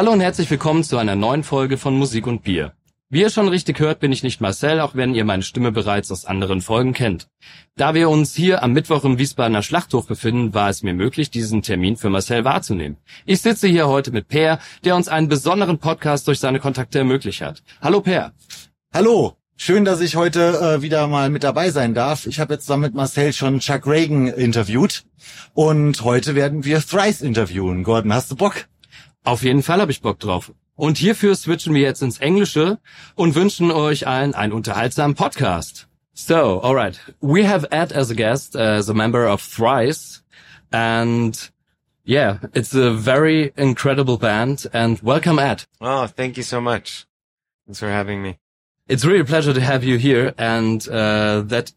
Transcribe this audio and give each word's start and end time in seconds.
Hallo 0.00 0.12
und 0.12 0.20
herzlich 0.20 0.50
willkommen 0.50 0.82
zu 0.82 0.96
einer 0.96 1.14
neuen 1.14 1.44
Folge 1.44 1.76
von 1.76 1.92
Musik 1.92 2.26
und 2.26 2.42
Bier. 2.42 2.72
Wie 3.10 3.20
ihr 3.20 3.28
schon 3.28 3.48
richtig 3.48 3.80
hört, 3.80 4.00
bin 4.00 4.12
ich 4.12 4.22
nicht 4.22 4.40
Marcel, 4.40 4.80
auch 4.80 4.94
wenn 4.94 5.14
ihr 5.14 5.26
meine 5.26 5.42
Stimme 5.42 5.72
bereits 5.72 6.10
aus 6.10 6.24
anderen 6.24 6.62
Folgen 6.62 6.94
kennt. 6.94 7.28
Da 7.76 7.92
wir 7.92 8.08
uns 8.08 8.34
hier 8.34 8.62
am 8.62 8.72
Mittwoch 8.72 9.04
im 9.04 9.18
Wiesbadener 9.18 9.62
Schlachthof 9.62 10.06
befinden, 10.06 10.54
war 10.54 10.70
es 10.70 10.82
mir 10.82 10.94
möglich, 10.94 11.30
diesen 11.30 11.60
Termin 11.60 11.98
für 11.98 12.08
Marcel 12.08 12.46
wahrzunehmen. 12.46 12.96
Ich 13.26 13.42
sitze 13.42 13.68
hier 13.68 13.88
heute 13.88 14.10
mit 14.10 14.26
Per, 14.28 14.58
der 14.84 14.96
uns 14.96 15.08
einen 15.08 15.28
besonderen 15.28 15.76
Podcast 15.76 16.26
durch 16.28 16.40
seine 16.40 16.60
Kontakte 16.60 17.00
ermöglicht 17.00 17.42
hat. 17.42 17.62
Hallo 17.82 18.00
Per. 18.00 18.32
Hallo. 18.94 19.36
Schön, 19.58 19.84
dass 19.84 20.00
ich 20.00 20.16
heute 20.16 20.78
äh, 20.78 20.80
wieder 20.80 21.08
mal 21.08 21.28
mit 21.28 21.44
dabei 21.44 21.70
sein 21.70 21.92
darf. 21.92 22.26
Ich 22.26 22.40
habe 22.40 22.54
jetzt 22.54 22.64
zusammen 22.64 22.84
mit 22.84 22.94
Marcel 22.94 23.34
schon 23.34 23.60
Chuck 23.60 23.86
Reagan 23.86 24.28
interviewt 24.28 25.04
und 25.52 26.02
heute 26.04 26.34
werden 26.34 26.64
wir 26.64 26.80
Thrice 26.80 27.20
interviewen. 27.20 27.82
Gordon, 27.82 28.14
hast 28.14 28.30
du 28.30 28.36
Bock? 28.36 28.69
Auf 29.24 29.42
jeden 29.42 29.62
Fall 29.62 29.80
habe 29.80 29.92
ich 29.92 30.00
Bock 30.00 30.18
drauf. 30.18 30.52
Und 30.76 30.96
hierfür 30.96 31.34
switchen 31.34 31.74
wir 31.74 31.82
jetzt 31.82 32.02
ins 32.02 32.18
Englische 32.18 32.78
und 33.14 33.34
wünschen 33.34 33.70
euch 33.70 34.06
allen 34.06 34.34
einen 34.34 34.54
unterhaltsamen 34.54 35.14
Podcast. 35.14 35.88
So, 36.14 36.62
alright. 36.62 36.98
We 37.20 37.46
have 37.46 37.66
Ed 37.70 37.92
as 37.92 38.10
a 38.10 38.14
guest, 38.14 38.56
as 38.56 38.88
a 38.88 38.94
member 38.94 39.30
of 39.30 39.42
Thrice. 39.42 40.22
And 40.72 41.36
yeah, 42.04 42.38
it's 42.54 42.74
a 42.74 42.92
very 42.92 43.52
incredible 43.56 44.16
band. 44.16 44.68
And 44.72 45.02
welcome, 45.02 45.38
Ed. 45.38 45.64
Oh, 45.80 46.06
thank 46.06 46.38
you 46.38 46.42
so 46.42 46.60
much. 46.60 47.06
Thanks 47.66 47.78
for 47.78 47.88
having 47.88 48.22
me. 48.22 48.38
It's 48.88 49.04
really 49.04 49.20
a 49.20 49.24
pleasure 49.24 49.52
to 49.52 49.60
have 49.60 49.84
you 49.84 49.98
here 49.98 50.34
and 50.38 50.86
uh, 50.88 51.42
that 51.42 51.72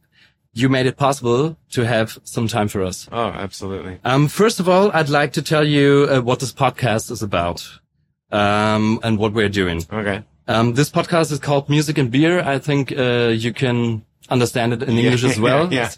you 0.54 0.70
made 0.70 0.86
it 0.86 0.98
possible 0.98 1.58
to 1.72 1.84
have 1.84 2.18
some 2.24 2.48
time 2.48 2.68
for 2.68 2.84
us. 2.84 3.10
Oh, 3.12 3.30
absolutely. 3.30 4.00
Um, 4.04 4.28
first 4.28 4.60
of 4.60 4.70
all, 4.70 4.92
I'd 4.92 5.10
like 5.10 5.34
to 5.34 5.42
tell 5.42 5.68
you 5.68 6.08
uh, 6.10 6.22
what 6.22 6.40
this 6.40 6.54
podcast 6.54 7.10
is 7.12 7.24
about 7.24 7.68
um, 8.32 9.00
and 9.04 9.18
what 9.18 9.34
we're 9.34 9.50
doing. 9.50 9.84
Okay. 9.92 10.24
Um, 10.48 10.74
this 10.74 10.90
podcast 10.90 11.32
is 11.32 11.40
called 11.40 11.70
Music 11.70 11.98
and 11.98 12.12
Beer. 12.12 12.40
I 12.42 12.60
think 12.60 12.92
uh, 12.92 13.32
you 13.34 13.54
can 13.54 14.06
understand 14.30 14.74
it 14.74 14.84
in 14.84 14.98
English 14.98 15.24
as 15.24 15.40
well. 15.40 15.72
yeah. 15.80 15.92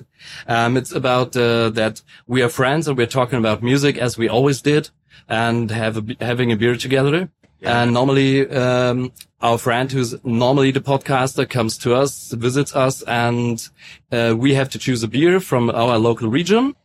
Um, 0.47 0.77
it's 0.77 0.91
about 0.91 1.35
uh, 1.35 1.69
that 1.71 2.01
we 2.27 2.41
are 2.41 2.49
friends 2.49 2.87
and 2.87 2.97
we're 2.97 3.07
talking 3.07 3.39
about 3.39 3.61
music 3.61 3.97
as 3.97 4.17
we 4.17 4.29
always 4.29 4.61
did 4.61 4.89
and 5.27 5.71
have 5.71 5.97
a, 5.97 6.01
b- 6.01 6.17
having 6.19 6.51
a 6.51 6.55
beer 6.55 6.75
together. 6.75 7.29
Yeah. 7.59 7.81
And 7.81 7.93
normally, 7.93 8.49
um, 8.49 9.11
our 9.41 9.57
friend 9.57 9.91
who's 9.91 10.15
normally 10.23 10.71
the 10.71 10.81
podcaster 10.81 11.47
comes 11.47 11.77
to 11.79 11.95
us, 11.95 12.31
visits 12.31 12.75
us, 12.75 13.01
and 13.03 13.67
uh, 14.11 14.35
we 14.37 14.53
have 14.55 14.69
to 14.69 14.79
choose 14.79 15.03
a 15.03 15.07
beer 15.07 15.39
from 15.39 15.69
our 15.69 15.97
local 15.97 16.29
region. 16.29 16.75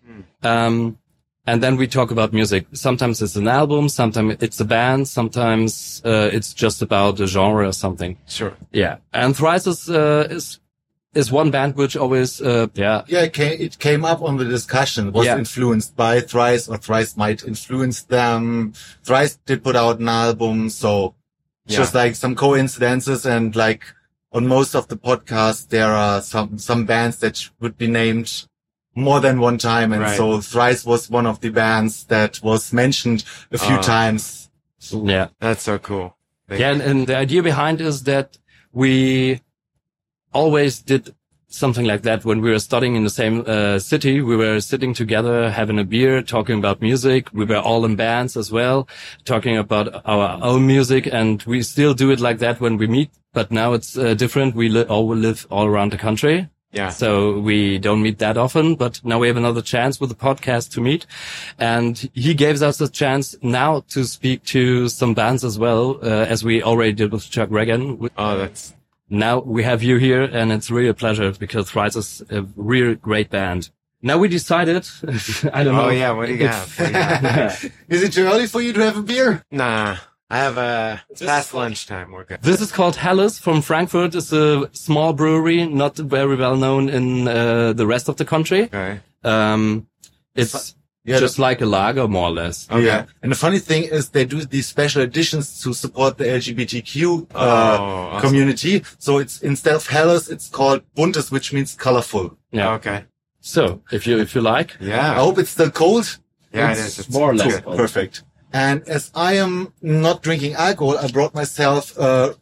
Um, 0.43 0.99
and 1.47 1.63
then 1.63 1.77
we 1.77 1.87
talk 1.87 2.11
about 2.11 2.33
music. 2.33 2.67
Sometimes 2.73 3.21
it's 3.23 3.37
an 3.37 3.49
album, 3.49 3.89
sometimes 3.89 4.37
it's 4.41 4.61
a 4.61 4.65
band, 4.65 5.09
sometimes 5.09 6.03
uh, 6.05 6.31
it's 6.33 6.55
just 6.55 6.83
about 6.83 7.19
a 7.21 7.27
genre 7.27 7.67
or 7.67 7.73
something. 7.73 8.17
Sure. 8.29 8.53
Yeah. 8.73 8.99
And 9.13 9.37
Thrice 9.37 9.67
is 9.67 9.89
uh, 9.91 10.29
is 10.31 10.61
is 11.15 11.33
one 11.33 11.51
band 11.51 11.75
which 11.77 11.97
always 11.97 12.41
uh, 12.41 12.67
yeah 12.75 13.03
Yeah, 13.09 13.23
it 13.23 13.33
came, 13.33 13.61
it 13.61 13.79
came 13.79 14.05
up 14.05 14.23
on 14.23 14.37
the 14.37 14.45
discussion. 14.45 15.13
Was 15.13 15.27
Yeah. 15.27 15.39
influenced 15.39 15.97
by 15.97 16.21
Thrice 16.21 16.69
or 16.69 16.77
Thrice 16.77 17.17
might 17.17 17.43
influence 17.45 18.03
them. 18.03 18.73
Thrice 19.05 19.39
did 19.47 19.65
put 19.65 19.75
out 19.77 19.99
an 19.99 20.09
album, 20.09 20.71
so 20.71 21.15
it's 21.67 21.75
Yeah. 21.75 21.81
just 21.81 21.95
like 21.95 22.15
some 22.15 22.35
coincidences 22.37 23.27
and 23.27 23.57
like 23.57 23.83
on 24.33 24.47
most 24.47 24.75
of 24.77 24.87
the 24.87 24.97
podcasts, 24.97 25.67
there 25.69 25.93
are 25.93 26.23
some, 26.23 26.57
some 26.59 26.85
bands 26.87 27.17
that 27.19 27.51
would 27.61 27.77
be 27.77 27.89
named 27.89 28.45
more 28.95 29.19
than 29.21 29.41
one 29.41 29.59
time. 29.59 29.93
And 29.93 30.03
Right. 30.03 30.17
so 30.17 30.41
Thrice 30.41 30.85
was 30.85 31.11
one 31.11 31.27
of 31.27 31.41
the 31.41 31.51
bands 31.51 32.05
that 32.05 32.41
was 32.43 32.73
mentioned 32.73 33.25
a 33.51 33.59
few 33.59 33.77
Ah. 33.77 33.81
times. 33.83 34.49
yeah 34.93 35.29
That's 35.41 35.63
so 35.65 35.79
cool. 35.79 36.17
Thank 36.49 36.61
yeah. 36.61 36.71
And, 36.73 36.81
and 36.83 37.07
the 37.09 37.17
idea 37.17 37.43
behind 37.43 37.81
is 37.81 38.05
that 38.05 38.39
we 38.73 39.41
always 40.33 40.81
did 40.81 41.15
something 41.51 41.85
like 41.85 42.03
that 42.03 42.25
when 42.25 42.41
we 42.41 42.51
were 42.51 42.59
studying 42.59 42.95
in 42.95 43.05
the 43.05 43.11
same 43.11 43.45
uh, 43.47 43.79
city. 43.79 44.21
We 44.21 44.37
were 44.37 44.61
sitting 44.61 44.95
together, 44.95 45.51
having 45.51 45.79
a 45.79 45.85
beer, 45.85 46.23
talking 46.23 46.59
about 46.59 46.81
music. 46.81 47.29
We 47.33 47.45
were 47.45 47.57
all 47.59 47.85
in 47.85 47.97
bands 47.97 48.37
as 48.37 48.51
well, 48.51 48.89
talking 49.25 49.57
about 49.57 50.03
our 50.07 50.39
own 50.43 50.67
music, 50.67 51.09
and 51.13 51.43
we 51.43 51.63
still 51.63 51.93
do 51.93 52.11
it 52.11 52.21
like 52.21 52.39
that 52.39 52.61
when 52.61 52.77
we 52.77 52.87
meet. 52.87 53.11
But 53.33 53.51
now 53.51 53.75
it's 53.75 53.99
uh, 53.99 54.15
different. 54.15 54.55
We 54.55 54.69
li- 54.69 54.85
all 54.85 55.07
live 55.09 55.47
all 55.51 55.67
around 55.67 55.93
the 55.93 55.99
country. 55.99 56.49
Yeah. 56.73 56.91
So 56.91 57.41
we 57.41 57.79
don't 57.79 58.01
meet 58.01 58.19
that 58.19 58.37
often, 58.37 58.77
but 58.77 59.01
now 59.05 59.19
we 59.19 59.27
have 59.27 59.37
another 59.37 59.61
chance 59.61 60.01
with 60.01 60.09
the 60.09 60.17
podcast 60.17 60.71
to 60.75 60.81
meet. 60.81 61.05
And 61.59 62.09
he 62.15 62.33
gave 62.33 62.63
us 62.63 62.81
a 62.81 62.89
chance 62.89 63.35
now 63.43 63.81
to 63.89 64.05
speak 64.05 64.45
to 64.45 64.89
some 64.89 65.15
bands 65.15 65.43
as 65.43 65.59
well, 65.59 65.99
uh, 66.01 66.07
as 66.07 66.45
we 66.45 66.63
already 66.63 66.93
did 66.93 67.11
with 67.11 67.29
Chuck 67.29 67.49
Ragan. 67.49 68.09
Oh, 68.17 68.39
that's 68.39 68.73
Now 69.11 69.41
we 69.41 69.65
have 69.65 69.83
you 69.83 69.97
here 69.97 70.23
and 70.23 70.53
it's 70.53 70.71
really 70.71 70.89
a 70.89 70.95
pleasure 70.95 71.33
because 71.33 71.71
Thrice 71.71 71.97
is 71.97 72.23
a 72.31 72.43
really 72.57 72.95
great 72.95 73.29
band. 73.29 73.71
Now 74.03 74.17
we 74.17 74.29
decided, 74.29 74.89
I 75.53 75.65
don't 75.65 75.75
know. 75.75 75.87
Oh 75.87 75.91
yeah, 75.91 76.13
what 76.13 76.27
do 76.27 76.33
you 76.33 76.39
got? 76.39 76.69
Do 76.77 76.85
you 76.85 76.93
got? 76.93 77.65
Is 77.89 78.03
it 78.03 78.13
too 78.13 78.25
early 78.25 78.47
for 78.47 78.63
you 78.63 78.73
to 78.73 78.81
have 78.83 78.97
a 78.97 79.03
beer? 79.03 79.43
nah. 79.51 79.97
I 80.33 80.39
have 80.39 80.59
a 80.59 81.03
it's 81.11 81.23
past 81.23 81.53
lunchtime. 81.55 82.13
We're. 82.13 82.25
This 82.41 82.61
is 82.61 82.71
called 82.71 82.95
Helles 82.95 83.41
from 83.41 83.63
Frankfurt. 83.63 84.15
It's 84.15 84.33
a 84.33 84.71
small 84.73 85.13
brewery, 85.13 85.67
not 85.67 85.97
very 85.97 86.37
well 86.37 86.57
known 86.57 86.89
in 86.89 87.27
uh, 87.27 87.73
the 87.73 87.85
rest 87.85 88.09
of 88.09 88.17
the 88.17 88.25
country. 88.25 88.63
Okay. 88.63 89.01
Um, 89.25 89.89
it's 90.37 90.77
Yeah, 91.11 91.19
just 91.21 91.39
like 91.39 91.61
a 91.61 91.67
lager, 91.67 92.07
more 92.09 92.29
or 92.29 92.33
less. 92.33 92.69
Okay. 92.71 92.85
Yeah. 92.87 93.07
And 93.23 93.31
the 93.33 93.37
funny 93.37 93.59
thing 93.59 93.85
is 93.85 94.09
they 94.11 94.25
do 94.25 94.45
these 94.45 94.67
special 94.67 95.03
editions 95.03 95.61
to 95.63 95.73
support 95.75 96.19
the 96.19 96.25
LGBTQ 96.25 97.27
uh, 97.35 97.35
Oh, 97.35 97.39
awesome. 97.39 98.21
community. 98.29 98.83
So 98.99 99.19
it's 99.19 99.41
instead 99.43 99.75
of 99.75 99.87
Helles, 99.87 100.29
it's 100.29 100.49
called 100.49 100.83
Buntes, 100.95 101.31
which 101.31 101.53
means 101.53 101.75
colorful. 101.75 102.37
Yeah. 102.53 102.73
Okay. 102.75 103.05
So 103.41 103.83
if 103.91 104.07
you 104.07 104.19
if 104.19 104.35
you 104.35 104.41
like, 104.41 104.77
Yeah. 104.81 105.13
I 105.13 105.15
hope 105.17 105.39
it's 105.39 105.51
still 105.51 105.71
cold. 105.71 106.19
Yeah, 106.53 106.73
it 106.73 106.79
It's. 106.79 106.99
It's 106.99 107.11
more 107.11 107.31
or 107.31 107.35
less 107.35 107.55
good. 107.55 107.65
cold. 107.65 107.77
Perfect. 107.77 108.23
And 108.53 108.83
as 108.89 109.11
I 109.15 109.35
am 109.35 109.73
not 109.81 110.23
drinking 110.23 110.55
alcohol, 110.55 110.99
I 110.99 111.07
brought 111.09 111.35
myself 111.35 111.97
a 111.97 112.35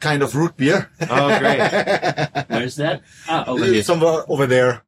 kind 0.00 0.22
of 0.22 0.34
root 0.36 0.54
beer. 0.58 0.90
Oh, 1.08 1.38
great. 1.38 1.58
where's 2.48 2.76
that? 2.76 3.00
Ah, 3.26 3.44
over 3.46 3.64
here. 3.64 3.82
Somewhere 3.82 4.24
over 4.28 4.46
there. 4.46 4.82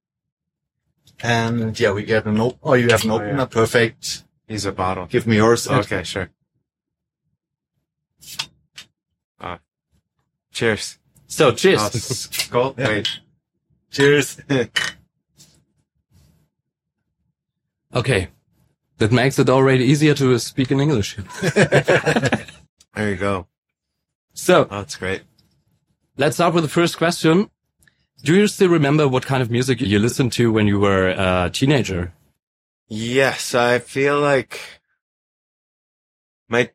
And 1.23 1.79
yeah, 1.79 1.93
we 1.93 2.05
get 2.05 2.27
an 2.27 2.41
open. 2.41 2.59
Oh, 2.63 2.75
you 2.75 2.89
have 2.91 3.05
an 3.05 3.11
Oh, 3.11 3.15
opener. 3.17 3.37
yeah. 3.39 3.45
Perfect. 3.47 4.25
He's 4.47 4.65
a 4.65 4.73
bottle. 4.73 5.07
Give 5.07 5.27
me 5.27 5.37
yours. 5.37 5.67
Okay, 5.69 6.03
sure. 6.05 6.31
Uh, 9.41 9.59
cheers. 10.53 10.99
So 11.27 11.53
cheers. 11.53 11.81
Oh, 11.83 11.87
it's 11.93 12.49
cold. 12.49 12.75
Yeah. 12.79 12.89
Wait. 12.89 13.21
Cheers. 13.91 14.41
Okay, 17.95 18.29
that 18.99 19.11
makes 19.13 19.39
it 19.39 19.49
already 19.49 19.85
easier 19.85 20.13
to 20.15 20.39
speak 20.39 20.71
in 20.71 20.79
English. 20.81 21.17
There 22.95 23.11
you 23.11 23.17
go. 23.17 23.47
So 24.35 24.67
Oh, 24.71 24.79
that's 24.79 24.97
great. 24.97 25.23
let's 26.19 26.37
start 26.37 26.53
with 26.53 26.65
the 26.65 26.69
first 26.69 26.99
question. 26.99 27.49
Do 28.23 28.35
you 28.35 28.49
still 28.49 28.69
remember 28.69 29.07
what 29.07 29.27
kind 29.27 29.43
of 29.43 29.51
music 29.51 29.81
you 29.81 29.99
listened 29.99 30.33
to 30.33 30.51
when 30.53 30.67
you 30.67 30.81
were 30.81 31.09
a 31.09 31.51
teenager? 31.53 32.13
Yes, 32.89 33.55
I 33.55 33.79
feel 33.79 34.19
like 34.21 34.61
my 36.49 36.71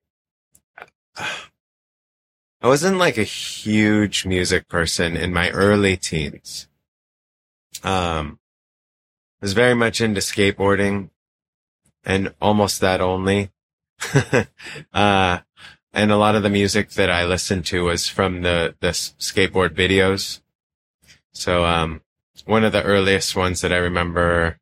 I 1.17 2.67
wasn't 2.67 2.97
like 2.97 3.17
a 3.17 3.23
huge 3.23 4.25
music 4.25 4.69
person 4.69 5.17
in 5.17 5.33
my 5.33 5.49
early 5.49 5.97
teens. 5.97 6.67
Um 7.83 8.39
I 9.41 9.45
was 9.45 9.53
very 9.53 9.73
much 9.73 9.99
into 9.99 10.21
skateboarding 10.21 11.09
and 12.05 12.33
almost 12.41 12.79
that 12.79 13.01
only. 13.01 13.51
uh 14.93 15.39
and 15.95 16.11
a 16.11 16.17
lot 16.17 16.35
of 16.35 16.43
the 16.43 16.49
music 16.49 16.91
that 16.91 17.09
I 17.09 17.25
listened 17.25 17.65
to 17.65 17.83
was 17.83 18.07
from 18.07 18.43
the 18.43 18.75
the 18.79 18.89
skateboard 18.89 19.75
videos. 19.75 20.39
So 21.33 21.65
um 21.65 22.01
one 22.45 22.63
of 22.63 22.71
the 22.71 22.83
earliest 22.83 23.35
ones 23.35 23.61
that 23.61 23.73
I 23.73 23.77
remember 23.77 24.57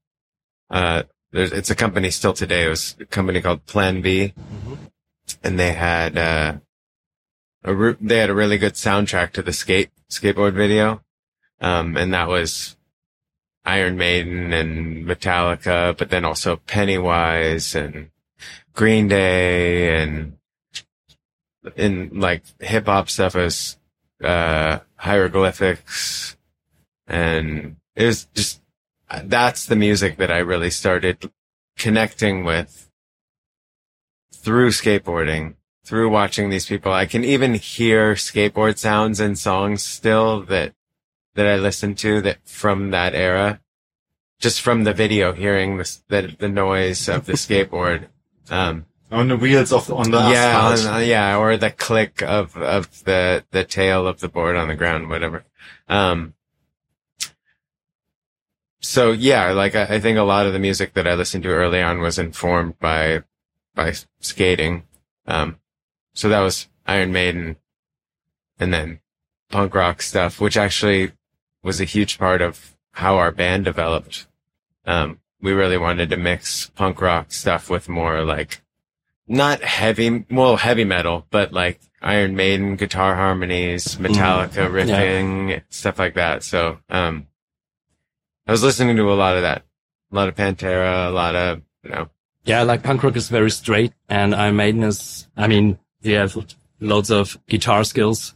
uh 0.70 1.04
there's, 1.32 1.52
it's 1.52 1.70
a 1.70 1.76
company 1.76 2.12
still 2.12 2.34
today. 2.34 2.66
It 2.66 2.70
was 2.70 2.96
a 3.00 3.06
company 3.06 3.42
called 3.42 3.66
Plan 3.66 4.02
B, 4.02 4.34
and 5.44 5.58
they 5.58 5.74
had 5.74 6.18
uh, 6.18 6.58
a 7.64 7.74
re- 7.74 7.96
they 8.02 8.18
had 8.18 8.30
a 8.30 8.36
really 8.36 8.58
good 8.58 8.74
soundtrack 8.74 9.32
to 9.34 9.42
the 9.42 9.54
skate 9.54 9.92
skateboard 10.10 10.54
video, 10.54 11.02
um, 11.62 11.96
and 11.96 12.14
that 12.14 12.28
was 12.28 12.76
Iron 13.64 13.98
Maiden 13.98 14.52
and 14.52 15.06
Metallica, 15.06 15.98
but 15.98 16.10
then 16.10 16.26
also 16.26 16.58
Pennywise 16.58 17.76
and 17.76 18.10
Green 18.74 19.08
Day 19.08 20.02
and 20.02 20.38
in 21.78 22.20
like 22.20 22.44
hip 22.60 22.88
hop 22.88 23.10
stuff 23.10 23.38
as 23.38 23.78
uh, 24.22 24.80
hieroglyphics, 24.96 26.36
and 27.12 27.75
it 27.96 28.06
was 28.06 28.25
just 28.34 28.62
that's 29.25 29.66
the 29.66 29.75
music 29.75 30.16
that 30.18 30.31
I 30.31 30.38
really 30.38 30.69
started 30.69 31.30
connecting 31.78 32.46
with 32.46 32.90
through 34.34 34.69
skateboarding. 34.69 35.56
through 35.84 36.10
watching 36.10 36.50
these 36.50 36.68
people, 36.68 36.94
I 36.94 37.06
can 37.06 37.25
even 37.25 37.56
hear 37.56 38.13
skateboard 38.13 38.78
sounds 38.78 39.19
and 39.19 39.38
songs 39.38 39.84
still 39.84 40.42
that, 40.44 40.74
that 41.34 41.48
I 41.48 41.58
listen 41.58 41.96
to 41.96 42.22
that 42.22 42.38
from 42.46 42.92
that 42.92 43.13
era. 43.13 43.60
Just 44.40 44.62
from 44.62 44.86
the 44.86 44.94
video, 44.94 45.34
hearing 45.34 45.78
the, 45.78 45.98
the, 46.08 46.36
the 46.40 46.50
noise 46.50 47.10
of 47.10 47.25
the 47.25 47.34
skateboard. 47.34 48.08
Um, 48.50 48.86
on 49.10 49.30
the 49.30 49.38
wheels 49.38 49.72
of 49.72 49.90
on 49.90 50.12
the 50.12 50.18
yeah, 50.18 50.60
on- 50.60 51.06
yeah, 51.06 51.38
or 51.38 51.56
the 51.56 51.72
click 51.72 52.22
of, 52.22 52.58
of 52.58 53.06
the, 53.06 53.46
the 53.52 53.63
tail 53.63 54.06
of 54.08 54.19
the 54.19 54.28
board 54.28 54.58
on 54.58 54.68
the 54.68 54.75
ground, 54.75 55.08
whatever. 55.08 55.46
Um, 55.88 56.34
so 58.81 59.12
yeah, 59.12 59.51
like 59.51 59.75
I, 59.75 59.83
I 59.83 60.00
think 60.00 60.18
a 60.18 60.24
lot 60.24 60.48
of 60.48 60.54
the 60.54 60.60
music 60.60 60.94
that 60.94 61.07
I 61.07 61.13
listened 61.13 61.44
to 61.44 61.50
early 61.50 61.81
on 61.81 62.01
was 62.01 62.19
informed 62.19 62.80
by, 62.80 63.24
by 63.75 63.94
skating. 64.19 64.83
Um, 65.28 65.60
so 66.13 66.28
that 66.30 66.42
was 66.42 66.68
Iron 66.86 67.12
Maiden 67.12 67.57
and 68.60 68.74
then 68.74 69.00
punk 69.50 69.75
rock 69.75 70.01
stuff, 70.01 70.42
which 70.42 70.57
actually 70.57 71.12
was 71.63 71.80
a 71.80 71.86
huge 71.86 72.18
part 72.18 72.42
of 72.42 72.75
how 72.94 73.18
our 73.18 73.31
band 73.31 73.66
developed. 73.66 74.28
Um, 74.86 75.19
we 75.42 75.51
really 75.54 75.77
wanted 75.77 76.10
to 76.10 76.18
mix 76.18 76.69
punk 76.69 77.01
rock 77.01 77.31
stuff 77.31 77.69
with 77.69 77.88
more 77.88 78.24
like 78.24 78.62
not 79.27 79.62
heavy, 79.62 80.25
well, 80.30 80.57
heavy 80.57 80.84
metal, 80.84 81.25
but 81.30 81.54
like 81.54 81.80
Iron 82.01 82.36
Maiden 82.36 82.75
guitar 82.75 83.16
harmonies, 83.16 83.95
Metallica 83.95 84.69
riffing, 84.69 85.62
stuff 85.69 86.00
like 86.00 86.16
that. 86.16 86.44
So, 86.44 86.80
um, 86.89 87.27
I 88.48 88.52
was 88.52 88.64
listening 88.64 88.96
to 88.98 89.12
a 89.12 89.14
lot 89.14 89.36
of 89.36 89.44
that, 89.44 89.64
a 90.12 90.16
lot 90.16 90.28
of 90.28 90.36
Pantera, 90.36 91.08
a 91.08 91.12
lot 91.12 91.36
of, 91.36 91.62
you 91.84 91.92
know, 91.92 92.10
Yeah, 92.44 92.64
like 92.64 92.84
punk 92.84 93.04
rock 93.04 93.16
is 93.16 93.30
very 93.30 93.52
straight 93.52 93.94
and 94.10 94.34
Iron 94.34 94.56
Maiden 94.56 94.84
is, 94.84 95.28
I 95.38 95.48
mean, 95.48 95.78
you 96.02 96.16
have 96.16 96.36
loads 96.80 97.12
of 97.12 97.38
guitar 97.48 97.84
skills. 97.84 98.34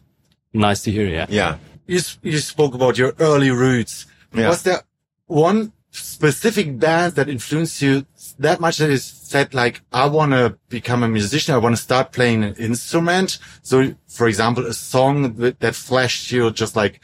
Nice 0.53 0.83
to 0.83 0.91
hear, 0.91 1.07
yeah. 1.07 1.25
yeah. 1.29 1.57
you, 1.87 1.99
you 2.21 2.37
spoke 2.37 2.75
about 2.75 2.97
your 2.97 3.13
early 3.19 3.49
roots. 3.51 4.05
Yeah. 4.33 4.49
Was 4.49 4.63
there 4.63 4.81
one 5.25 5.73
specific 5.91 6.77
band 6.77 7.15
that 7.15 7.29
influenced 7.29 7.81
you 7.81 8.05
that 8.37 8.59
much 8.59 8.77
that 8.77 8.89
you 8.89 8.97
said 8.97 9.53
like, 9.53 9.81
I 9.91 10.07
want 10.07 10.33
to 10.33 10.57
become 10.69 11.03
a 11.03 11.07
musician. 11.07 11.55
I 11.55 11.57
want 11.57 11.75
to 11.75 11.81
start 11.81 12.11
playing 12.11 12.43
an 12.43 12.53
instrument. 12.55 13.39
So 13.63 13.95
for 14.07 14.27
example, 14.27 14.65
a 14.65 14.73
song 14.73 15.35
that, 15.35 15.59
that 15.61 15.75
flashed 15.75 16.31
you 16.31 16.51
just 16.51 16.75
like, 16.75 17.01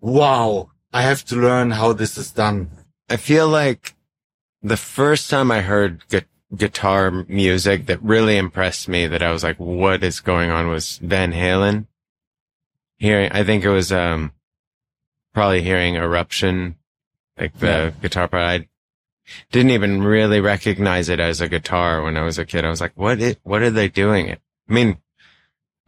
wow, 0.00 0.69
I 0.92 1.02
have 1.02 1.24
to 1.26 1.36
learn 1.36 1.72
how 1.72 1.92
this 1.92 2.18
is 2.18 2.30
done. 2.32 2.70
I 3.08 3.16
feel 3.16 3.48
like 3.48 3.94
the 4.62 4.76
first 4.76 5.30
time 5.30 5.50
I 5.50 5.60
heard 5.60 6.06
gu- 6.08 6.22
guitar 6.56 7.10
music 7.28 7.86
that 7.86 8.02
really 8.02 8.36
impressed 8.36 8.88
me 8.88 9.06
that 9.06 9.22
I 9.22 9.30
was 9.30 9.44
like, 9.44 9.56
what 9.58 10.02
is 10.02 10.20
going 10.20 10.50
on 10.50 10.68
was 10.68 10.98
Van 10.98 11.32
Halen. 11.32 11.86
Hearing, 12.98 13.30
I 13.32 13.44
think 13.44 13.64
it 13.64 13.70
was, 13.70 13.92
um, 13.92 14.32
probably 15.32 15.62
hearing 15.62 15.94
Eruption, 15.94 16.76
like 17.38 17.56
the 17.58 17.66
Yeah. 17.66 17.90
guitar 18.02 18.28
part. 18.28 18.42
I 18.42 18.68
didn't 19.52 19.70
even 19.70 20.02
really 20.02 20.40
recognize 20.40 21.08
it 21.08 21.20
as 21.20 21.40
a 21.40 21.48
guitar 21.48 22.02
when 22.02 22.16
I 22.16 22.22
was 22.22 22.36
a 22.36 22.44
kid. 22.44 22.64
I 22.64 22.68
was 22.70 22.80
like, 22.80 22.92
what 22.96 23.18
what 23.44 23.62
are 23.62 23.70
they 23.70 23.88
doing? 23.88 24.26
It? 24.26 24.40
I 24.68 24.72
mean, 24.72 24.98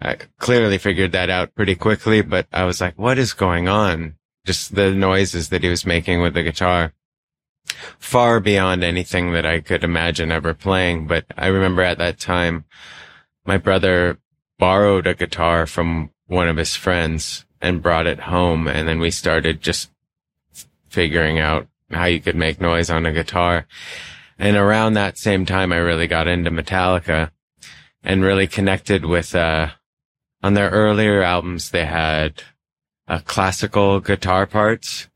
I 0.01 0.15
clearly 0.39 0.79
figured 0.79 1.13
that 1.13 1.29
out 1.29 1.55
pretty 1.55 1.75
quickly, 1.75 2.23
but 2.23 2.47
I 2.53 2.65
was 2.65 2.81
like, 2.81 2.97
what 2.99 3.19
is 3.19 3.33
going 3.33 3.69
on? 3.69 4.15
Just 4.45 4.75
the 4.75 4.93
noises 4.93 5.51
that 5.51 5.63
he 5.63 5.69
was 5.69 5.87
making 5.87 6.21
with 6.21 6.35
the 6.35 6.43
guitar 6.43 6.93
far 7.99 8.41
beyond 8.41 8.83
anything 8.83 9.33
that 9.33 9.47
I 9.47 9.61
could 9.61 9.85
imagine 9.85 10.33
ever 10.33 10.55
playing. 10.55 11.07
But 11.07 11.27
I 11.37 11.47
remember 11.47 11.83
at 11.83 11.99
that 11.99 12.19
time, 12.19 12.65
my 13.45 13.57
brother 13.57 14.19
borrowed 14.59 15.07
a 15.07 15.15
guitar 15.15 15.67
from 15.67 16.11
one 16.27 16.49
of 16.49 16.57
his 16.57 16.75
friends 16.75 17.47
and 17.61 17.83
brought 17.83 18.07
it 18.07 18.21
home. 18.21 18.67
And 18.67 18.89
then 18.89 18.99
we 18.99 19.11
started 19.11 19.61
just 19.61 19.91
figuring 20.89 21.39
out 21.39 21.69
how 21.91 22.07
you 22.07 22.21
could 22.21 22.37
make 22.37 22.61
noise 22.61 22.91
on 22.91 23.07
a 23.07 23.13
guitar. 23.13 23.67
And 24.39 24.57
around 24.57 24.95
that 24.95 25.19
same 25.19 25.47
time, 25.47 25.73
I 25.73 25.77
really 25.77 26.07
got 26.07 26.27
into 26.27 26.51
Metallica 26.51 27.31
and 28.03 28.23
really 28.23 28.47
connected 28.47 29.05
with, 29.05 29.35
uh, 29.35 29.69
on 30.43 30.55
their 30.55 30.71
earlier 30.71 31.23
albums, 31.23 31.71
they 31.71 31.85
had 31.85 32.43
uh, 33.13 33.21
classical 33.27 34.01
guitar 34.01 34.47
parts 34.47 35.09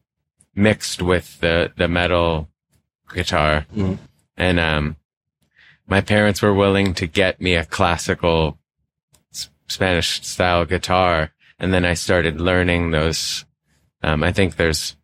mixed 0.54 1.00
with 1.00 1.40
the, 1.40 1.72
the 1.76 1.88
metal 1.88 2.48
guitar. 3.14 3.66
Mhm. 3.74 3.98
And, 4.36 4.60
um, 4.60 4.96
my 5.86 6.00
parents 6.02 6.42
were 6.42 6.52
willing 6.52 6.92
to 6.94 7.06
get 7.06 7.40
me 7.40 7.54
a 7.54 7.64
classical 7.64 8.58
S- 9.32 9.48
Spanish 9.68 10.20
style 10.26 10.64
guitar. 10.66 11.32
And 11.58 11.72
then 11.72 11.84
I 11.86 11.94
started 11.94 12.40
learning 12.40 12.90
those. 12.90 13.46
Um, 14.02 14.22
I 14.22 14.32
think 14.32 14.56
there's, 14.56 14.96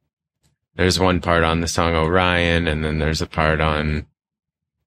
there's 0.76 0.98
one 1.00 1.20
part 1.20 1.44
on 1.44 1.60
the 1.60 1.68
song 1.68 1.94
Orion 1.94 2.66
and 2.66 2.84
then 2.84 2.98
there's 2.98 3.22
a 3.22 3.26
part 3.26 3.60
on, 3.60 4.06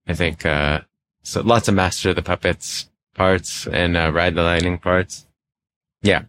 I 0.07 0.13
think, 0.13 0.45
uh, 0.45 0.81
so 1.23 1.41
lots 1.41 1.67
of 1.67 1.73
Master 1.75 2.09
of 2.11 2.15
the 2.17 2.21
Puppets 2.21 2.89
parts 3.15 3.65
and, 3.65 3.97
uh, 3.97 4.11
Ride 4.13 4.35
the 4.35 4.43
Lightning 4.43 4.77
parts. 4.77 5.25
Yeah. 6.03 6.25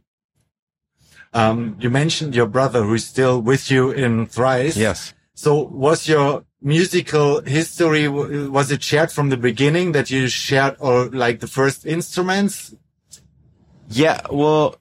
Um, 1.36 1.76
you 1.78 1.90
mentioned 1.90 2.34
your 2.34 2.46
brother 2.46 2.82
who's 2.82 3.04
still 3.04 3.42
with 3.42 3.70
you 3.70 3.90
in 3.90 4.24
Thrice. 4.24 4.74
Yes. 4.74 5.12
So 5.34 5.64
was 5.64 6.08
your 6.08 6.46
musical 6.62 7.42
history, 7.42 8.08
was 8.08 8.72
it 8.72 8.82
shared 8.82 9.12
from 9.12 9.28
the 9.28 9.36
beginning 9.36 9.92
that 9.92 10.10
you 10.10 10.28
shared 10.28 10.76
or 10.78 11.10
like 11.10 11.40
the 11.40 11.46
first 11.46 11.84
instruments? 11.84 12.74
Yeah, 13.90 14.22
well, 14.30 14.76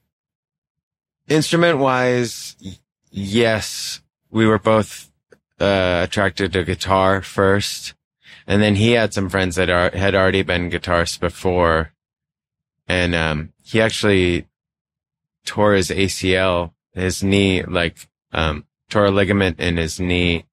instrument 1.28 1.80
wise, 1.80 2.56
yes, 3.12 4.02
we 4.31 4.48
were 4.48 4.57
both 4.57 5.12
uh, 5.59 6.02
attracted 6.04 6.54
to 6.54 6.64
guitar 6.64 7.21
first, 7.21 7.94
and 8.47 8.62
then 8.62 8.76
he 8.76 8.94
had 8.94 9.14
some 9.14 9.28
friends 9.28 9.57
that 9.57 9.69
are, 9.69 9.92
had 9.92 10.16
already 10.16 10.42
been 10.42 10.71
guitarists 10.71 11.19
before, 11.19 11.92
and 12.88 13.14
um, 13.14 13.52
he 13.62 13.81
actually 13.81 14.47
tore 15.45 15.73
his 15.73 15.90
ACL, 15.90 16.73
his 16.94 17.23
knee, 17.23 17.64
like 17.64 18.07
um, 18.31 18.66
tore 18.90 19.06
a 19.06 19.11
ligament 19.11 19.59
in 19.59 19.78
his 19.78 19.99
knee. 19.99 20.45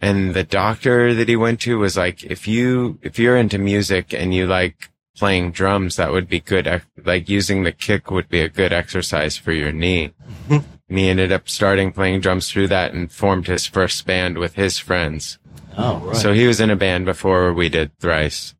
And 0.00 0.34
the 0.34 0.44
doctor 0.44 1.14
that 1.14 1.28
he 1.28 1.36
went 1.36 1.60
to 1.60 1.78
was 1.78 1.96
like, 1.96 2.24
if 2.24 2.46
you, 2.48 2.98
if 3.02 3.18
you're 3.18 3.36
into 3.36 3.58
music 3.58 4.12
and 4.12 4.34
you 4.34 4.46
like 4.46 4.90
playing 5.16 5.52
drums, 5.52 5.96
that 5.96 6.12
would 6.12 6.28
be 6.28 6.40
good. 6.40 6.82
Like 7.02 7.28
using 7.28 7.62
the 7.62 7.72
kick 7.72 8.10
would 8.10 8.28
be 8.28 8.40
a 8.40 8.48
good 8.48 8.72
exercise 8.72 9.36
for 9.36 9.52
your 9.52 9.72
knee. 9.72 10.12
and 10.48 10.64
he 10.88 11.08
ended 11.08 11.32
up 11.32 11.48
starting 11.48 11.92
playing 11.92 12.20
drums 12.20 12.50
through 12.50 12.68
that 12.68 12.92
and 12.92 13.10
formed 13.10 13.46
his 13.46 13.66
first 13.66 14.06
band 14.06 14.38
with 14.38 14.54
his 14.54 14.78
friends. 14.78 15.38
Oh, 15.76 15.98
right. 15.98 16.16
So 16.16 16.32
he 16.32 16.46
was 16.46 16.60
in 16.60 16.70
a 16.70 16.76
band 16.76 17.04
before 17.04 17.52
we 17.52 17.68
did 17.68 17.96
Thrice. 17.98 18.54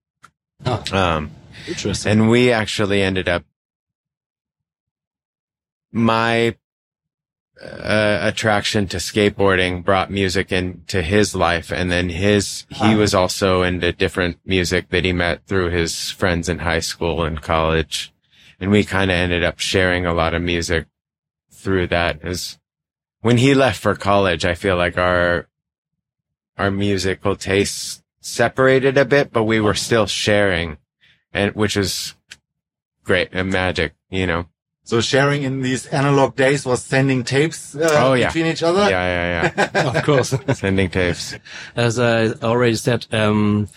Oh. 0.65 0.83
Um, 0.93 1.31
Interesting. 1.69 2.13
and 2.13 2.31
we 2.31 2.51
actually 2.51 3.03
ended 3.03 3.29
up, 3.29 3.45
my 5.95 6.57
uh, 7.63 8.19
attraction 8.21 8.89
to 8.89 8.97
skateboarding 8.97 9.85
brought 9.85 10.11
music 10.11 10.51
into 10.51 11.01
his 11.03 11.37
life. 11.37 11.71
And 11.71 11.91
then 11.91 12.09
his, 12.09 12.67
he 12.69 12.95
Ah. 12.95 12.97
was 12.97 13.15
also 13.15 13.63
into 13.63 13.93
different 13.93 14.39
music 14.45 14.89
that 14.91 15.05
he 15.05 15.13
met 15.13 15.47
through 15.47 15.71
his 15.71 16.11
friends 16.11 16.49
in 16.49 16.59
high 16.59 16.81
school 16.81 17.23
and 17.23 17.41
college. 17.41 18.13
And 18.59 18.73
we 18.73 18.85
kind 18.85 19.11
of 19.11 19.15
ended 19.17 19.45
up 19.45 19.61
sharing 19.61 20.05
a 20.05 20.13
lot 20.13 20.35
of 20.35 20.43
music 20.43 20.87
through 21.53 21.87
that. 21.89 22.19
As 22.25 22.59
when 23.21 23.39
he 23.39 23.55
left 23.55 23.81
for 23.81 23.95
college, 23.95 24.45
I 24.45 24.55
feel 24.55 24.77
like 24.77 24.99
our, 24.99 25.47
our 26.59 26.73
musical 26.73 27.37
tastes 27.37 28.03
separated 28.21 28.99
a 28.99 29.05
bit, 29.05 29.33
but 29.33 29.45
we 29.45 29.61
were 29.61 29.75
still 29.75 30.07
sharing 30.07 30.79
and 31.33 31.55
which 31.55 31.77
is 31.77 32.15
great 33.05 33.29
and 33.33 33.51
magic, 33.51 33.95
you 34.11 34.27
know? 34.27 34.47
So 34.87 35.01
sharing 35.01 35.43
in 35.45 35.63
these 35.63 35.87
analog 35.87 36.37
days 36.37 36.67
was 36.67 36.83
sending 36.83 37.25
tapes 37.25 37.75
uh, 37.75 37.89
Oh, 37.95 38.13
yeah. 38.13 38.27
between 38.29 38.47
each 38.47 38.63
other. 38.63 38.81
Yeah, 38.91 39.51
yeah, 39.51 39.53
yeah. 39.75 39.89
of 39.97 40.05
course. 40.05 40.35
Sending 40.59 40.91
tapes. 40.91 41.35
As 41.75 41.99
I 41.99 42.29
already 42.43 42.75
said, 42.77 43.07
um, 43.11 43.69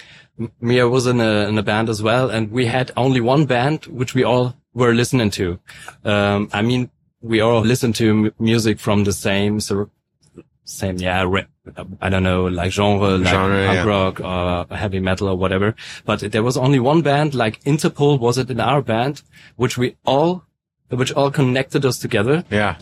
Mia 0.60 0.88
was 0.90 1.08
in 1.08 1.22
a, 1.22 1.48
in 1.48 1.58
a 1.58 1.64
band 1.64 1.88
as 1.90 2.04
well, 2.04 2.30
and 2.30 2.52
we 2.52 2.66
had 2.66 2.92
only 2.98 3.22
one 3.22 3.46
band 3.46 3.86
which 3.86 4.14
we 4.14 4.24
all 4.26 4.56
were 4.74 4.94
listening 4.94 5.30
to. 5.32 5.60
Um, 6.04 6.50
I 6.52 6.62
mean, 6.62 6.90
we 7.22 7.40
all 7.40 7.62
listened 7.62 7.96
to 7.96 8.10
m- 8.10 8.34
music 8.38 8.78
from 8.80 9.06
the 9.06 9.14
same 9.14 9.60
sort 9.62 9.82
of, 9.84 10.44
same, 10.66 10.98
yeah, 10.98 11.24
re- 11.24 11.48
I 12.02 12.10
don't 12.10 12.24
know, 12.24 12.46
like 12.48 12.72
genre, 12.74 13.18
like 13.18 13.28
Genre, 13.34 13.66
punk 13.66 13.76
yeah. 13.78 13.84
rock 13.86 14.20
or 14.70 14.76
heavy 14.76 15.00
metal 15.00 15.30
or 15.30 15.36
whatever. 15.38 15.74
But 16.06 16.20
there 16.34 16.44
was 16.44 16.58
only 16.58 16.80
one 16.80 17.02
band, 17.02 17.34
like 17.34 17.64
Interpol 17.64 18.20
was 18.20 18.38
it 18.38 18.52
in 18.52 18.60
our 18.60 18.82
band, 18.82 19.22
which 19.56 19.78
we 19.78 19.96
all, 20.06 20.44
which 20.90 21.12
all 21.14 21.32
connected 21.32 21.86
us 21.86 22.00
together. 22.00 22.44
Yeah. 22.50 22.78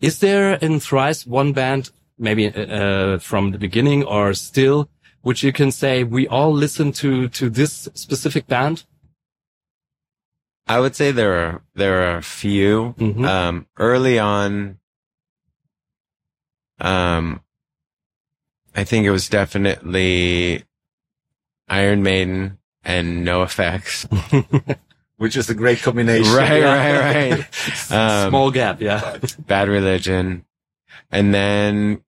Is 0.00 0.20
there 0.20 0.54
in 0.54 0.78
Thrice 0.80 1.26
one 1.26 1.52
band, 1.52 1.90
maybe 2.18 2.46
uh, 2.48 3.18
from 3.18 3.50
the 3.50 3.58
beginning 3.58 4.04
or 4.04 4.32
still, 4.34 4.88
which 5.22 5.42
you 5.42 5.52
can 5.52 5.72
say 5.72 6.04
we 6.04 6.28
all 6.28 6.52
listen 6.52 6.92
to 6.92 7.28
to 7.28 7.50
this 7.50 7.88
specific 7.94 8.46
band? 8.46 8.84
I 10.66 10.80
would 10.80 10.94
say 10.94 11.10
there 11.12 11.32
are, 11.34 11.62
there 11.74 12.02
are 12.12 12.18
a 12.18 12.22
few, 12.22 12.94
Mhm. 12.98 13.26
um, 13.26 13.66
early 13.78 14.18
on. 14.18 14.78
Um, 16.78 17.40
I 18.76 18.84
think 18.84 19.04
it 19.06 19.10
was 19.10 19.28
definitely 19.28 20.62
Iron 21.68 22.02
Maiden 22.02 22.58
and 22.84 23.26
NOFX. 23.26 24.06
Which 25.18 25.36
is 25.36 25.50
a 25.50 25.54
great 25.54 25.80
combination. 25.82 26.32
right, 26.32 26.62
right, 26.62 27.30
right. 27.40 27.90
Um, 27.90 28.30
Small 28.30 28.50
gap, 28.50 28.80
yeah. 28.80 29.18
Bad 29.40 29.68
Religion. 29.68 30.44
And 31.10 31.34
then, 31.34 32.02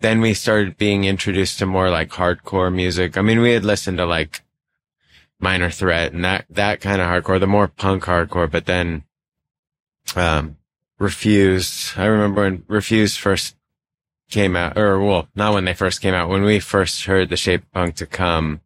then 0.00 0.20
we 0.20 0.34
started 0.34 0.76
being 0.76 1.04
introduced 1.04 1.58
to 1.58 1.66
more 1.66 1.90
like 1.90 2.10
hardcore 2.10 2.72
music. 2.72 3.16
I 3.16 3.22
mean, 3.22 3.40
we 3.40 3.52
had 3.52 3.64
listened 3.64 3.98
to 3.98 4.06
like 4.06 4.42
Minor 5.40 5.70
Threat 5.70 6.12
and 6.12 6.24
that, 6.24 6.44
that 6.50 6.80
kind 6.80 7.00
of 7.00 7.08
hardcore, 7.08 7.40
the 7.40 7.46
more 7.46 7.68
punk 7.68 8.04
hardcore, 8.04 8.50
but 8.50 8.66
then, 8.66 9.04
um, 10.14 10.56
Refused. 10.98 11.98
I 11.98 12.04
remember 12.06 12.42
when 12.42 12.62
Refused 12.68 13.18
first 13.18 13.56
came 14.30 14.54
out, 14.54 14.78
or 14.78 15.00
well, 15.00 15.28
not 15.34 15.52
when 15.52 15.64
they 15.64 15.74
first 15.74 16.00
came 16.00 16.14
out, 16.14 16.28
when 16.28 16.44
we 16.44 16.60
first 16.60 17.04
heard 17.04 17.30
The 17.30 17.36
Shape 17.36 17.64
Punk 17.72 17.96
to 17.96 18.06
Come, 18.06 18.60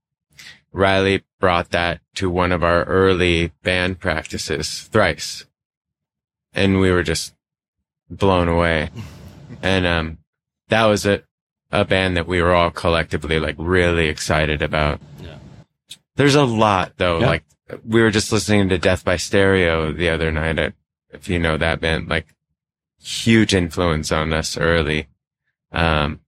Riley 0.71 1.25
brought 1.41 1.71
that 1.71 2.01
to 2.17 2.29
one 2.29 2.53
of 2.53 2.65
our 2.65 2.85
early 2.85 3.53
band 3.63 4.01
practices, 4.01 4.83
Thrice. 4.91 5.47
And 6.53 6.81
we 6.81 6.91
were 6.91 7.03
just 7.03 7.35
blown 8.11 8.49
away. 8.49 8.91
And, 9.63 9.87
um, 9.87 10.19
that 10.69 10.85
was 10.85 11.07
a, 11.07 11.23
a 11.71 11.85
band 11.85 12.17
that 12.17 12.27
we 12.27 12.41
were 12.43 12.55
all 12.55 12.71
collectively 12.71 13.41
like 13.41 13.57
really 13.59 14.09
excited 14.09 14.63
about. 14.63 15.01
Yeah. 15.21 15.39
There's 16.17 16.35
a 16.35 16.45
lot 16.45 16.93
though. 16.97 17.21
Yeah. 17.21 17.27
Like 17.27 17.45
we 17.85 18.03
were 18.03 18.11
just 18.11 18.33
listening 18.33 18.69
to 18.69 18.79
Death 18.79 19.05
by 19.05 19.17
Stereo 19.17 19.93
the 19.93 20.09
other 20.11 20.31
night. 20.31 20.59
At, 20.59 20.75
if 21.11 21.29
you 21.29 21.39
know 21.39 21.57
that 21.57 21.81
band, 21.81 22.09
like 22.09 22.27
huge 23.01 23.55
influence 23.55 24.13
on 24.13 24.33
us 24.33 24.57
early. 24.57 25.09
Um, 25.73 26.21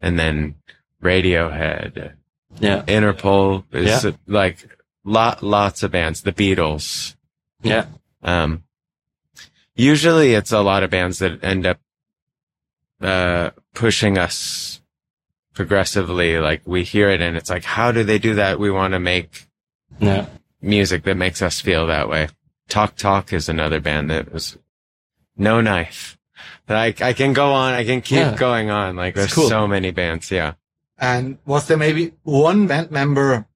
and 0.00 0.18
then 0.18 0.56
Radiohead, 1.02 2.14
Yeah. 2.58 2.82
Interpol 2.82 3.64
is 3.72 4.04
Yeah. 4.04 4.10
like 4.26 4.58
lot, 5.04 5.42
lots 5.42 5.82
of 5.82 5.90
bands, 5.90 6.22
the 6.22 6.32
Beatles. 6.32 7.14
Yeah. 7.62 7.86
Um, 8.22 8.64
usually 9.74 10.34
it's 10.34 10.52
a 10.52 10.60
lot 10.60 10.82
of 10.82 10.90
bands 10.90 11.18
that 11.20 11.42
end 11.44 11.66
up, 11.66 11.78
uh, 13.00 13.50
pushing 13.74 14.18
us 14.18 14.80
progressively. 15.54 16.38
Like 16.38 16.62
we 16.64 16.84
hear 16.84 17.08
it 17.10 17.20
and 17.20 17.36
it's 17.36 17.50
like, 17.50 17.64
how 17.64 17.92
do 17.92 18.02
they 18.04 18.18
do 18.18 18.34
that? 18.34 18.58
We 18.58 18.70
want 18.70 18.92
to 18.92 19.00
make 19.00 19.46
Yeah. 19.98 20.26
music 20.60 21.04
that 21.04 21.16
makes 21.16 21.42
us 21.42 21.60
feel 21.60 21.86
that 21.86 22.08
way. 22.08 22.28
Talk 22.68 22.96
Talk 22.96 23.32
is 23.32 23.48
another 23.48 23.80
band 23.80 24.10
that 24.10 24.32
was 24.32 24.56
no 25.36 25.60
knife. 25.60 26.16
But 26.66 26.76
I, 26.76 27.08
I 27.08 27.12
can 27.14 27.32
go 27.32 27.52
on. 27.52 27.74
I 27.74 27.84
can 27.84 28.00
keep 28.00 28.18
Yeah. 28.18 28.36
going 28.36 28.70
on. 28.70 28.96
Like 28.96 29.14
there's 29.14 29.32
cool. 29.34 29.48
so 29.48 29.66
many 29.66 29.90
bands. 29.90 30.30
Yeah. 30.30 30.54
And 31.00 31.38
was 31.46 31.66
there 31.66 31.76
maybe 31.78 32.12
one 32.22 32.66
band 32.66 32.90
member 32.90 33.46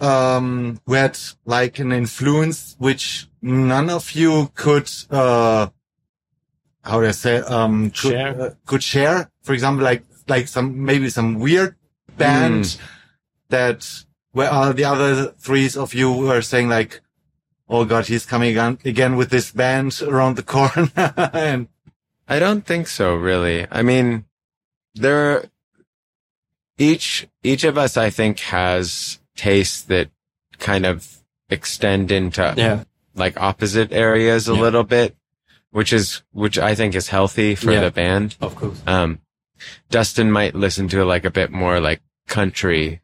um 0.00 0.80
who 0.86 0.94
had 0.94 1.16
like 1.44 1.78
an 1.78 1.92
influence 1.92 2.74
which 2.80 3.28
none 3.40 3.88
of 3.88 4.10
you 4.12 4.50
could 4.56 4.90
uh 5.08 5.68
how 6.82 7.00
do 7.00 7.06
I 7.06 7.12
say 7.12 7.36
um 7.38 7.90
could 7.90 8.10
Share? 8.12 8.40
uh, 8.40 8.50
could 8.66 8.82
share? 8.82 9.30
For 9.42 9.52
example, 9.54 9.84
like 9.84 10.02
like 10.28 10.48
some 10.48 10.84
maybe 10.84 11.08
some 11.10 11.38
weird 11.38 11.76
band 12.18 12.66
Hmm. 12.66 12.82
that 13.50 14.04
where 14.32 14.50
all 14.50 14.72
the 14.72 14.84
other 14.84 15.30
threes 15.38 15.76
of 15.76 15.94
you 15.94 16.10
were 16.12 16.42
saying 16.42 16.68
like, 16.68 17.00
"Oh 17.68 17.84
God, 17.84 18.06
he's 18.08 18.26
coming 18.26 18.50
again, 18.50 18.78
again 18.84 19.14
with 19.16 19.30
this 19.30 19.52
band 19.52 20.02
around 20.02 20.34
the 20.36 20.42
corner." 20.42 20.90
and 21.32 21.68
I 22.28 22.40
don't 22.40 22.66
think 22.66 22.88
so, 22.88 23.14
really. 23.14 23.66
I 23.70 23.82
mean, 23.82 24.24
there, 24.96 25.44
each, 26.78 27.26
each 27.42 27.64
of 27.64 27.78
us, 27.78 27.96
I 27.96 28.10
think, 28.10 28.40
has 28.40 29.18
tastes 29.36 29.82
that 29.82 30.10
kind 30.58 30.86
of 30.86 31.18
extend 31.50 32.10
into 32.10 32.54
Yeah. 32.56 32.84
like 33.14 33.40
opposite 33.40 33.92
areas 33.92 34.48
a 34.48 34.54
Yeah. 34.54 34.60
little 34.60 34.84
bit, 34.84 35.16
which 35.70 35.92
is, 35.92 36.22
which 36.32 36.58
I 36.58 36.74
think 36.74 36.94
is 36.94 37.08
healthy 37.08 37.54
for 37.54 37.72
Yeah. 37.72 37.80
the 37.80 37.90
band. 37.90 38.36
Of 38.40 38.56
course. 38.56 38.80
Um, 38.86 39.20
Dustin 39.90 40.30
might 40.30 40.54
listen 40.54 40.88
to 40.88 41.04
like 41.04 41.24
a 41.24 41.30
bit 41.30 41.50
more 41.50 41.80
like 41.80 42.00
country 42.26 43.00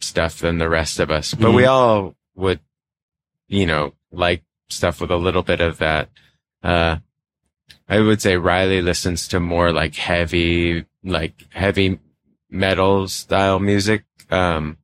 stuff 0.00 0.38
than 0.38 0.58
the 0.58 0.68
rest 0.68 0.98
of 0.98 1.10
us, 1.10 1.34
but 1.34 1.52
we 1.52 1.66
all 1.66 2.14
would, 2.34 2.60
you 3.48 3.66
know, 3.66 3.92
like 4.10 4.42
stuff 4.68 5.00
with 5.00 5.10
a 5.10 5.16
little 5.16 5.42
bit 5.42 5.60
of 5.60 5.78
that. 5.78 6.08
Uh, 6.62 6.96
I 7.88 8.00
would 8.00 8.22
say 8.22 8.36
Riley 8.36 8.80
listens 8.82 9.28
to 9.28 9.40
more 9.40 9.72
like 9.72 9.94
heavy, 9.96 10.86
like 11.04 11.34
heavy 11.50 11.98
metal 12.50 13.08
style 13.08 13.58
music. 13.58 14.04
Um, 14.30 14.78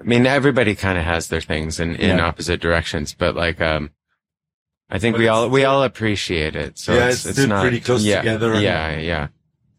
I 0.00 0.04
mean, 0.04 0.26
everybody 0.26 0.74
kind 0.74 0.98
of 0.98 1.04
has 1.04 1.28
their 1.28 1.40
things 1.40 1.80
in, 1.80 1.94
in 1.96 2.18
Yeah. 2.18 2.26
opposite 2.26 2.60
directions, 2.60 3.14
but 3.14 3.34
like, 3.34 3.60
um, 3.60 3.90
I 4.90 4.98
think 4.98 5.14
But 5.14 5.20
we 5.20 5.28
all, 5.28 5.48
we 5.48 5.64
all 5.64 5.82
appreciate 5.82 6.56
it. 6.56 6.78
So 6.78 6.94
Yeah, 6.94 7.06
it's, 7.06 7.16
it's 7.18 7.26
it's 7.26 7.38
still 7.38 7.48
not 7.48 7.62
pretty 7.62 7.80
close 7.80 8.04
yeah, 8.04 8.18
together. 8.18 8.60
Yeah. 8.60 8.98
Yeah. 8.98 9.28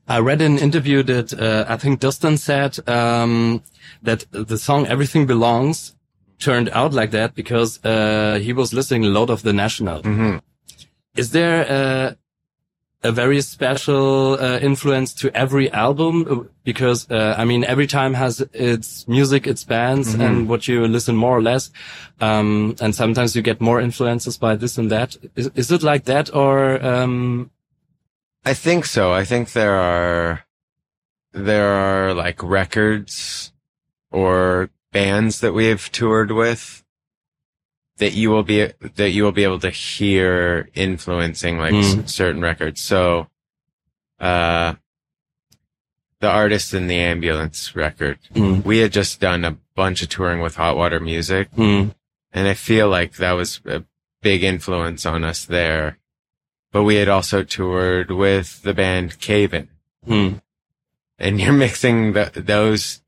I 0.07 0.19
read 0.19 0.41
an 0.41 0.57
interview 0.59 1.03
that 1.03 1.33
uh, 1.33 1.65
I 1.67 1.77
think 1.77 1.99
Dustin 1.99 2.37
said 2.37 2.77
um, 2.87 3.63
that 4.03 4.25
the 4.31 4.57
song 4.57 4.85
"Everything 4.85 5.25
Belongs" 5.25 5.95
turned 6.37 6.69
out 6.69 6.93
like 6.93 7.09
that 7.11 7.33
because 7.33 7.83
uh, 7.83 8.37
he 8.41 8.53
was 8.53 8.71
listening 8.71 9.05
a 9.05 9.09
lot 9.09 9.29
of 9.29 9.41
the 9.41 9.51
National. 9.53 10.01
hmm 10.03 10.37
Is 11.15 11.31
there 11.31 11.65
a, 11.69 12.17
a 13.05 13.11
very 13.11 13.41
special 13.41 14.33
uh, 14.39 14.59
influence 14.59 15.13
to 15.21 15.29
every 15.35 15.71
album? 15.71 16.49
Because 16.63 17.09
uh, 17.11 17.35
I 17.37 17.45
mean, 17.45 17.63
every 17.63 17.87
time 17.87 18.13
has 18.15 18.41
its 18.53 19.07
music, 19.07 19.47
its 19.47 19.63
bands, 19.63 20.15
Mhm. 20.15 20.25
and 20.25 20.49
what 20.49 20.67
you 20.67 20.87
listen 20.87 21.15
more 21.15 21.37
or 21.37 21.41
less. 21.41 21.71
Um, 22.21 22.75
and 22.81 22.93
sometimes 22.95 23.35
you 23.35 23.41
get 23.41 23.61
more 23.61 23.79
influences 23.81 24.37
by 24.37 24.55
this 24.55 24.77
and 24.77 24.89
that. 24.91 25.17
Is, 25.35 25.49
is 25.55 25.71
it 25.71 25.83
like 25.83 26.05
that, 26.05 26.33
or 26.33 26.83
um, 26.85 27.51
I 28.45 28.53
think 28.53 28.85
so. 28.85 29.11
I 29.11 29.25
think 29.25 29.51
there 29.51 29.75
are, 29.75 30.45
there 31.33 31.67
are 31.67 32.13
like 32.13 32.41
records 32.43 33.51
or 34.11 34.69
bands 34.91 35.39
that 35.41 35.53
we 35.53 35.65
have 35.65 35.91
toured 35.91 36.31
with 36.31 36.84
that 37.97 38.13
you 38.13 38.29
will 38.29 38.43
be, 38.43 38.67
that 38.95 39.11
you 39.11 39.23
will 39.23 39.31
be 39.31 39.43
able 39.43 39.59
to 39.59 39.69
hear 39.69 40.69
influencing 40.75 41.57
like 41.57 41.73
s- 41.73 41.95
Mm. 41.95 42.09
certain 42.09 42.41
records. 42.41 42.81
So, 42.81 43.27
uh, 44.19 44.75
the 46.19 46.29
artist 46.29 46.73
in 46.73 46.87
the 46.87 46.95
ambulance 46.97 47.75
record, 47.75 48.19
mm, 48.33 48.63
we 48.65 48.79
had 48.79 48.91
just 48.91 49.19
done 49.19 49.45
a 49.45 49.57
bunch 49.75 50.01
of 50.01 50.09
touring 50.09 50.39
with 50.41 50.55
hot 50.55 50.75
water 50.77 50.99
music. 50.99 51.51
mm, 51.51 51.93
And 52.33 52.47
I 52.47 52.53
feel 52.53 52.89
like 52.89 53.13
that 53.15 53.33
was 53.33 53.61
a 53.65 53.83
big 54.21 54.43
influence 54.43 55.05
on 55.05 55.23
us 55.23 55.45
there. 55.45 55.97
But 56.71 56.83
we 56.83 56.95
had 56.95 57.07
also 57.07 57.43
toured 57.43 58.11
with 58.11 58.61
the 58.63 58.73
band 58.73 59.19
Cave 59.19 59.53
In. 59.53 59.69
mm, 60.07 60.41
And 61.19 61.39
you're 61.39 61.53
mixing 61.67 62.13
the, 62.13 62.31
those 62.35 63.01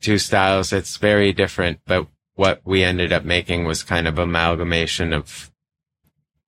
two 0.00 0.18
styles. 0.18 0.72
It's 0.72 0.96
very 0.96 1.32
different. 1.32 1.80
But 1.86 2.06
what 2.38 2.60
we 2.64 2.84
ended 2.84 3.12
up 3.12 3.24
making 3.24 3.64
was 3.64 3.82
kind 3.82 4.06
of 4.06 4.18
amalgamation 4.18 5.12
of 5.12 5.50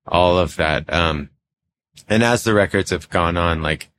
all 0.06 0.38
of 0.38 0.56
that. 0.56 0.90
Um, 0.92 1.30
and 2.08 2.22
as 2.22 2.44
the 2.44 2.54
records 2.54 2.90
have 2.90 3.10
gone 3.10 3.36
on, 3.36 3.60
like 3.60 3.90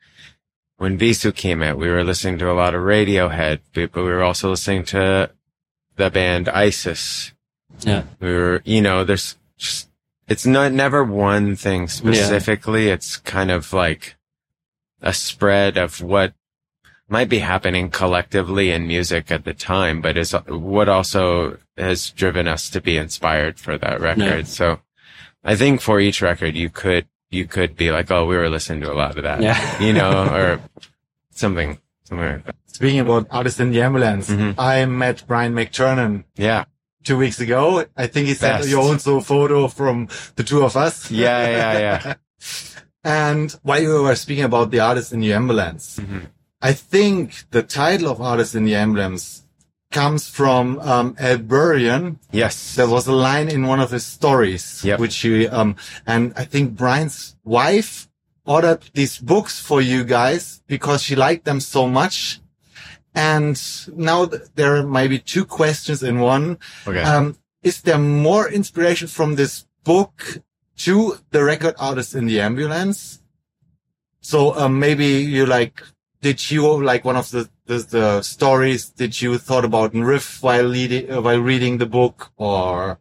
when 0.78 0.98
Vheissu 0.98 1.36
came 1.36 1.62
out, 1.62 1.78
we 1.78 1.90
were 1.90 2.04
listening 2.04 2.40
to 2.40 2.50
a 2.50 2.54
lot 2.54 2.74
of 2.74 2.82
Radiohead, 2.82 3.60
but 3.74 3.94
we 3.94 4.04
were 4.04 4.24
also 4.24 4.52
listening 4.52 4.86
to 4.86 5.32
the 5.98 6.10
band 6.10 6.48
Isis 6.48 7.34
yeah, 7.80 8.04
we 8.20 8.34
were, 8.34 8.62
you 8.66 8.82
know, 8.82 9.04
there's 9.04 9.38
just, 9.58 9.90
it's 10.28 10.46
not 10.46 10.72
never 10.72 11.04
one 11.04 11.56
thing 11.56 11.88
specifically. 11.88 12.90
It's 12.90 13.18
kind 13.18 13.52
of 13.52 13.74
like 13.74 14.16
a 15.02 15.14
spread 15.14 15.78
of 15.78 16.02
what 16.02 16.34
might 17.10 17.30
be 17.30 17.40
happening 17.40 17.90
collectively 17.90 18.72
in 18.72 18.88
music 18.88 19.32
at 19.32 19.44
the 19.44 19.54
time, 19.54 20.02
but 20.02 20.18
is 20.18 20.32
what 20.48 20.88
also 20.88 21.58
has 21.82 22.10
driven 22.12 22.48
us 22.48 22.70
to 22.70 22.80
be 22.82 22.96
inspired 22.98 23.60
for 23.60 23.78
that 23.78 24.00
record. 24.00 24.22
Yeah. 24.24 24.44
So 24.44 24.80
I 25.44 25.56
think 25.56 25.82
for 25.82 26.00
each 26.00 26.22
record, 26.22 26.56
you 26.56 26.70
could, 26.70 27.08
you 27.30 27.46
could 27.48 27.76
be 27.76 27.92
like, 27.92 28.10
oh, 28.12 28.26
we 28.26 28.38
were 28.38 28.50
listening 28.50 28.82
to 28.82 28.92
a 28.92 28.96
lot 28.96 29.18
of 29.18 29.24
that, 29.24 29.42
yeah. 29.42 29.82
you 29.82 29.92
know, 29.94 30.12
or 30.34 30.60
something, 31.32 31.80
something 32.04 32.28
like 32.28 32.46
that. 32.46 32.56
speaking 32.68 33.00
about 33.00 33.28
artists 33.32 33.60
in 33.60 33.72
the 33.72 33.82
ambulance, 33.82 34.30
Mhm. 34.30 34.56
I 34.58 34.86
met 34.86 35.24
Brian 35.28 35.54
McTernan 35.54 36.24
Yeah. 36.36 36.66
two 37.04 37.18
weeks 37.18 37.40
ago. 37.40 37.86
I 37.98 38.08
think 38.08 38.28
he 38.28 38.34
sent 38.36 38.60
Best. 38.60 38.70
you 38.70 38.80
also 38.80 39.18
a 39.18 39.22
photo 39.22 39.68
from 39.68 40.08
the 40.36 40.44
two 40.44 40.64
of 40.64 40.76
us. 40.78 41.10
Yeah. 41.12 41.48
Yeah. 41.50 41.80
Yeah. 41.80 42.14
And 43.04 43.52
while 43.64 43.82
you 43.82 44.04
were 44.04 44.16
speaking 44.16 44.44
about 44.44 44.70
the 44.70 44.80
artists 44.80 45.12
in 45.12 45.22
the 45.22 45.34
ambulance, 45.34 45.98
Mhm. 46.00 46.28
I 46.62 46.74
think 46.74 47.46
the 47.50 47.64
title 47.64 48.10
of 48.12 48.22
artists 48.22 48.54
in 48.54 48.64
the 48.66 48.76
ambulance 48.76 49.42
comes 49.92 50.30
from 50.30 50.80
um, 50.80 51.16
Burian. 51.16 52.18
Yes. 52.32 52.76
There 52.76 52.88
was 52.88 53.08
a 53.08 53.12
line 53.12 53.50
in 53.50 53.68
one 53.68 53.80
of 53.80 53.92
his 53.92 54.06
stories, 54.06 54.84
Yep. 54.84 55.00
which 55.00 55.16
he, 55.18 55.48
um, 55.48 55.76
and 56.06 56.34
I 56.36 56.46
think 56.46 56.76
Brian's 56.76 57.36
wife 57.44 58.08
ordered 58.46 58.84
these 58.94 59.20
books 59.20 59.60
for 59.60 59.82
you 59.82 60.04
guys 60.04 60.62
because 60.68 61.04
she 61.04 61.16
liked 61.16 61.46
them 61.46 61.60
so 61.60 61.88
much. 61.88 62.40
And 63.14 63.62
now 63.96 64.26
th- 64.26 64.44
there 64.56 64.78
are 64.78 64.84
maybe 64.84 65.20
two 65.20 65.46
questions 65.46 66.02
in 66.02 66.20
one. 66.20 66.58
Okay. 66.88 67.02
Um, 67.04 67.38
is 67.62 67.82
there 67.82 68.00
more 68.00 68.50
inspiration 68.50 69.08
from 69.08 69.36
this 69.36 69.66
book 69.84 70.40
to 70.78 71.18
the 71.32 71.44
record 71.44 71.76
artist 71.78 72.16
in 72.16 72.26
the 72.26 72.40
ambulance? 72.40 73.22
So, 74.22 74.56
um, 74.58 74.80
maybe 74.80 75.06
you 75.06 75.46
like, 75.46 75.82
did 76.22 76.50
you 76.50 76.82
like 76.84 77.04
one 77.04 77.18
of 77.18 77.30
the, 77.32 77.50
the, 77.72 77.88
the 77.90 78.22
stories? 78.22 78.90
that 78.92 79.22
you 79.22 79.38
thought 79.38 79.66
about 79.66 79.96
a 79.96 80.04
riff 80.04 80.44
while 80.44 80.66
leading, 80.66 81.12
uh, 81.12 81.22
while 81.22 81.40
reading 81.40 81.78
the 81.78 81.86
book 81.86 82.32
or? 82.38 83.00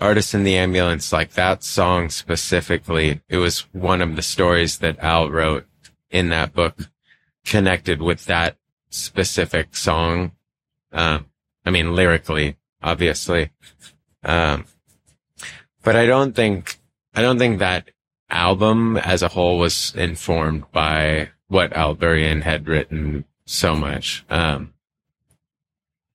Artist 0.00 0.34
in 0.34 0.44
the 0.44 0.56
Ambulance, 0.56 1.12
like 1.12 1.32
that 1.32 1.62
song 1.62 2.10
specifically, 2.10 3.22
it 3.28 3.38
was 3.38 3.60
one 3.72 4.02
of 4.02 4.14
the 4.14 4.22
stories 4.22 4.78
that 4.78 4.98
Al 4.98 5.30
wrote 5.30 5.66
in 6.10 6.28
that 6.28 6.52
book 6.52 6.90
connected 7.44 8.02
with 8.02 8.26
that 8.26 8.56
specific 8.90 9.74
song. 9.74 10.32
Um, 10.92 11.26
I 11.64 11.70
mean, 11.70 11.94
lyrically, 11.94 12.56
obviously. 12.82 13.50
Um, 14.22 14.66
but 15.82 15.96
I 15.96 16.04
don't 16.04 16.34
think, 16.34 16.78
I 17.14 17.22
don't 17.22 17.38
think 17.38 17.58
that 17.58 17.90
album 18.28 18.96
as 18.98 19.22
a 19.22 19.28
whole 19.28 19.58
was 19.58 19.94
informed 19.96 20.70
by 20.72 21.30
what 21.48 21.72
Al 21.72 21.94
Burian 21.94 22.42
had 22.42 22.66
written 22.66 23.24
so 23.44 23.76
much. 23.76 24.24
Um, 24.28 24.72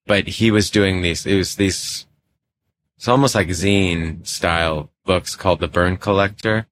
but 0.05 0.27
he 0.27 0.51
was 0.51 0.69
doing 0.69 1.01
these, 1.01 1.25
it 1.25 1.37
was 1.37 1.55
these, 1.55 2.05
it's 2.97 3.07
almost 3.07 3.35
like 3.35 3.47
zine 3.47 4.25
style 4.27 4.91
books 5.05 5.35
called 5.35 5.59
The 5.59 5.67
Burn 5.67 5.97
Collector. 5.97 6.67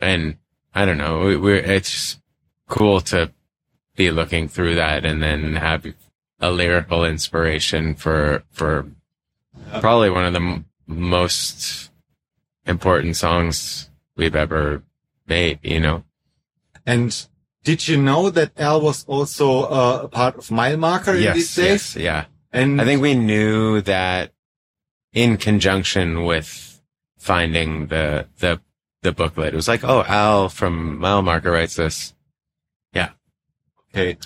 And 0.00 0.36
I 0.74 0.84
don't 0.84 0.98
know, 0.98 1.20
we, 1.20 1.36
we're, 1.36 1.56
it's 1.56 2.18
cool 2.68 3.00
to 3.02 3.32
be 3.96 4.10
looking 4.10 4.48
through 4.48 4.76
that 4.76 5.04
and 5.04 5.22
then 5.22 5.56
have 5.56 5.84
a 6.40 6.50
lyrical 6.50 7.04
inspiration 7.04 7.94
for, 7.94 8.44
for 8.50 8.86
probably 9.80 10.10
one 10.10 10.24
of 10.24 10.32
the 10.32 10.40
m- 10.40 10.64
most 10.86 11.90
important 12.64 13.16
songs 13.16 13.90
we've 14.16 14.36
ever 14.36 14.82
made, 15.26 15.58
you 15.62 15.80
know? 15.80 16.04
And 16.86 17.26
did 17.68 17.86
you 17.86 17.98
know 17.98 18.30
that 18.30 18.58
Al 18.58 18.80
was 18.80 19.04
also 19.04 19.64
uh, 19.64 20.00
a 20.04 20.08
part 20.08 20.36
of 20.36 20.50
Mile 20.50 20.78
Marker 20.78 21.12
in 21.12 21.34
these 21.34 21.54
days? 21.54 21.94
yes, 21.94 21.96
yeah. 21.96 22.24
And 22.50 22.80
I 22.80 22.86
think 22.86 23.02
we 23.02 23.14
knew 23.14 23.82
that 23.82 24.32
in 25.12 25.36
conjunction 25.36 26.24
with 26.24 26.80
finding 27.18 27.88
the, 27.88 28.26
the, 28.38 28.62
the 29.02 29.12
booklet. 29.12 29.52
It 29.52 29.56
was 29.56 29.68
like, 29.68 29.84
oh, 29.84 30.02
Al 30.08 30.48
from 30.48 30.98
Mile 30.98 31.20
Marker 31.20 31.50
writes 31.50 31.76
this. 31.76 32.14
Yeah. 32.94 33.10
Okay. 33.90 34.16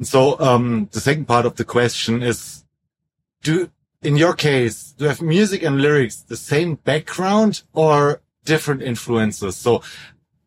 So, 0.00 0.38
um, 0.38 0.88
the 0.92 1.00
second 1.00 1.26
part 1.26 1.46
of 1.46 1.56
the 1.56 1.64
question 1.64 2.22
is, 2.22 2.64
do, 3.42 3.72
in 4.02 4.16
your 4.16 4.34
case, 4.34 4.92
do 4.96 5.06
you 5.06 5.08
have 5.08 5.20
music 5.20 5.64
and 5.64 5.82
lyrics 5.82 6.22
the 6.22 6.36
same 6.36 6.76
background 6.76 7.64
or 7.72 8.22
different 8.44 8.82
influences? 8.82 9.56
So 9.56 9.82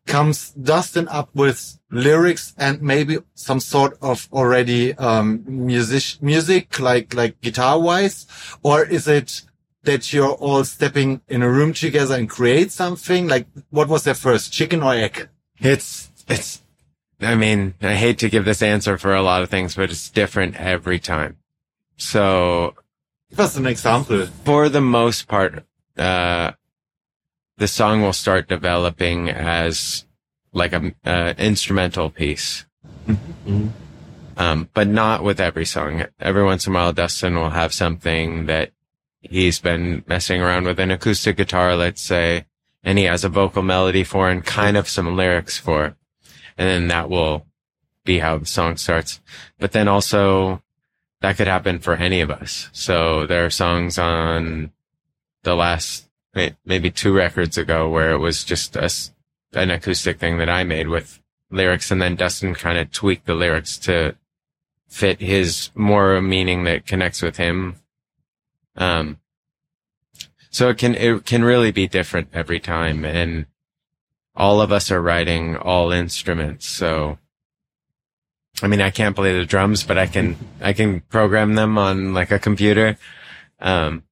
comes 0.06 0.52
Dustin 0.52 1.08
up 1.08 1.28
with 1.34 1.77
lyrics 1.90 2.54
and 2.58 2.82
maybe 2.82 3.18
some 3.34 3.60
sort 3.60 3.96
of 4.02 4.28
already, 4.32 4.94
um, 4.94 5.44
music, 5.46 6.22
music, 6.22 6.78
like, 6.78 7.14
like 7.14 7.40
guitar 7.40 7.80
wise? 7.80 8.26
Or 8.62 8.84
is 8.84 9.08
it 9.08 9.42
that 9.84 10.12
you're 10.12 10.32
all 10.32 10.64
stepping 10.64 11.20
in 11.28 11.42
a 11.42 11.50
room 11.50 11.72
together 11.72 12.14
and 12.14 12.28
create 12.28 12.72
something? 12.72 13.28
Like, 13.28 13.46
what 13.70 13.88
was 13.88 14.04
there 14.04 14.14
first, 14.14 14.52
chicken 14.52 14.82
or 14.82 14.94
egg? 14.94 15.28
It's, 15.60 16.10
it's, 16.28 16.62
I 17.20 17.34
mean, 17.34 17.74
I 17.82 17.94
hate 17.94 18.18
to 18.18 18.28
give 18.28 18.44
this 18.44 18.62
answer 18.62 18.98
for 18.98 19.14
a 19.14 19.22
lot 19.22 19.42
of 19.42 19.50
things, 19.50 19.74
but 19.74 19.90
it's 19.90 20.10
different 20.10 20.56
every 20.56 20.98
time. 20.98 21.36
So 21.96 22.74
Give 23.30 23.40
us 23.40 23.56
an 23.56 23.66
example. 23.66 24.26
for 24.44 24.68
the 24.68 24.80
most 24.80 25.26
part, 25.26 25.64
uh, 25.96 26.52
the 27.56 27.68
song 27.68 28.02
will 28.02 28.12
start 28.12 28.48
developing 28.48 29.28
as 29.28 30.04
like 30.52 30.72
a, 30.72 30.92
uh, 31.04 31.34
instrumental 31.38 32.10
piece. 32.10 32.66
Um, 34.36 34.68
but 34.72 34.86
not 34.86 35.24
with 35.24 35.40
every 35.40 35.64
song. 35.64 36.04
Every 36.20 36.44
once 36.44 36.66
in 36.66 36.72
a 36.72 36.76
while, 36.76 36.92
Dustin 36.92 37.34
will 37.34 37.50
have 37.50 37.72
something 37.72 38.46
that 38.46 38.70
he's 39.20 39.58
been 39.58 40.04
messing 40.06 40.40
around 40.40 40.64
with 40.64 40.78
an 40.78 40.90
acoustic 40.90 41.36
guitar, 41.36 41.74
let's 41.74 42.00
say, 42.00 42.46
and 42.84 42.98
he 42.98 43.04
has 43.04 43.24
a 43.24 43.28
vocal 43.28 43.62
melody 43.62 44.04
for 44.04 44.30
and 44.30 44.44
kind 44.44 44.76
of 44.76 44.88
some 44.88 45.16
lyrics 45.16 45.58
for. 45.58 45.96
And 46.56 46.68
then 46.68 46.88
that 46.88 47.10
will 47.10 47.46
be 48.04 48.20
how 48.20 48.38
the 48.38 48.46
song 48.46 48.76
starts. 48.76 49.20
But 49.58 49.72
then 49.72 49.88
also 49.88 50.62
that 51.20 51.36
could 51.36 51.48
happen 51.48 51.78
for 51.80 51.94
any 51.94 52.20
of 52.20 52.30
us. 52.30 52.68
So 52.72 53.26
there 53.26 53.44
are 53.44 53.50
songs 53.50 53.98
on 53.98 54.72
the 55.42 55.54
last 55.54 56.08
maybe 56.64 56.90
two 56.90 57.12
records 57.12 57.58
ago 57.58 57.88
where 57.88 58.12
it 58.12 58.18
was 58.18 58.44
just 58.44 58.76
a 58.76 58.84
s 58.84 59.12
an 59.52 59.70
acoustic 59.70 60.18
thing 60.18 60.38
that 60.38 60.48
I 60.48 60.64
made 60.64 60.88
with 60.88 61.20
lyrics 61.50 61.90
and 61.90 62.00
then 62.00 62.16
Dustin 62.16 62.54
kind 62.54 62.78
of 62.78 62.92
tweaked 62.92 63.26
the 63.26 63.34
lyrics 63.34 63.78
to 63.78 64.16
fit 64.88 65.20
his 65.20 65.70
more 65.74 66.20
meaning 66.20 66.64
that 66.64 66.86
connects 66.86 67.22
with 67.22 67.36
him. 67.36 67.76
Um, 68.76 69.18
so 70.50 70.68
it 70.68 70.78
can, 70.78 70.94
it 70.94 71.24
can 71.24 71.44
really 71.44 71.70
be 71.70 71.86
different 71.86 72.28
every 72.32 72.60
time. 72.60 73.04
And 73.04 73.46
all 74.34 74.60
of 74.60 74.72
us 74.72 74.90
are 74.90 75.02
writing 75.02 75.56
all 75.56 75.92
instruments. 75.92 76.66
So, 76.66 77.18
I 78.62 78.66
mean, 78.66 78.80
I 78.80 78.90
can't 78.90 79.16
play 79.16 79.38
the 79.38 79.44
drums, 79.44 79.82
but 79.84 79.98
I 79.98 80.06
can, 80.06 80.36
I 80.60 80.72
can 80.72 81.00
program 81.00 81.54
them 81.54 81.76
on 81.76 82.14
like 82.14 82.30
a 82.30 82.38
computer. 82.38 82.96
Um, 83.60 84.04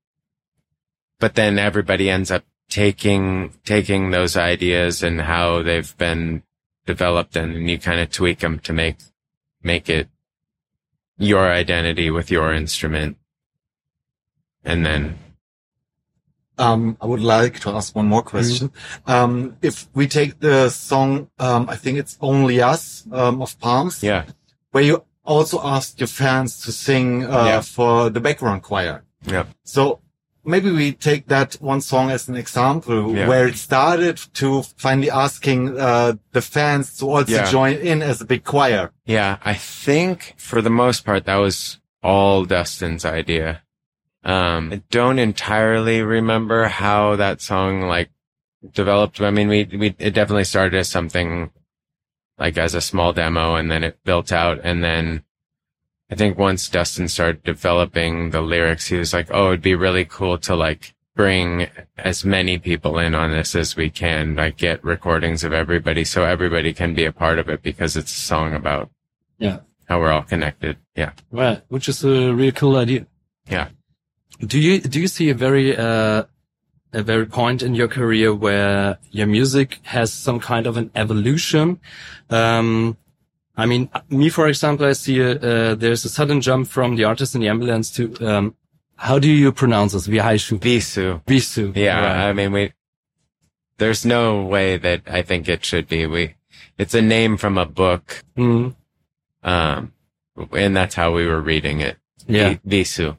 but 1.19 1.35
then 1.35 1.59
everybody 1.59 2.11
ends 2.11 2.31
up 2.31 2.45
taking, 2.77 3.53
taking 3.65 4.11
those 4.11 4.37
ideas 4.37 5.03
and 5.03 5.23
how 5.23 5.63
they've 5.63 5.97
been 5.97 6.43
developed 6.85 7.35
and 7.35 7.71
you 7.71 7.79
kind 7.79 8.01
of 8.01 8.11
tweak 8.11 8.41
them 8.41 8.59
to 8.59 8.73
make, 8.75 8.99
make 9.63 9.89
it 9.89 10.09
your 11.17 11.45
identity 11.51 12.11
with 12.11 12.31
your 12.31 12.53
instrument. 12.53 13.17
And 14.63 14.85
then, 14.85 15.19
Um, 16.59 16.97
I 17.01 17.07
would 17.07 17.23
like 17.23 17.61
to 17.61 17.71
ask 17.71 17.97
one 17.97 18.09
more 18.15 18.23
question. 18.23 18.71
Um, 19.07 19.57
if 19.63 19.87
we 19.95 20.07
take 20.07 20.41
the 20.41 20.69
song, 20.71 21.11
um, 21.39 21.63
I 21.75 21.77
think 21.77 21.99
it's 21.99 22.17
Only 22.21 22.61
Us, 22.73 23.05
um, 23.13 23.41
of 23.43 23.59
Palms, 23.59 24.03
yeah, 24.03 24.25
where 24.73 24.85
you 24.85 24.97
also 25.25 25.57
asked 25.75 25.95
your 26.01 26.09
fans 26.23 26.51
to 26.65 26.73
sing, 26.73 27.25
uh, 27.25 27.47
Yeah. 27.51 27.61
for 27.77 28.11
the 28.11 28.21
background 28.21 28.63
choir. 28.63 29.03
yeah, 29.35 29.45
So 29.65 30.01
maybe 30.47 30.71
we 30.71 30.93
take 30.93 31.27
that 31.27 31.55
one 31.55 31.81
song 31.81 32.11
as 32.11 32.29
an 32.29 32.37
example 32.37 33.15
Yeah. 33.15 33.29
where 33.29 33.47
it 33.49 33.57
started 33.57 34.17
to 34.35 34.63
finally 34.77 35.11
asking, 35.11 35.79
uh, 35.79 36.15
the 36.33 36.41
fans 36.43 36.97
to 36.99 37.07
also 37.11 37.33
Yeah. 37.33 37.51
join 37.51 37.75
in 37.75 38.03
as 38.03 38.21
a 38.21 38.25
big 38.25 38.45
choir. 38.45 38.93
yeah. 39.05 39.37
I 39.45 39.55
think 39.55 40.35
for 40.39 40.63
the 40.63 40.71
most 40.71 41.05
part, 41.05 41.25
that 41.27 41.37
was 41.37 41.79
all 42.03 42.45
Dustin's 42.45 43.05
idea. 43.05 43.63
Um, 44.25 44.73
I 44.73 44.83
don't 44.91 45.19
entirely 45.19 46.03
remember 46.03 46.67
how 46.67 47.17
that 47.17 47.41
song 47.41 47.83
like 47.83 48.11
developed. 48.73 49.21
I 49.21 49.31
mean, 49.31 49.49
we, 49.49 49.65
we, 49.65 49.95
it 49.99 50.15
definitely 50.15 50.45
started 50.45 50.77
as 50.79 50.89
something 50.89 51.51
like 52.39 52.59
as 52.59 52.75
a 52.75 52.81
small 52.81 53.13
demo 53.13 53.55
and 53.55 53.71
then 53.71 53.85
it 53.85 53.99
built 54.05 54.33
out. 54.33 54.59
And 54.65 54.83
then 54.83 55.23
I 56.11 56.15
think 56.15 56.39
once 56.39 56.69
Dustin 56.69 57.09
started 57.09 57.43
developing 57.43 58.31
the 58.31 58.41
lyrics, 58.41 58.87
he 58.87 58.97
was 58.97 59.13
like, 59.13 59.29
Oh, 59.31 59.49
it'd 59.49 59.63
be 59.63 59.75
really 59.75 60.05
cool 60.05 60.39
to 60.39 60.55
like 60.55 60.95
bring 61.17 61.69
as 61.97 62.25
many 62.25 62.59
people 62.59 62.99
in 62.99 63.15
on 63.15 63.31
this 63.31 63.55
as 63.55 63.75
we 63.75 63.91
can, 63.91 64.37
like 64.37 64.57
get 64.57 64.85
recordings 64.85 65.43
of 65.43 65.53
everybody 65.53 66.05
so 66.05 66.25
everybody 66.25 66.73
can 66.73 66.95
be 66.95 67.05
a 67.07 67.13
part 67.13 67.39
of 67.39 67.49
it 67.49 67.63
because 67.63 67.97
it's 67.97 68.15
a 68.15 68.21
song 68.21 68.55
about 68.55 68.91
Yeah. 69.39 69.61
how 69.89 69.99
we're 69.99 70.13
all 70.13 70.23
connected. 70.23 70.77
Yeah. 70.95 71.13
Right. 71.33 71.63
Which 71.69 71.89
is 71.89 72.05
a 72.05 72.33
really 72.35 72.53
cool 72.53 72.77
idea. 72.77 73.07
Yeah. 73.49 73.69
Do 74.41 74.61
you, 74.61 74.81
do 74.81 75.01
you 75.01 75.09
see 75.09 75.31
a 75.31 75.35
very, 75.35 75.77
uh, 75.77 76.25
a 76.93 77.03
very 77.03 77.27
point 77.27 77.63
in 77.63 77.75
your 77.75 77.89
career 77.89 78.33
where 78.35 78.99
your 79.11 79.27
music 79.27 79.81
has 79.85 80.13
some 80.13 80.39
kind 80.39 80.67
of 80.67 80.77
an 80.77 80.91
evolution? 80.95 81.81
Um, 82.31 82.97
I 83.57 83.67
mean, 83.67 83.89
me, 84.11 84.29
for 84.29 84.49
example, 84.49 84.87
I 84.87 84.93
see 84.93 85.21
a, 85.21 85.31
uh, 85.31 85.75
there's 85.75 86.05
a 86.05 86.09
sudden 86.09 86.41
jump 86.41 86.69
from 86.69 86.97
the 86.97 87.05
artist 87.05 87.35
in 87.35 87.41
the 87.41 87.49
ambulance 87.49 87.91
to, 87.93 88.15
um, 88.27 88.55
how 88.97 89.19
do 89.19 89.31
you 89.31 89.53
pronounce 89.53 89.93
this? 89.93 90.07
Vihaishu. 90.07 90.59
Vheissu. 90.59 91.23
Vheissu. 91.25 91.75
Yeah. 91.77 92.27
I 92.27 92.33
mean, 92.33 92.53
we, 92.53 92.73
there's 93.79 94.05
no 94.05 94.43
way 94.43 94.77
that 94.77 95.03
I 95.07 95.23
think 95.23 95.49
it 95.49 95.65
should 95.65 95.89
be. 95.89 96.07
We, 96.07 96.35
it's 96.79 96.95
a 96.95 97.03
name 97.03 97.37
from 97.37 97.59
a 97.59 97.67
book. 97.67 98.25
Mm. 98.37 98.75
Um, 99.43 99.93
and 100.53 100.77
that's 100.77 100.95
how 100.95 101.13
we 101.13 101.27
were 101.27 101.41
reading 101.41 101.81
it. 101.81 101.97
Yeah. 102.27 102.55
Vheissu. 102.67 103.17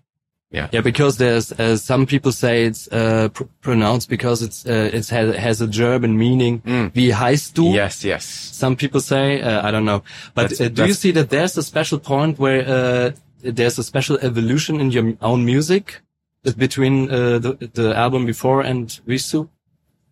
Yeah, 0.50 0.70
Yeah, 0.72 0.82
because 0.82 1.18
there's 1.18 1.52
uh, 1.52 1.76
some 1.76 2.06
people 2.06 2.32
say 2.32 2.64
it's 2.66 2.88
uh, 2.88 3.28
pr- 3.34 3.44
pronounced 3.62 4.10
because 4.10 4.42
it's 4.42 4.66
uh, 4.66 4.90
it 4.94 5.10
has, 5.10 5.36
has 5.36 5.62
a 5.62 5.68
German 5.68 6.18
meaning. 6.18 6.62
Mm. 6.66 6.92
Wie 6.94 7.14
heißt 7.14 7.54
du? 7.54 7.74
Yes, 7.74 8.04
yes. 8.04 8.24
Some 8.54 8.76
people 8.78 9.02
say 9.02 9.42
uh, 9.42 9.68
I 9.68 9.72
don't 9.72 9.84
know, 9.86 10.04
but 10.34 10.50
That's- 10.50 10.62
uh, 10.62 10.70
do 10.70 10.86
you 10.86 10.94
see 10.94 11.12
that 11.12 11.30
there's 11.30 11.58
a 11.58 11.64
special 11.64 12.00
point 12.00 12.40
where 12.40 12.64
uh, 12.66 13.12
there's 13.44 13.78
a 13.78 13.84
special 13.84 14.18
evolution 14.22 14.80
in 14.80 14.90
your 14.92 15.14
own 15.22 15.44
music 15.44 16.02
between 16.58 17.10
uh, 17.12 17.40
the 17.40 17.70
the 17.74 17.94
album 17.94 18.26
before 18.26 18.62
and 18.62 18.88
Vheissu? 19.06 19.50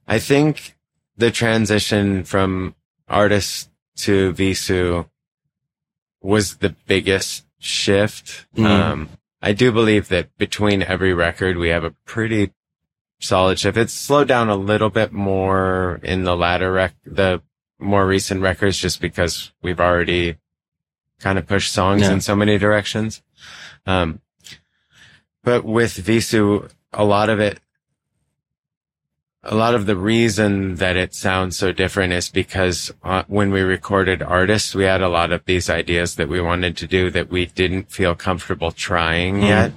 I 0.05 0.19
think 0.19 0.75
the 1.17 1.31
transition 1.31 2.25
from 2.25 2.75
artist 3.07 3.69
to 4.03 4.33
Vheissu 4.33 5.05
was 6.21 6.57
the 6.57 6.75
biggest 6.87 7.45
shift. 7.59 8.47
Mhm. 8.57 8.65
Um, 8.65 9.09
I 9.45 9.53
do 9.53 9.71
believe 9.71 10.07
that 10.07 10.35
between 10.39 10.81
every 10.81 11.13
record, 11.13 11.55
we 11.55 11.69
have 11.69 11.83
a 11.83 11.91
pretty 12.03 12.51
solid 13.19 13.59
shift. 13.59 13.77
It's 13.77 13.93
slowed 13.93 14.27
down 14.27 14.49
a 14.49 14.55
little 14.55 14.89
bit 14.89 15.11
more 15.13 15.99
in 16.01 16.23
the 16.23 16.35
latter 16.35 16.71
rec, 16.71 16.95
the 17.05 17.43
more 17.77 18.07
recent 18.07 18.41
records, 18.41 18.79
just 18.79 18.99
because 18.99 19.53
we've 19.61 19.79
already 19.79 20.37
kind 21.19 21.37
of 21.37 21.45
pushed 21.45 21.71
songs 21.71 22.01
Yeah. 22.01 22.13
in 22.13 22.21
so 22.21 22.35
many 22.35 22.57
directions. 22.57 23.21
Um, 23.85 24.19
but 25.43 25.63
with 25.63 26.03
Vheissu, 26.03 26.71
a 26.91 27.05
lot 27.05 27.29
of 27.29 27.39
it 27.39 27.59
a 29.45 29.55
lot 29.55 29.75
of 29.75 29.85
the 29.85 29.95
reason 29.95 30.75
that 30.75 30.95
it 30.97 31.13
sounds 31.13 31.55
so 31.55 31.71
different 31.71 32.13
is 32.13 32.29
because 32.29 32.91
uh, 33.03 33.23
when 33.27 33.51
we 33.51 33.61
recorded 33.61 34.23
artists, 34.23 34.73
we 34.73 34.83
had 34.85 35.01
a 35.01 35.09
lot 35.09 35.31
of 35.31 35.45
these 35.45 35.69
ideas 35.69 36.15
that 36.15 36.27
we 36.27 36.41
wanted 36.41 36.75
to 36.77 36.87
do 36.87 37.11
that 37.11 37.29
we 37.29 37.45
didn't 37.45 37.91
feel 37.91 38.15
comfortable 38.15 38.71
trying 38.71 39.41
Hmm. 39.41 39.45
yet. 39.45 39.71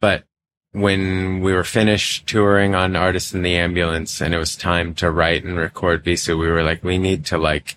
But 0.00 0.24
when 0.72 1.40
we 1.40 1.52
were 1.52 1.64
finished 1.64 2.26
touring 2.26 2.74
on 2.74 2.96
Artists 2.96 3.32
in 3.32 3.42
the 3.42 3.54
Ambulance 3.56 4.20
and 4.20 4.34
it 4.34 4.38
was 4.38 4.56
time 4.56 4.94
to 4.94 5.10
write 5.10 5.44
and 5.44 5.56
record 5.56 6.04
Vheissu, 6.04 6.38
we 6.38 6.48
were 6.48 6.62
like, 6.62 6.82
we 6.82 6.98
need 6.98 7.24
to 7.26 7.38
like 7.38 7.76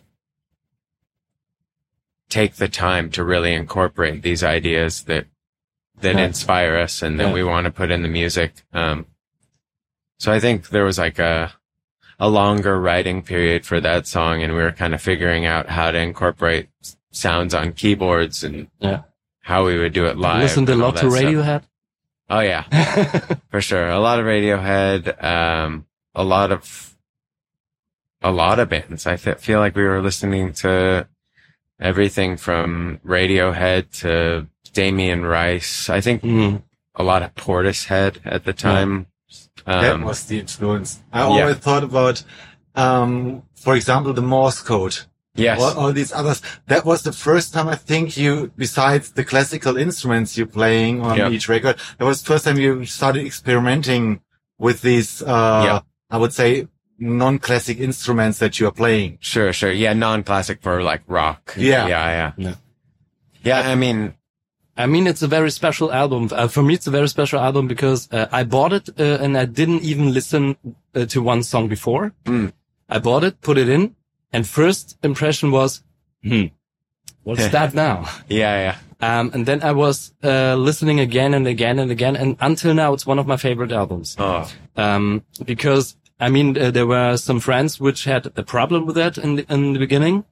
take 2.30 2.56
the 2.56 2.68
time 2.68 3.10
to 3.12 3.24
really 3.24 3.54
incorporate 3.54 4.22
these 4.24 4.44
ideas 4.44 5.04
that 5.04 5.26
that 6.00 6.18
inspire 6.18 6.78
us 6.78 7.04
and 7.04 7.20
that 7.20 7.32
we 7.32 7.44
want 7.44 7.66
to 7.66 7.72
put 7.72 7.92
in 7.92 8.02
the 8.02 8.08
music. 8.08 8.64
Um, 8.74 9.06
so 10.22 10.32
I 10.32 10.40
think 10.40 10.70
there 10.70 10.84
was 10.86 10.98
like 11.00 11.18
a, 11.20 11.52
a 12.20 12.30
longer 12.30 12.80
writing 12.80 13.24
period 13.24 13.66
for 13.66 13.82
that 13.82 14.06
song 14.06 14.44
and 14.44 14.54
we 14.54 14.62
were 14.62 14.72
kind 14.72 14.94
of 14.94 15.02
figuring 15.02 15.46
out 15.48 15.66
how 15.70 15.90
to 15.92 15.98
incorporate 15.98 16.70
sounds 17.12 17.54
on 17.54 17.74
keyboards 17.74 18.44
and 18.44 18.68
Yeah. 18.80 19.02
how 19.42 19.66
we 19.66 19.78
would 19.80 19.94
do 19.94 20.06
it 20.06 20.18
live. 20.18 20.44
Listened 20.44 20.70
a 20.70 20.76
lot 20.76 20.98
to 20.98 21.10
that 21.10 21.12
stuff. 21.12 21.24
Radiohead. 21.24 21.64
Oh 22.30 22.40
yeah, 22.40 22.64
for 23.52 23.62
sure. 23.62 23.90
A 23.90 24.00
lot 24.00 24.20
of 24.20 24.26
Radiohead, 24.26 25.02
um, 25.24 25.86
a 26.16 26.24
lot 26.24 26.52
of, 26.52 26.96
a 28.22 28.32
lot 28.32 28.60
of 28.60 28.70
bands. 28.70 29.08
I 29.08 29.18
fe- 29.18 29.36
feel 29.48 29.60
like 29.60 29.76
we 29.76 29.84
were 29.84 30.02
listening 30.02 30.54
to 30.64 31.08
everything 31.80 32.38
from 32.38 33.00
Radiohead 33.06 33.90
to 34.02 34.48
Damien 34.74 35.26
Rice. 35.26 35.90
I 35.90 36.00
think 36.00 36.22
Mm. 36.22 36.62
a 36.96 37.04
lot 37.04 37.24
of 37.24 37.34
Portishead 37.36 38.20
at 38.24 38.46
the 38.46 38.54
time. 38.54 39.08
That 39.66 39.94
Um, 39.96 40.04
was 40.04 40.24
the 40.26 40.40
influence. 40.40 41.00
I 41.14 41.22
always 41.22 41.58
thought 41.58 41.84
about, 41.84 42.24
um, 42.76 43.44
for 43.56 43.76
example, 43.76 44.14
the 44.14 44.22
Morse 44.22 44.62
code. 44.62 44.98
yes. 45.36 45.62
All, 45.62 45.74
all 45.80 45.94
these 45.94 46.12
others. 46.12 46.42
That 46.68 46.84
was 46.86 47.04
the 47.04 47.14
first 47.14 47.54
time 47.54 47.68
I 47.70 47.76
think 47.76 48.18
you, 48.18 48.52
besides 48.58 49.12
the 49.12 49.24
classical 49.24 49.78
instruments 49.78 50.38
you're 50.38 50.46
playing 50.62 51.02
on 51.02 51.18
Yeah. 51.18 51.30
each 51.30 51.48
record, 51.48 51.78
that 51.98 52.06
was 52.06 52.22
the 52.22 52.28
first 52.28 52.44
time 52.46 52.58
you 52.58 52.86
started 52.86 53.26
experimenting 53.26 54.20
with 54.60 54.82
these, 54.82 55.22
uh, 55.24 55.62
Yeah. 55.66 55.80
I 56.10 56.18
would 56.18 56.34
say 56.34 56.68
non-classic 57.00 57.80
instruments 57.80 58.40
that 58.40 58.60
you 58.60 58.68
are 58.68 58.72
playing. 58.74 59.18
Sure, 59.22 59.52
sure. 59.54 59.72
Yeah, 59.72 59.94
non-classic 59.94 60.62
for 60.62 60.84
like 60.84 61.02
rock. 61.08 61.54
Yeah. 61.58 61.88
Yeah, 61.88 62.08
yeah. 62.20 62.32
Yeah. 62.38 62.56
Yeah, 63.44 63.70
I 63.72 63.76
mean, 63.76 64.14
I 64.82 64.88
mean, 64.88 65.06
it's 65.06 65.22
a 65.22 65.28
very 65.28 65.52
special 65.52 65.92
album. 65.92 66.30
Uh, 66.32 66.48
for 66.48 66.64
me, 66.64 66.74
it's 66.74 66.88
a 66.88 66.92
very 66.92 67.08
special 67.08 67.40
album 67.40 67.68
because 67.68 68.12
uh, 68.12 68.28
I 68.32 68.44
bought 68.44 68.74
it 68.74 68.90
uh, 69.00 69.24
and 69.24 69.38
I 69.38 69.46
didn't 69.46 69.84
even 69.84 70.12
listen 70.12 70.56
uh, 70.96 71.06
to 71.06 71.22
one 71.22 71.44
song 71.44 71.68
before. 71.68 72.14
Mm. 72.26 72.52
I 72.90 72.98
bought 73.00 73.24
it, 73.24 73.42
put 73.42 73.58
it 73.58 73.70
in, 73.70 73.96
and 74.34 74.48
first 74.48 74.98
impression 75.04 75.52
was, 75.52 75.84
hmm, 76.24 76.46
what's 77.24 77.48
that 77.58 77.74
now? 77.76 78.10
yeah, 78.28 78.56
yeah. 78.66 78.76
Um, 79.04 79.32
and 79.34 79.46
then 79.46 79.62
I 79.64 79.72
was 79.72 80.14
uh, 80.24 80.56
listening 80.56 81.00
again 81.00 81.34
and 81.34 81.48
again 81.48 81.80
and 81.80 81.92
again, 81.92 82.16
and 82.16 82.36
until 82.40 82.74
now, 82.74 82.94
it's 82.94 83.06
one 83.06 83.20
of 83.20 83.28
my 83.28 83.38
favorite 83.38 83.72
albums. 83.72 84.16
Oh, 84.20 84.50
Um, 84.76 85.24
because 85.46 85.96
I 86.20 86.30
mean, 86.30 86.58
uh, 86.58 86.72
there 86.72 86.86
were 86.88 87.18
some 87.18 87.40
friends 87.40 87.80
which 87.80 88.04
had 88.06 88.32
a 88.36 88.44
problem 88.44 88.86
with 88.86 88.96
that 88.96 89.18
in 89.18 89.36
the, 89.38 89.46
in 89.54 89.74
the 89.74 89.80
beginning. 89.80 90.24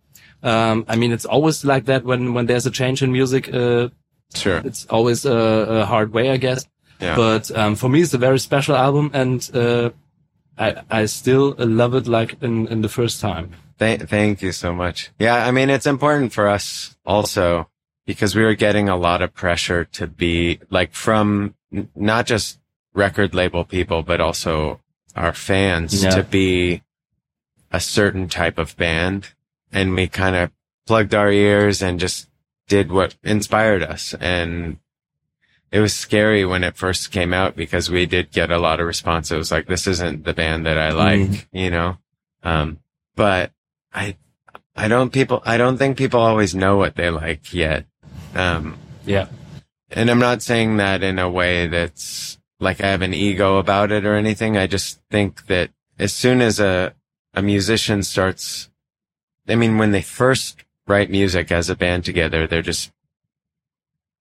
Um, 0.44 0.86
I 0.88 0.96
mean, 0.96 1.12
it's 1.12 1.26
always 1.26 1.66
like 1.66 1.86
that 1.86 2.04
when 2.04 2.34
when 2.34 2.46
there's 2.46 2.66
a 2.66 2.72
change 2.72 3.02
in 3.04 3.12
music. 3.12 3.54
Uh, 3.54 3.90
sure. 4.36 4.62
it's 4.65 4.86
always 4.89 5.26
a, 5.26 5.34
a 5.34 5.86
hard 5.86 6.13
way, 6.13 6.30
I 6.30 6.38
guess. 6.38 6.65
Yeah. 7.00 7.15
But 7.15 7.50
um, 7.56 7.76
for 7.76 7.89
me, 7.89 8.02
it's 8.02 8.13
a 8.13 8.18
very 8.18 8.39
special 8.39 8.76
album, 8.76 9.12
and 9.13 9.50
uh, 9.54 9.92
I 10.58 10.82
I 10.89 11.06
still 11.06 11.56
love 11.58 11.96
it 11.96 12.08
like 12.08 12.36
in 12.42 12.68
in 12.68 12.82
the 12.82 12.89
first 12.89 13.22
time. 13.22 13.52
Thank, 13.78 14.10
thank 14.10 14.42
you 14.42 14.52
so 14.52 14.74
much. 14.74 15.10
Yeah, 15.20 15.48
I 15.48 15.52
mean, 15.52 15.70
it's 15.70 15.88
important 15.88 16.34
for 16.34 16.50
us 16.50 16.98
also 17.06 17.70
because 18.06 18.36
we 18.36 18.44
were 18.44 18.56
getting 18.56 18.89
a 18.89 18.98
lot 18.98 19.22
of 19.22 19.34
pressure 19.34 19.86
to 19.86 20.08
be 20.08 20.60
like 20.70 20.94
from 20.94 21.56
n- 21.72 21.88
not 21.96 22.26
just 22.26 22.60
record 22.94 23.34
label 23.34 23.63
people, 23.63 24.04
but 24.04 24.20
also 24.20 24.82
our 25.15 25.32
fans 25.34 26.04
Yeah. 26.04 26.10
to 26.10 26.24
be 26.24 26.82
a 27.72 27.80
certain 27.80 28.28
type 28.28 28.58
of 28.58 28.76
band. 28.76 29.34
And 29.72 29.94
we 29.96 30.08
kind 30.08 30.36
of 30.36 30.52
plugged 30.86 31.13
our 31.15 31.32
ears 31.32 31.82
and 31.82 32.00
just 32.00 32.28
did 32.69 32.91
what 32.91 33.17
inspired 33.23 33.84
us. 33.84 34.15
And 34.21 34.77
it 35.71 35.82
was 35.82 35.93
scary 35.93 36.45
when 36.45 36.63
it 36.63 36.77
first 36.77 37.12
came 37.12 37.34
out 37.34 37.58
because 37.58 37.91
we 37.91 38.05
did 38.05 38.32
get 38.32 38.49
a 38.49 38.58
lot 38.58 38.79
of 38.79 38.88
response. 38.88 39.29
It 39.29 39.38
was 39.38 39.51
like, 39.51 39.67
this 39.67 39.86
isn't 39.88 40.23
the 40.23 40.34
band 40.34 40.65
that 40.65 40.77
I 40.77 40.91
like, 40.91 41.47
you 41.51 41.69
know? 41.69 41.97
Um, 42.43 42.79
but 43.15 43.51
I, 43.93 44.15
I 44.75 44.88
don't 44.88 45.12
people, 45.12 45.43
I 45.45 45.58
don't 45.58 45.77
think 45.77 45.97
people 45.97 46.21
always 46.21 46.55
know 46.55 46.77
what 46.77 46.95
they 46.95 47.10
like 47.10 47.53
yet. 47.53 47.86
Um, 48.34 48.77
Yeah, 49.05 49.27
and 49.91 50.10
I'm 50.10 50.19
not 50.19 50.41
saying 50.41 50.77
that 50.77 51.03
in 51.03 51.19
a 51.19 51.29
way 51.29 51.67
that's 51.67 52.38
like 52.60 52.82
I 52.82 52.88
have 52.88 53.01
an 53.01 53.13
ego 53.13 53.58
about 53.58 53.91
it 53.91 54.05
or 54.05 54.15
anything. 54.15 54.58
I 54.58 54.67
just 54.67 54.99
think 55.10 55.47
that 55.47 55.71
as 55.97 56.13
soon 56.13 56.41
as 56.41 56.60
a, 56.60 56.93
a 57.34 57.41
musician 57.41 58.03
starts, 58.03 58.69
I 59.47 59.55
mean, 59.55 59.77
when 59.77 59.91
they 59.91 60.01
first 60.01 60.63
write 60.89 61.10
music 61.10 61.52
as 61.52 61.69
a 61.69 61.75
band 61.75 62.04
together, 62.04 62.47
they're 62.47 62.62
just, 62.62 62.91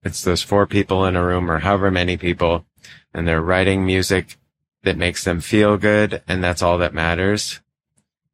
it's 0.05 0.23
those 0.23 0.43
four 0.43 0.67
people 0.67 1.05
in 1.07 1.17
a 1.17 1.25
room 1.25 1.51
or 1.51 1.59
however 1.61 1.91
many 1.91 2.17
people 2.17 2.67
and 3.13 3.27
they're 3.27 3.43
writing 3.43 3.85
music 3.85 4.37
that 4.85 4.97
makes 4.97 5.25
them 5.25 5.41
feel 5.41 5.77
good. 5.77 6.23
And 6.29 6.45
that's 6.45 6.63
all 6.63 6.79
that 6.79 6.95
matters. 6.95 7.61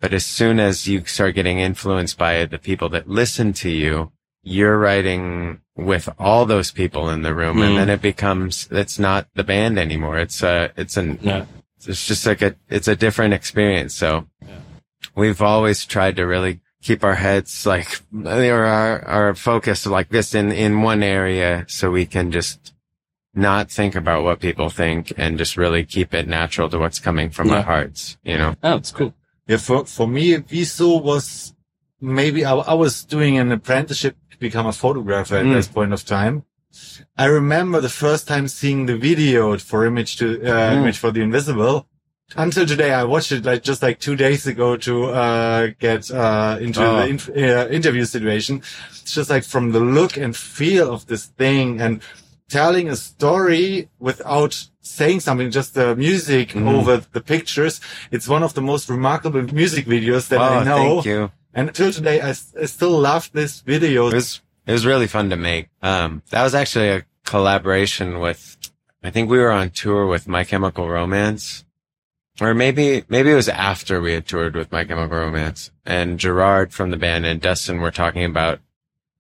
But 0.01 0.12
as 0.12 0.27
soon 0.27 0.61
as 0.61 0.87
you 0.87 1.05
start 1.07 1.35
getting 1.35 1.61
influenced 1.61 2.18
by 2.18 2.44
the 2.44 2.59
people 2.59 2.90
that 2.90 3.09
listen 3.09 3.55
to 3.55 3.70
you, 3.70 4.12
you're 4.42 4.79
writing 4.79 5.61
with 5.77 6.09
all 6.18 6.44
those 6.44 6.70
people 6.70 7.09
in 7.09 7.23
the 7.23 7.35
room 7.35 7.57
Mm. 7.57 7.68
and 7.68 7.79
then 7.79 7.88
it 7.88 8.03
becomes, 8.03 8.68
it's 8.70 8.99
not 8.99 9.27
the 9.35 9.44
band 9.44 9.79
anymore. 9.79 10.18
It's 10.18 10.42
a, 10.42 10.70
it's 10.77 10.99
an, 10.99 11.18
yeah, 11.23 11.47
it's 11.87 12.07
just 12.07 12.27
like 12.27 12.42
a, 12.42 12.55
it's 12.68 12.88
a 12.88 12.94
different 12.97 13.33
experience. 13.33 13.94
So 13.94 14.27
we've 15.14 15.40
always 15.40 15.87
tried 15.87 16.16
to 16.16 16.27
really 16.27 16.61
keep 16.85 17.03
our 17.03 17.14
heads 17.14 17.64
like, 17.66 17.88
or 18.12 18.64
our, 18.64 19.03
our 19.07 19.35
focus 19.35 19.87
like 19.87 20.11
this 20.11 20.35
in, 20.35 20.53
in 20.53 20.83
one 20.83 21.03
area 21.03 21.64
so 21.66 21.90
we 21.90 22.05
can 22.07 22.31
just 22.31 22.75
not 23.35 23.70
think 23.70 23.94
about 23.97 24.23
what 24.23 24.38
people 24.38 24.68
think 24.68 25.12
and 25.16 25.38
just 25.38 25.57
really 25.57 25.85
keep 25.85 26.12
it 26.14 26.29
natural 26.29 26.68
to 26.68 26.79
what's 26.79 27.01
coming 27.01 27.31
from 27.31 27.49
Yeah. 27.49 27.57
our 27.57 27.62
hearts, 27.62 28.16
you 28.23 28.37
know? 28.38 28.55
oh, 28.62 28.77
it's 28.77 28.92
cool. 28.92 29.12
Yeah, 29.49 29.57
for, 29.57 29.85
for 29.87 30.07
me, 30.07 30.37
Vheissu 30.37 31.03
was 31.03 31.55
maybe 32.01 32.44
I, 32.44 32.55
I 32.55 32.75
was 32.75 33.03
doing 33.05 33.38
an 33.38 33.51
apprenticeship 33.51 34.16
to 34.31 34.38
become 34.38 34.66
a 34.66 34.73
photographer 34.73 35.37
at 35.37 35.47
Mm. 35.47 35.55
this 35.55 35.68
point 35.68 35.92
of 35.92 36.05
time. 36.05 36.44
I 37.16 37.27
remember 37.27 37.81
the 37.81 37.88
first 38.05 38.27
time 38.29 38.47
seeing 38.49 38.87
the 38.87 38.97
video 38.97 39.57
for 39.59 39.85
Image 39.87 40.16
to, 40.18 40.27
uh, 40.42 40.70
Mm. 40.70 40.77
Image 40.83 40.99
for 40.99 41.11
the 41.11 41.23
Invisible. 41.23 41.87
Until 42.37 42.67
today, 42.67 42.93
I 42.93 43.05
watched 43.05 43.33
it 43.33 43.45
like 43.45 43.63
just 43.63 43.83
like 43.83 44.01
two 44.01 44.17
days 44.17 44.47
ago 44.47 44.77
to, 44.79 45.05
uh, 45.07 45.69
get, 45.79 46.11
uh, 46.11 46.57
into 46.61 46.83
Oh. 46.85 46.97
the 46.97 47.07
inf- 47.07 47.29
uh, 47.29 47.69
interview 47.71 48.05
situation. 48.05 48.63
It's 48.91 49.15
just 49.15 49.31
like 49.31 49.45
from 49.45 49.73
the 49.73 49.81
look 49.81 50.17
and 50.17 50.35
feel 50.35 50.93
of 50.93 51.07
this 51.07 51.27
thing 51.27 51.81
and 51.81 52.01
telling 52.49 52.89
a 52.89 52.97
story 52.97 53.89
without 54.01 54.67
saying 54.81 55.21
something, 55.21 55.51
just 55.51 55.75
the 55.75 55.95
music 55.97 56.51
Mm. 56.51 56.67
over 56.75 57.03
the 57.13 57.21
pictures. 57.21 57.81
It's 58.11 58.27
one 58.27 58.43
of 58.43 58.55
the 58.55 58.63
most 58.63 58.89
remarkable 58.89 59.43
music 59.55 59.87
videos 59.87 60.29
that 60.29 60.41
oh, 60.41 60.45
I 60.61 60.65
know. 60.65 60.77
thank 60.77 61.05
you. 61.07 61.31
And 61.55 61.69
until 61.69 61.93
today, 61.93 62.21
I, 62.21 62.31
s- 62.31 62.53
I 62.61 62.67
still 62.67 62.99
love 62.99 63.31
this 63.33 63.61
video. 63.61 64.09
It 64.09 64.15
was, 64.15 64.41
it 64.67 64.73
was 64.73 64.85
really 64.85 65.07
fun 65.07 65.31
to 65.31 65.37
make. 65.37 65.69
Um, 65.83 66.23
that 66.31 66.43
was 66.43 66.55
actually 66.55 66.89
a 66.89 67.05
collaboration 67.25 68.19
with, 68.19 68.57
I 69.05 69.11
think 69.11 69.31
we 69.31 69.39
were 69.39 69.53
on 69.53 69.71
tour 69.71 70.07
with 70.07 70.27
My 70.27 70.43
Chemical 70.45 70.89
Romance. 70.89 71.63
Or 72.40 72.53
maybe, 72.53 73.05
maybe 73.09 73.31
it 73.31 73.37
was 73.37 73.49
after 73.49 74.01
we 74.01 74.12
had 74.12 74.27
toured 74.27 74.57
with 74.57 74.73
My 74.73 74.85
Chemical 74.85 75.16
Romance 75.18 75.70
and 75.87 76.18
Gerard 76.18 76.73
from 76.73 76.90
the 76.90 76.97
band 76.97 77.25
and 77.27 77.40
Dustin 77.40 77.81
were 77.81 77.92
talking 77.92 78.25
about 78.25 78.61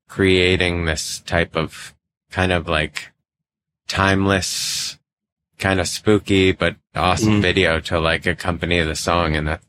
creating 0.08 0.84
this 0.84 1.20
type 1.20 1.54
of 1.54 1.94
kind 2.30 2.50
of 2.50 2.66
like 2.68 3.12
timeless, 3.86 4.98
kind 5.58 5.78
of 5.78 5.86
spooky, 5.86 6.50
but 6.52 6.76
awesome 6.96 7.34
Mm. 7.34 7.42
video 7.42 7.80
to 7.80 8.00
like 8.00 8.26
accompany 8.26 8.80
the 8.82 8.96
song. 8.96 9.36
And 9.36 9.46
that 9.46 9.62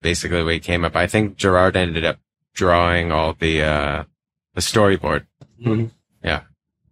basically 0.00 0.42
we 0.42 0.58
came 0.58 0.82
up. 0.84 0.96
I 0.96 1.06
think 1.06 1.36
Gerard 1.36 1.76
ended 1.76 2.04
up 2.04 2.18
drawing 2.54 3.12
all 3.12 3.34
the, 3.34 3.62
uh, 3.62 4.04
the 4.54 4.60
storyboard. 4.62 5.26
Mhm. 5.62 5.90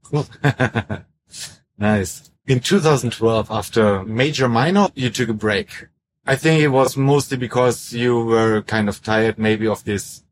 Cool. 0.02 0.26
nice. 1.78 2.30
In 2.46 2.60
2012, 2.60 3.50
after 3.50 4.04
Major 4.04 4.48
Minor, 4.50 4.88
you 4.94 5.08
took 5.08 5.30
a 5.30 5.32
break. 5.34 5.86
I 6.26 6.36
think 6.36 6.62
it 6.62 6.68
was 6.68 6.96
mostly 6.96 7.36
because 7.36 7.92
you 7.92 8.24
were 8.24 8.62
kind 8.62 8.88
of 8.88 9.02
tired 9.02 9.38
maybe 9.38 9.66
of 9.66 9.84
this 9.84 10.22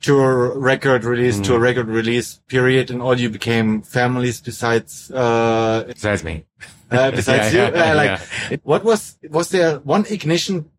tour 0.00 0.58
record 0.58 1.04
release, 1.04 1.38
Mm. 1.38 1.44
tour 1.44 1.58
record 1.60 1.86
release 1.88 2.40
period 2.48 2.90
and 2.90 3.00
all 3.02 3.18
you 3.20 3.28
became 3.30 3.82
families 3.82 4.40
besides, 4.40 5.10
uh, 5.12 5.84
Besides 5.86 6.24
me. 6.24 6.44
uh 6.90 7.10
besides 7.10 7.54
Yeah, 7.54 7.68
you. 7.68 7.74
yeah, 7.76 7.92
Uh, 7.92 7.96
like, 7.96 8.60
what 8.64 8.82
was, 8.84 9.18
was 9.30 9.50
there 9.50 9.78
one 9.80 10.04
ignition 10.10 10.70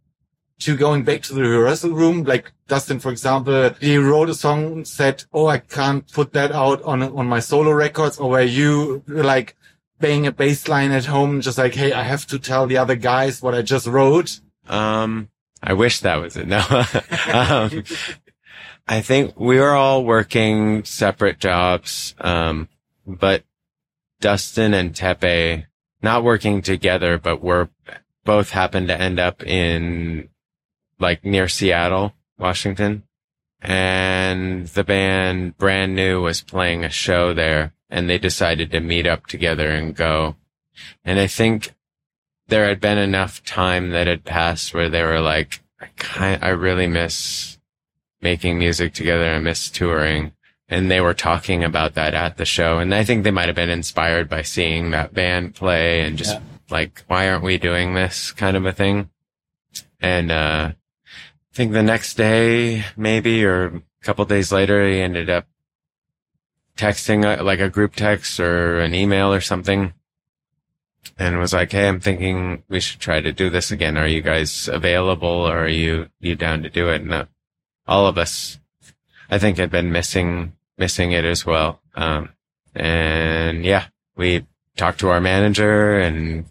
to 0.59 0.75
going 0.75 1.03
back 1.03 1.21
to 1.23 1.33
the 1.33 1.41
rehearsal 1.43 1.91
room? 1.91 2.23
Like 2.23 2.51
Dustin, 2.67 2.99
for 2.99 3.11
example, 3.11 3.71
he 3.79 3.97
wrote 3.97 4.29
a 4.29 4.33
song, 4.35 4.85
said, 4.85 5.23
Oh, 5.31 5.47
I 5.47 5.59
can't 5.59 6.11
put 6.11 6.33
that 6.33 6.51
out 6.51 6.81
on, 6.83 7.01
on 7.03 7.27
my 7.27 7.39
solo 7.39 7.71
records 7.71 8.17
or 8.17 8.29
where 8.29 8.43
you 8.43 9.03
like 9.07 9.55
bang 10.01 10.27
a 10.27 10.31
bass 10.31 10.67
line 10.67 10.91
at 10.91 11.05
home, 11.05 11.41
just 11.41 11.57
like, 11.57 11.75
Hey, 11.75 11.93
I 11.93 12.03
have 12.03 12.25
to 12.27 12.39
tell 12.39 12.67
the 12.67 12.77
other 12.77 12.95
guys 12.95 13.41
what 13.41 13.55
I 13.55 13.61
just 13.61 13.87
wrote. 13.87 14.39
Um, 14.67 15.29
I 15.63 15.73
wish 15.73 15.99
that 16.01 16.17
was 16.17 16.35
it. 16.35 16.47
No. 16.47 16.59
um, 17.33 17.83
I 18.87 19.01
think 19.01 19.39
we 19.39 19.59
were 19.59 19.73
all 19.75 20.03
working 20.03 20.83
separate 20.83 21.39
jobs. 21.39 22.15
Um, 22.19 22.67
but 23.05 23.43
Dustin 24.19 24.73
and 24.73 24.93
Teppei 24.93 25.65
not 26.01 26.23
working 26.23 26.61
together, 26.61 27.17
but 27.17 27.41
were 27.41 27.69
both 28.23 28.51
happened 28.51 28.87
to 28.87 28.99
end 28.99 29.19
up 29.19 29.43
in 29.43 30.29
like 30.99 31.23
near 31.23 31.47
Seattle, 31.47 32.13
Washington. 32.37 33.03
And 33.61 34.67
the 34.67 34.83
band 34.83 35.57
brand 35.57 35.95
new 35.95 36.21
was 36.21 36.41
playing 36.41 36.83
a 36.83 36.89
show 36.89 37.33
there 37.33 37.73
and 37.91 38.09
they 38.09 38.17
decided 38.17 38.71
to 38.71 38.79
meet 38.79 39.05
up 39.05 39.27
together 39.27 39.69
and 39.69 39.95
go. 39.95 40.37
And 41.03 41.19
I 41.19 41.27
think 41.27 41.75
there 42.47 42.67
had 42.67 42.79
been 42.79 42.97
enough 42.97 43.43
time 43.43 43.89
that 43.91 44.07
had 44.07 44.23
passed 44.23 44.73
where 44.73 44.89
they 44.89 45.03
were 45.03 45.19
like, 45.19 45.61
I 45.79 45.87
kind, 45.97 46.43
I 46.43 46.49
really 46.49 46.87
miss 46.87 47.59
making 48.21 48.57
music 48.57 48.93
together. 48.93 49.25
I 49.25 49.39
miss 49.39 49.69
touring. 49.69 50.31
And 50.69 50.89
they 50.89 51.01
were 51.01 51.13
talking 51.13 51.65
about 51.65 51.95
that 51.95 52.13
at 52.13 52.37
the 52.37 52.45
show. 52.45 52.79
And 52.79 52.95
I 52.95 53.03
think 53.03 53.23
they 53.23 53.31
might 53.31 53.47
have 53.47 53.55
been 53.55 53.69
inspired 53.69 54.29
by 54.29 54.41
seeing 54.41 54.91
that 54.91 55.13
band 55.13 55.53
play 55.53 56.01
and 56.01 56.17
just 56.17 56.35
Yeah. 56.35 56.41
like, 56.69 57.03
why 57.07 57.29
aren't 57.29 57.43
we 57.43 57.57
doing 57.57 57.93
this 57.93 58.31
kind 58.31 58.55
of 58.55 58.65
a 58.65 58.71
thing? 58.71 59.09
And, 59.99 60.31
uh, 60.31 60.71
I 60.73 61.53
think 61.53 61.73
the 61.73 61.83
next 61.83 62.13
day, 62.15 62.85
maybe, 62.95 63.43
or 63.43 63.65
a 63.65 63.81
couple 64.01 64.23
days 64.23 64.53
later, 64.53 64.87
he 64.87 65.01
ended 65.01 65.29
up 65.29 65.45
texting 66.81 67.23
uh, 67.23 67.43
like 67.43 67.59
a 67.59 67.69
group 67.69 67.95
text 67.95 68.39
or 68.39 68.79
an 68.79 68.95
email 68.95 69.31
or 69.31 69.39
something 69.39 69.93
and 71.19 71.37
was 71.37 71.53
like, 71.53 71.71
Hey, 71.71 71.87
I'm 71.87 71.99
thinking 71.99 72.63
we 72.69 72.79
should 72.79 72.99
try 72.99 73.21
to 73.21 73.31
do 73.31 73.49
this 73.51 73.69
again. 73.69 73.97
Are 73.97 74.07
you 74.07 74.21
guys 74.21 74.67
available 74.67 75.29
or 75.29 75.65
are 75.65 75.67
you, 75.67 76.09
you 76.19 76.35
down 76.35 76.63
to 76.63 76.69
do 76.69 76.89
it? 76.89 77.03
And 77.03 77.13
uh, 77.13 77.25
all 77.87 78.07
of 78.07 78.17
us, 78.17 78.59
I 79.29 79.37
think 79.37 79.57
had 79.57 79.69
been 79.69 79.91
missing, 79.91 80.53
missing 80.77 81.11
it 81.11 81.23
as 81.23 81.45
well. 81.45 81.81
Um, 81.93 82.29
and 82.73 83.63
yeah, 83.63 83.87
we 84.15 84.47
talked 84.75 84.99
to 85.01 85.09
our 85.09 85.21
manager 85.21 85.99
and 85.99 86.45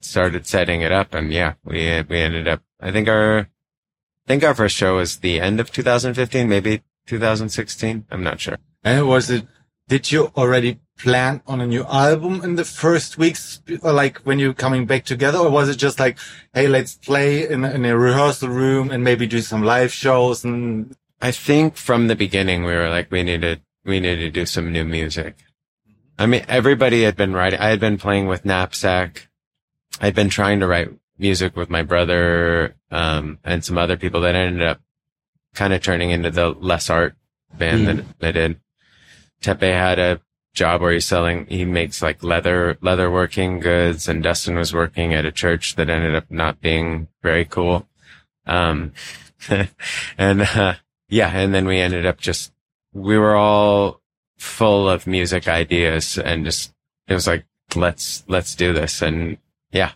started 0.00 0.46
setting 0.46 0.80
it 0.80 0.90
up. 0.90 1.14
And 1.14 1.32
yeah, 1.32 1.54
we, 1.64 2.02
we 2.02 2.18
ended 2.18 2.48
up, 2.48 2.62
I 2.80 2.90
think 2.90 3.08
our, 3.08 3.38
I 3.38 4.26
think 4.26 4.42
our 4.42 4.54
first 4.54 4.74
show 4.74 4.96
was 4.96 5.18
the 5.18 5.40
end 5.40 5.60
of 5.60 5.70
2015, 5.70 6.48
maybe 6.48 6.82
2016. 7.06 8.06
I'm 8.10 8.24
not 8.24 8.40
sure. 8.40 8.58
And 8.82 9.06
was 9.06 9.30
it, 9.30 9.46
did 9.88 10.10
you 10.10 10.32
already 10.36 10.80
plan 10.98 11.42
on 11.46 11.60
a 11.60 11.66
new 11.66 11.84
album 11.84 12.42
in 12.42 12.56
the 12.56 12.64
first 12.64 13.18
weeks, 13.18 13.60
or 13.82 13.92
like 13.92 14.18
when 14.18 14.38
you're 14.38 14.54
coming 14.54 14.86
back 14.86 15.04
together? 15.04 15.38
Or 15.38 15.50
was 15.50 15.68
it 15.68 15.76
just 15.76 16.00
like, 16.00 16.18
Hey, 16.54 16.68
let's 16.68 16.94
play 16.94 17.48
in, 17.48 17.64
in 17.64 17.84
a 17.84 17.96
rehearsal 17.96 18.48
room 18.48 18.90
and 18.90 19.04
maybe 19.04 19.26
do 19.26 19.40
some 19.40 19.62
live 19.62 19.92
shows 19.92 20.44
and 20.44 20.96
I 21.20 21.30
think 21.30 21.76
from 21.76 22.08
the 22.08 22.16
beginning 22.16 22.64
we 22.64 22.74
were 22.74 22.90
like, 22.90 23.10
we 23.10 23.22
needed, 23.22 23.62
we 23.84 24.00
needed 24.00 24.24
to 24.24 24.30
do 24.30 24.46
some 24.46 24.70
new 24.70 24.84
music. 24.84 25.36
I 26.18 26.26
mean, 26.26 26.44
everybody 26.48 27.02
had 27.02 27.16
been 27.16 27.32
writing. 27.32 27.58
I 27.58 27.68
had 27.68 27.80
been 27.80 27.98
playing 27.98 28.26
with 28.26 28.44
Knapsack. 28.44 29.28
I'd 30.00 30.14
been 30.14 30.28
trying 30.28 30.60
to 30.60 30.66
write 30.66 30.90
music 31.18 31.56
with 31.56 31.70
my 31.70 31.82
brother, 31.82 32.74
um, 32.90 33.38
and 33.44 33.64
some 33.64 33.78
other 33.78 33.96
people 33.96 34.20
that 34.22 34.34
ended 34.34 34.66
up 34.66 34.80
kind 35.54 35.72
of 35.72 35.82
turning 35.82 36.10
into 36.10 36.30
the 36.30 36.50
less 36.50 36.90
art 36.90 37.16
band 37.56 37.86
that 37.86 38.04
I 38.20 38.32
did. 38.32 38.60
Teppei 39.42 39.72
had 39.72 39.98
a 39.98 40.20
job 40.54 40.80
where 40.80 40.92
he's 40.92 41.04
selling, 41.04 41.46
he 41.46 41.64
makes 41.64 42.02
like 42.02 42.22
leather, 42.22 42.78
leather 42.80 43.10
working 43.10 43.60
goods 43.60 44.08
and 44.08 44.22
Dustin 44.22 44.56
was 44.56 44.72
working 44.72 45.14
at 45.14 45.26
a 45.26 45.32
church 45.32 45.76
that 45.76 45.90
ended 45.90 46.14
up 46.14 46.30
not 46.30 46.60
being 46.60 47.08
very 47.22 47.44
cool. 47.44 47.86
Um, 48.46 48.92
and, 50.18 50.42
uh, 50.42 50.74
yeah. 51.08 51.28
And 51.28 51.54
then 51.54 51.66
we 51.66 51.78
ended 51.78 52.06
up 52.06 52.18
just, 52.18 52.52
we 52.92 53.18
were 53.18 53.36
all 53.36 54.00
full 54.38 54.88
of 54.88 55.06
music 55.06 55.46
ideas 55.46 56.18
and 56.18 56.44
just, 56.44 56.72
it 57.06 57.14
was 57.14 57.26
like, 57.26 57.44
let's, 57.74 58.24
let's 58.26 58.54
do 58.54 58.72
this. 58.72 59.02
And 59.02 59.38
yeah, 59.70 59.92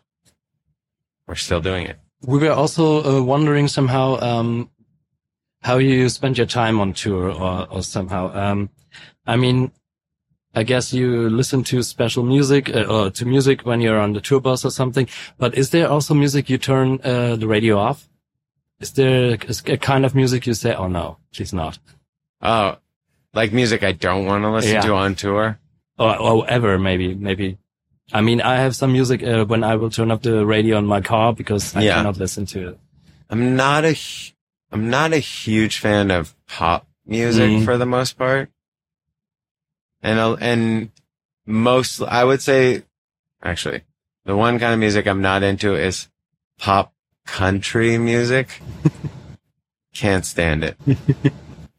we're 1.27 1.35
still 1.37 1.61
doing 1.61 1.87
it. 1.87 1.99
We 2.23 2.39
were 2.39 2.53
also 2.53 3.03
uh, 3.03 3.23
wondering 3.23 3.67
somehow 3.69 4.21
um, 4.21 4.71
how 5.63 5.79
you 5.79 6.09
spend 6.09 6.37
your 6.37 6.47
time 6.47 6.81
on 6.81 6.93
tour, 6.93 7.31
or, 7.31 7.67
or 7.71 7.83
somehow. 7.83 8.35
Um, 8.35 8.71
I 9.27 9.37
mean, 9.37 9.71
I 10.55 10.63
guess 10.65 10.93
you 10.93 11.29
listen 11.31 11.63
to 11.65 11.83
special 11.83 12.25
music 12.25 12.75
uh, 12.75 12.83
or 12.85 13.11
to 13.11 13.25
music 13.25 13.63
when 13.63 13.81
you're 13.81 14.01
on 14.01 14.13
the 14.15 14.21
tour 14.21 14.41
bus 14.41 14.65
or 14.65 14.71
something. 14.71 15.09
But 15.39 15.55
is 15.57 15.71
there 15.71 15.89
also 15.89 16.15
music 16.15 16.51
you 16.51 16.59
turn 16.59 17.01
uh, 17.05 17.37
the 17.37 17.47
radio 17.47 17.79
off? 17.79 18.09
Is 18.81 18.93
there 18.93 19.35
a, 19.35 19.73
a 19.73 19.77
kind 19.77 20.05
of 20.05 20.15
music 20.15 20.47
you 20.47 20.55
say, 20.55 20.75
"Oh 20.75 20.89
no, 20.89 21.19
please 21.35 21.53
not," 21.53 21.79
Oh, 22.41 22.79
like 23.35 23.53
music 23.53 23.83
I 23.83 23.93
don't 23.93 24.25
want 24.27 24.43
to 24.45 24.51
listen 24.51 24.73
Yeah. 24.73 24.81
to 24.81 24.95
on 24.95 25.15
tour. 25.15 25.59
or, 25.99 26.19
or 26.19 26.49
ever 26.51 26.79
maybe 26.79 27.15
maybe? 27.15 27.59
I 28.13 28.23
mean, 28.23 28.41
I 28.41 28.57
have 28.57 28.75
some 28.75 28.91
music 28.93 29.23
uh, 29.23 29.45
when 29.45 29.63
I 29.63 29.77
will 29.77 29.91
turn 29.91 30.11
off 30.11 30.23
the 30.23 30.45
radio 30.45 30.79
in 30.79 30.87
my 30.87 31.01
car 31.01 31.33
because 31.33 31.77
I 31.77 31.83
Yeah. 31.83 31.95
cannot 31.97 32.17
listen 32.17 32.47
to 32.47 32.69
it. 32.71 32.79
I'm 33.29 33.55
not 33.55 33.85
a, 33.85 33.95
I'm 34.73 34.91
not 34.91 35.13
a 35.13 35.19
huge 35.21 35.79
fan 35.79 36.11
of 36.11 36.35
pop 36.49 36.89
music 37.07 37.51
Mhm. 37.51 37.65
for 37.65 37.77
the 37.79 37.87
most 37.87 38.19
part. 38.19 38.49
And, 40.03 40.19
I'll- 40.21 40.39
and 40.41 40.91
most, 41.47 42.01
I 42.03 42.25
would 42.25 42.41
say, 42.43 42.85
actually, 43.43 43.83
the 44.25 44.37
one 44.37 44.59
kind 44.59 44.73
of 44.73 44.79
music 44.79 45.07
I'm 45.07 45.23
not 45.23 45.43
into 45.43 45.75
is 45.75 46.09
pop 46.59 46.93
country 47.27 47.99
music. 47.99 48.61
Can't 49.95 50.25
stand 50.25 50.65
it. 50.65 50.77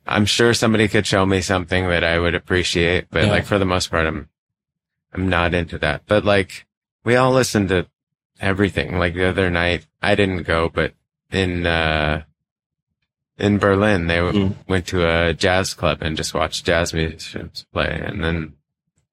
I'm 0.05 0.25
sure 0.25 0.53
somebody 0.53 0.87
could 0.87 1.05
show 1.07 1.25
me 1.25 1.41
something 1.41 1.87
that 1.89 2.03
I 2.03 2.19
would 2.19 2.35
appreciate, 2.35 3.07
but 3.09 3.23
Yeah. 3.25 3.31
like 3.31 3.45
for 3.45 3.57
the 3.57 3.65
most 3.65 3.89
part, 3.89 4.05
I'm, 4.05 4.29
I'm 5.13 5.29
not 5.29 5.53
into 5.53 5.77
that. 5.79 6.03
But 6.07 6.25
like, 6.25 6.65
we 7.05 7.15
all 7.15 7.31
listen 7.31 7.67
to 7.69 7.87
everything. 8.39 8.97
Like 8.99 9.13
the 9.13 9.25
other 9.29 9.49
night, 9.49 9.87
I 10.01 10.15
didn't 10.15 10.43
go, 10.43 10.69
but 10.69 10.93
in, 11.31 11.65
uh, 11.65 12.23
in 13.37 13.57
Berlin, 13.57 14.07
they 14.07 14.17
Mm. 14.17 14.55
went 14.67 14.87
to 14.87 15.07
a 15.07 15.33
jazz 15.33 15.73
club 15.73 15.99
and 16.01 16.15
just 16.17 16.33
watched 16.33 16.65
jazz 16.65 16.93
musicians 16.93 17.65
play. 17.73 18.01
And 18.03 18.23
then, 18.23 18.53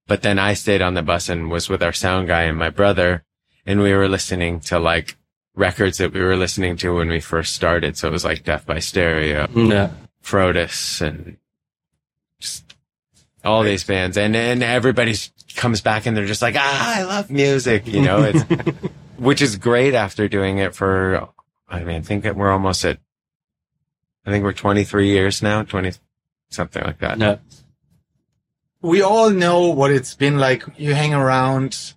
but 0.07 0.22
then 0.22 0.38
I 0.38 0.54
stayed 0.54 0.83
on 0.83 0.94
the 0.94 1.02
bus 1.02 1.28
and 1.28 1.50
was 1.50 1.68
with 1.68 1.83
our 1.83 1.92
sound 1.92 2.28
guy 2.28 2.42
and 2.42 2.59
my 2.59 2.70
brother 2.70 3.24
and 3.66 3.81
we 3.81 3.92
were 3.92 4.09
listening 4.09 4.61
to 4.61 4.78
like 4.78 5.16
records 5.54 5.98
that 5.98 6.12
we 6.12 6.20
were 6.20 6.37
listening 6.37 6.76
to 6.78 6.94
when 6.94 7.09
we 7.09 7.20
first 7.20 7.54
started. 7.54 7.96
So 7.96 8.09
it 8.09 8.12
was 8.12 8.24
like 8.24 8.44
Death 8.44 8.64
by 8.66 8.78
Stereo, 8.78 9.48
Yeah. 9.54 9.90
Frodis 10.22 11.00
and 11.00 11.37
just 12.40 12.74
all 13.44 13.62
these 13.62 13.85
bands 13.85 14.16
and, 14.18 14.35
and 14.37 14.62
everybody 14.62 15.14
comes 15.57 15.81
back 15.81 16.07
and 16.07 16.16
they're 16.16 16.26
just 16.26 16.42
like, 16.42 16.54
ah, 16.59 16.98
I 16.98 17.02
love 17.04 17.31
music, 17.31 17.87
you 17.87 18.02
know, 18.02 18.22
it's, 18.22 18.42
which 19.16 19.40
is 19.42 19.57
great 19.57 19.94
after 19.94 20.28
doing 20.28 20.59
it 20.59 20.74
for, 20.74 21.28
I 21.68 21.81
mean, 21.85 21.96
I 21.96 22.00
think 22.00 22.24
that 22.24 22.37
we're 22.37 22.50
almost 22.52 22.85
at, 22.85 22.98
I 24.28 24.30
think 24.30 24.44
we're 24.44 24.52
23 24.52 25.08
years 25.08 25.42
now, 25.42 25.62
20, 25.62 25.92
something 26.50 26.84
like 26.84 26.98
that. 26.98 27.18
Yeah. 27.18 27.36
we 28.82 29.00
all 29.00 29.30
know 29.30 29.68
what 29.68 29.90
it's 29.90 30.12
been 30.12 30.36
like. 30.36 30.64
You 30.76 30.92
hang 30.92 31.14
around 31.14 31.94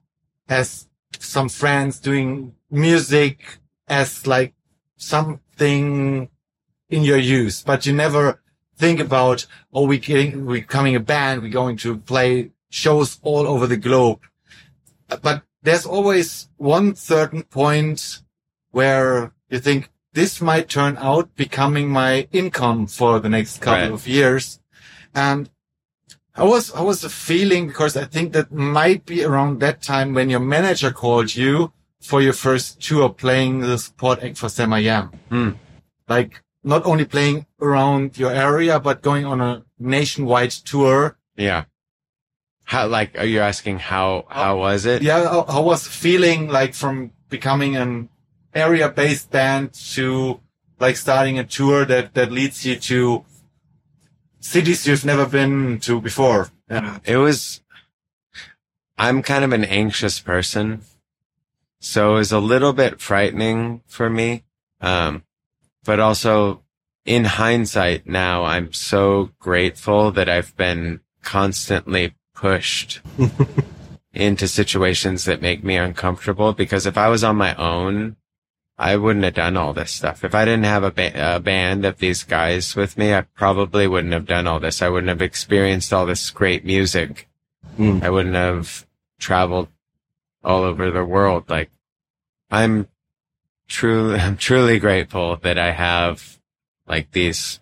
as 0.47 0.87
some 1.19 1.49
friends 1.49 1.99
doing 1.99 2.55
music 2.69 3.59
as 3.89 4.25
like 4.25 4.53
something 4.95 6.29
in 6.89 7.03
your 7.03 7.17
use, 7.17 7.63
but 7.63 7.85
you 7.85 7.91
never 7.91 8.41
think 8.77 9.01
about, 9.01 9.45
oh, 9.73 9.85
we 9.85 9.97
getting, 9.97 10.45
we're 10.45 10.61
becoming 10.61 10.95
a 10.95 11.01
band. 11.01 11.41
We're 11.41 11.49
going 11.49 11.75
to 11.79 11.97
play 11.97 12.51
shows 12.69 13.19
all 13.23 13.45
over 13.45 13.67
the 13.67 13.75
globe. 13.75 14.21
But 15.21 15.43
there's 15.63 15.85
always 15.85 16.47
one 16.55 16.95
certain 16.95 17.43
point 17.43 18.21
where 18.69 19.33
you 19.49 19.59
think 19.59 19.90
this 20.13 20.41
might 20.41 20.69
turn 20.69 20.97
out 20.97 21.35
becoming 21.35 21.89
my 21.89 22.27
income 22.31 22.87
for 22.87 23.19
the 23.19 23.29
next 23.29 23.61
couple 23.61 23.81
Right. 23.83 23.91
of 23.91 24.07
years. 24.07 24.59
And 25.15 25.49
I 26.35 26.43
was, 26.43 26.73
I 26.73 26.81
was 26.81 27.03
feeling 27.05 27.67
because 27.67 27.95
I 27.97 28.05
think 28.05 28.33
that 28.33 28.51
might 28.51 29.05
be 29.05 29.23
around 29.23 29.59
that 29.59 29.81
time 29.81 30.13
when 30.13 30.29
your 30.29 30.39
manager 30.39 30.91
called 30.91 31.35
you 31.35 31.73
for 32.01 32.21
your 32.21 32.33
first 32.33 32.81
tour 32.81 33.09
playing 33.09 33.59
the 33.61 33.77
support 33.77 34.23
act 34.23 34.37
for 34.37 34.47
Samiam. 34.47 35.13
Hmm. 35.29 35.51
Like 36.07 36.41
not 36.63 36.85
only 36.85 37.05
playing 37.05 37.45
around 37.61 38.17
your 38.17 38.31
area, 38.31 38.79
but 38.79 39.01
going 39.01 39.25
on 39.25 39.41
a 39.41 39.63
nationwide 39.79 40.51
tour. 40.51 41.17
Yeah. 41.35 41.65
How, 42.65 42.87
like, 42.87 43.17
are 43.17 43.25
you 43.25 43.39
asking 43.41 43.79
how, 43.79 44.25
how 44.29 44.57
was 44.59 44.85
it? 44.85 45.01
Yeah. 45.01 45.23
How, 45.23 45.43
how 45.43 45.61
was 45.63 45.87
feeling 45.87 46.47
like 46.47 46.73
from 46.73 47.11
becoming 47.29 47.75
an 47.75 48.09
area 48.53 48.89
based 48.89 49.31
band 49.31 49.73
to 49.73 50.39
like 50.79 50.97
starting 50.97 51.37
a 51.37 51.43
tour 51.43 51.85
that, 51.85 52.13
that 52.13 52.31
leads 52.31 52.65
you 52.65 52.75
to 52.75 53.23
cities 54.39 54.87
you've 54.87 55.05
never 55.05 55.25
been 55.25 55.79
to 55.79 56.01
before? 56.01 56.49
Yeah. 56.69 56.99
It 57.03 57.17
was, 57.17 57.61
I'm 58.97 59.21
kind 59.21 59.43
of 59.43 59.53
an 59.53 59.65
anxious 59.65 60.19
person. 60.19 60.81
So 61.79 62.11
it 62.11 62.19
was 62.19 62.31
a 62.31 62.39
little 62.39 62.73
bit 62.73 63.01
frightening 63.01 63.81
for 63.87 64.09
me. 64.09 64.43
Um, 64.79 65.23
but 65.83 65.99
also 65.99 66.63
in 67.05 67.25
hindsight 67.25 68.07
now, 68.07 68.43
I'm 68.43 68.73
so 68.73 69.31
grateful 69.39 70.11
that 70.11 70.29
I've 70.29 70.55
been 70.55 71.01
constantly 71.23 72.15
pushed 72.35 73.01
into 74.13 74.47
situations 74.47 75.25
that 75.25 75.41
make 75.41 75.63
me 75.63 75.75
uncomfortable 75.75 76.53
because 76.53 76.85
if 76.85 76.97
I 76.97 77.09
was 77.09 77.23
on 77.23 77.35
my 77.35 77.55
own, 77.55 78.15
I 78.81 78.95
wouldn't 78.95 79.25
have 79.25 79.35
done 79.35 79.57
all 79.57 79.73
this 79.73 79.91
stuff. 79.91 80.23
If 80.23 80.33
I 80.33 80.43
didn't 80.43 80.63
have 80.63 80.83
a, 80.83 80.89
ba- 80.89 81.35
a 81.35 81.39
band 81.39 81.85
of 81.85 81.99
these 81.99 82.23
guys 82.23 82.75
with 82.75 82.97
me, 82.97 83.13
I 83.13 83.21
probably 83.21 83.85
wouldn't 83.85 84.13
have 84.13 84.25
done 84.25 84.47
all 84.47 84.59
this. 84.59 84.81
I 84.81 84.89
wouldn't 84.89 85.09
have 85.09 85.21
experienced 85.21 85.93
all 85.93 86.07
this 86.07 86.31
great 86.31 86.65
music. 86.65 87.29
Mm. 87.77 88.01
I 88.01 88.09
wouldn't 88.09 88.33
have 88.33 88.87
traveled 89.19 89.67
all 90.43 90.63
over 90.63 90.89
the 90.89 91.05
world. 91.05 91.47
Like 91.47 91.69
I'm 92.49 92.87
truly, 93.67 94.19
I'm 94.19 94.35
truly 94.35 94.79
grateful 94.79 95.37
that 95.37 95.59
I 95.59 95.73
have 95.73 96.39
like 96.87 97.11
these 97.11 97.59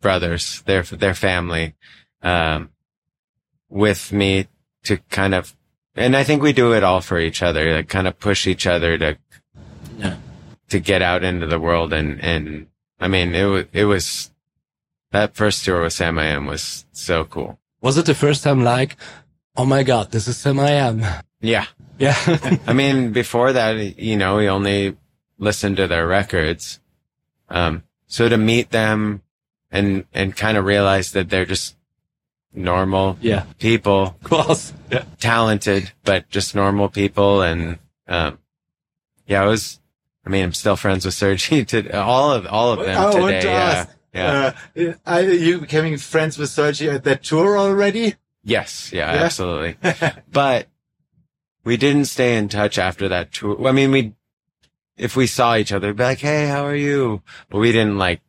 brothers, 0.00 0.62
their, 0.62 0.84
their 0.84 1.14
family, 1.14 1.74
um, 2.22 2.70
with 3.68 4.10
me 4.10 4.46
to 4.84 4.96
kind 5.10 5.34
of, 5.34 5.54
and 5.94 6.16
I 6.16 6.24
think 6.24 6.42
we 6.42 6.54
do 6.54 6.72
it 6.72 6.82
all 6.82 7.02
for 7.02 7.18
each 7.18 7.42
other, 7.42 7.74
like 7.74 7.90
kind 7.90 8.08
of 8.08 8.18
push 8.18 8.46
each 8.46 8.66
other 8.66 8.96
to. 8.96 9.18
To 10.70 10.80
get 10.80 11.02
out 11.02 11.22
into 11.22 11.46
the 11.46 11.60
world. 11.60 11.92
And, 11.92 12.20
and 12.20 12.66
I 12.98 13.08
mean, 13.08 13.34
it 13.34 13.44
was, 13.44 13.64
it 13.72 13.84
was, 13.84 14.30
that 15.12 15.34
first 15.34 15.64
tour 15.64 15.82
with 15.82 15.92
Samiam 15.92 16.48
was 16.48 16.84
so 16.92 17.24
cool. 17.24 17.58
Was 17.80 17.96
it 17.96 18.06
the 18.06 18.14
first 18.14 18.42
time 18.42 18.64
like, 18.64 18.96
oh 19.56 19.64
my 19.64 19.82
god, 19.82 20.10
this 20.10 20.26
is 20.28 20.36
Samiam? 20.36 21.22
Yeah. 21.40 21.66
Yeah. 21.98 22.16
I 22.66 22.72
mean, 22.72 23.12
before 23.12 23.52
that, 23.52 23.98
you 23.98 24.16
know, 24.16 24.36
we 24.36 24.48
only 24.48 24.96
listened 25.38 25.76
to 25.76 25.86
their 25.86 26.06
records. 26.06 26.80
Um, 27.48 27.84
so 28.06 28.28
to 28.28 28.36
meet 28.36 28.70
them 28.70 29.22
and, 29.70 30.04
and 30.12 30.36
kind 30.36 30.56
of 30.56 30.64
realize 30.64 31.12
that 31.12 31.30
they're 31.30 31.44
just 31.44 31.76
normal 32.52 33.18
yeah. 33.20 33.44
people, 33.58 34.16
course. 34.22 34.72
Yeah. 34.90 35.04
talented, 35.20 35.92
but 36.04 36.28
just 36.28 36.54
normal 36.54 36.88
people. 36.88 37.42
And, 37.42 37.78
um, 38.08 38.38
yeah, 39.26 39.44
it 39.44 39.48
was, 39.48 39.80
I 40.26 40.30
mean, 40.30 40.42
I'm 40.44 40.52
still 40.52 40.76
friends 40.76 41.04
with 41.06 41.14
Sergie 41.14 41.66
to 41.68 42.02
all 42.02 42.32
of, 42.32 42.46
all 42.46 42.72
of 42.72 42.84
them 42.84 42.98
I 42.98 43.04
want 43.04 43.14
today. 43.16 43.40
to 43.42 43.46
Yeah. 43.46 43.86
Yeah. 44.12 44.52
Uh, 44.76 44.92
are 45.06 45.22
you 45.22 45.60
becoming 45.60 45.96
friends 45.98 46.38
with 46.38 46.48
Sergie 46.50 46.92
at 46.92 47.04
that 47.04 47.22
tour 47.22 47.56
already? 47.58 48.14
Yes, 48.42 48.90
yeah, 48.92 49.12
Yeah. 49.14 49.22
absolutely. 49.24 49.76
but 50.32 50.68
we 51.64 51.76
didn't 51.76 52.06
stay 52.06 52.36
in 52.36 52.48
touch 52.48 52.78
after 52.78 53.08
that 53.08 53.32
tour. 53.32 53.66
I 53.68 53.72
mean, 53.72 53.90
we, 53.90 54.14
if 54.96 55.16
we 55.16 55.26
saw 55.26 55.56
each 55.56 55.70
other, 55.72 55.88
we'd 55.88 55.96
be 55.96 56.02
like, 56.04 56.18
Hey, 56.20 56.46
how 56.48 56.64
are 56.64 56.74
you? 56.74 57.22
But 57.50 57.58
we 57.58 57.72
didn't 57.72 57.98
like 57.98 58.20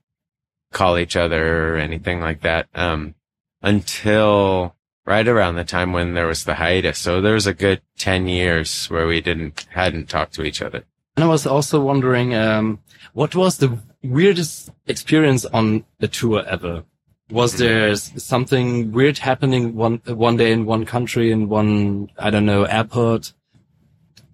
call 0.74 0.98
each 0.98 1.16
other 1.16 1.74
or 1.74 1.78
anything 1.78 2.20
like 2.20 2.42
that. 2.42 2.68
Um, 2.76 3.16
until 3.62 4.76
right 5.06 5.28
around 5.28 5.56
the 5.56 5.64
time 5.64 5.94
when 5.94 6.14
there 6.14 6.28
was 6.28 6.44
the 6.44 6.56
hiatus. 6.56 7.00
So 7.00 7.22
there 7.22 7.34
was 7.34 7.48
a 7.48 7.54
good 7.54 7.82
10 7.98 8.28
years 8.28 8.88
where 8.88 9.08
we 9.08 9.22
didn't, 9.22 9.66
hadn't 9.70 10.10
talked 10.10 10.34
to 10.34 10.44
each 10.44 10.62
other. 10.62 10.84
And 11.18 11.24
I 11.24 11.28
was 11.28 11.48
also 11.48 11.82
wondering, 11.82 12.36
um, 12.36 12.78
what 13.14 13.34
was 13.34 13.58
the 13.58 13.80
weirdest 14.04 14.70
experience 14.86 15.46
on 15.46 15.84
a 16.00 16.08
tour 16.08 16.44
ever? 16.48 16.84
Was 17.32 17.58
there 17.58 17.96
something 17.96 18.92
weird 18.92 19.18
happening 19.18 19.76
one 19.76 20.00
one 20.06 20.38
day 20.38 20.52
in 20.52 20.66
one 20.68 20.86
country 20.86 21.32
in 21.32 21.50
one 21.50 22.10
I 22.20 22.30
don't 22.30 22.46
know 22.46 22.64
airport? 22.66 23.34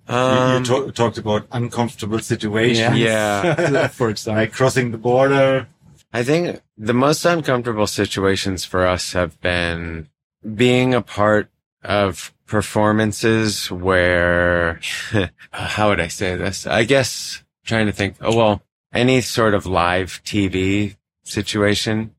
You- 0.09 0.15
Um, 0.15 0.59
you 0.59 0.65
talk, 0.65 0.93
talked 0.93 1.17
about 1.17 1.47
uncomfortable 1.53 2.19
situations. 2.19 2.97
Yeah. 2.99 3.87
for 3.99 4.09
example. 4.09 4.41
like 4.43 4.51
crossing 4.51 4.91
the 4.91 4.97
border. 4.97 5.67
I 6.11 6.23
think 6.23 6.59
the 6.77 6.93
most 6.93 7.23
uncomfortable 7.25 7.87
situations 7.87 8.65
for 8.65 8.85
us 8.85 9.13
have 9.13 9.39
been 9.39 10.09
being 10.43 10.93
a 10.93 11.01
part 11.01 11.47
of 11.81 12.32
performances 12.53 13.71
where, 13.71 14.79
how 15.51 15.89
would 15.89 15.99
I 15.99 16.07
say 16.07 16.35
this? 16.35 16.67
I 16.67 16.83
guess 16.83 17.43
trying 17.65 17.87
to 17.87 17.91
think, 17.91 18.17
oh, 18.21 18.35
well, 18.35 18.61
any 18.93 19.21
sort 19.21 19.55
of 19.55 19.65
live 19.65 20.21
TV 20.23 20.95
situation, 21.23 22.13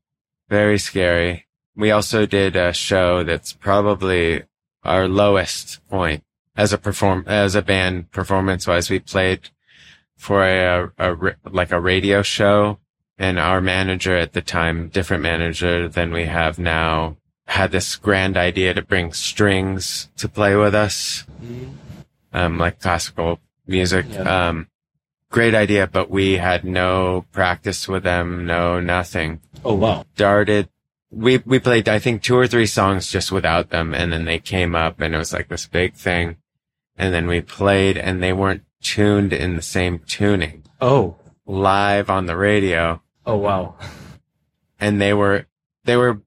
very 0.49 0.77
scary. 0.77 1.47
We 1.73 1.89
also 1.89 2.25
did 2.25 2.57
a 2.57 2.73
show 2.73 3.23
that's 3.23 3.53
probably 3.53 4.43
our 4.83 5.07
lowest 5.07 5.79
point 5.87 6.21
as 6.57 6.73
a 6.73 6.77
perform, 6.77 7.23
as 7.27 7.55
a 7.55 7.61
band 7.61 8.11
performance 8.11 8.67
wise. 8.67 8.89
We 8.89 8.99
played 8.99 9.51
for 10.17 10.43
a, 10.43 10.91
a, 10.97 11.13
ra- 11.13 11.39
like 11.49 11.71
a 11.71 11.79
radio 11.79 12.23
show 12.23 12.79
and 13.17 13.39
our 13.39 13.61
manager 13.61 14.17
at 14.17 14.33
the 14.33 14.41
time, 14.41 14.89
different 14.89 15.23
manager 15.23 15.87
than 15.87 16.11
we 16.11 16.25
have 16.25 16.59
now, 16.59 17.15
had 17.47 17.71
this 17.71 17.95
grand 17.95 18.37
idea 18.37 18.73
to 18.73 18.81
bring 18.81 19.13
strings 19.13 20.09
to 20.17 20.27
play 20.27 20.55
with 20.55 20.73
us, 20.75 21.25
um, 22.33 22.57
like 22.57 22.79
classical 22.79 23.39
music. 23.67 24.05
Yeah. 24.09 24.47
Um, 24.49 24.67
great 25.31 25.53
idea, 25.55 25.87
but 25.87 26.09
we 26.09 26.37
had 26.37 26.63
no 26.63 27.25
practice 27.31 27.87
with 27.87 28.03
them, 28.03 28.45
no 28.45 28.79
nothing. 28.79 29.41
Oh 29.63 29.75
wow. 29.75 30.05
Started, 30.15 30.69
we, 31.11 31.37
we 31.45 31.59
played, 31.59 31.87
I 31.87 31.99
think 31.99 32.21
two 32.23 32.35
or 32.35 32.47
three 32.47 32.65
songs 32.65 33.11
just 33.11 33.31
without 33.31 33.69
them. 33.69 33.93
And 33.93 34.11
then 34.11 34.25
they 34.25 34.39
came 34.39 34.75
up 34.75 34.99
and 34.99 35.13
it 35.13 35.17
was 35.17 35.33
like 35.33 35.47
this 35.47 35.67
big 35.67 35.93
thing. 35.93 36.37
And 36.97 37.13
then 37.13 37.27
we 37.27 37.41
played 37.41 37.97
and 37.97 38.21
they 38.23 38.33
weren't 38.33 38.63
tuned 38.81 39.33
in 39.33 39.55
the 39.55 39.61
same 39.61 39.99
tuning 39.99 40.63
Oh. 40.81 41.15
live 41.45 42.09
on 42.09 42.25
the 42.27 42.35
radio 42.37 43.01
Oh 43.25 43.37
wow. 43.37 43.75
and 44.79 45.01
they 45.01 45.13
were, 45.13 45.47
they 45.85 45.95
were, 45.97 46.21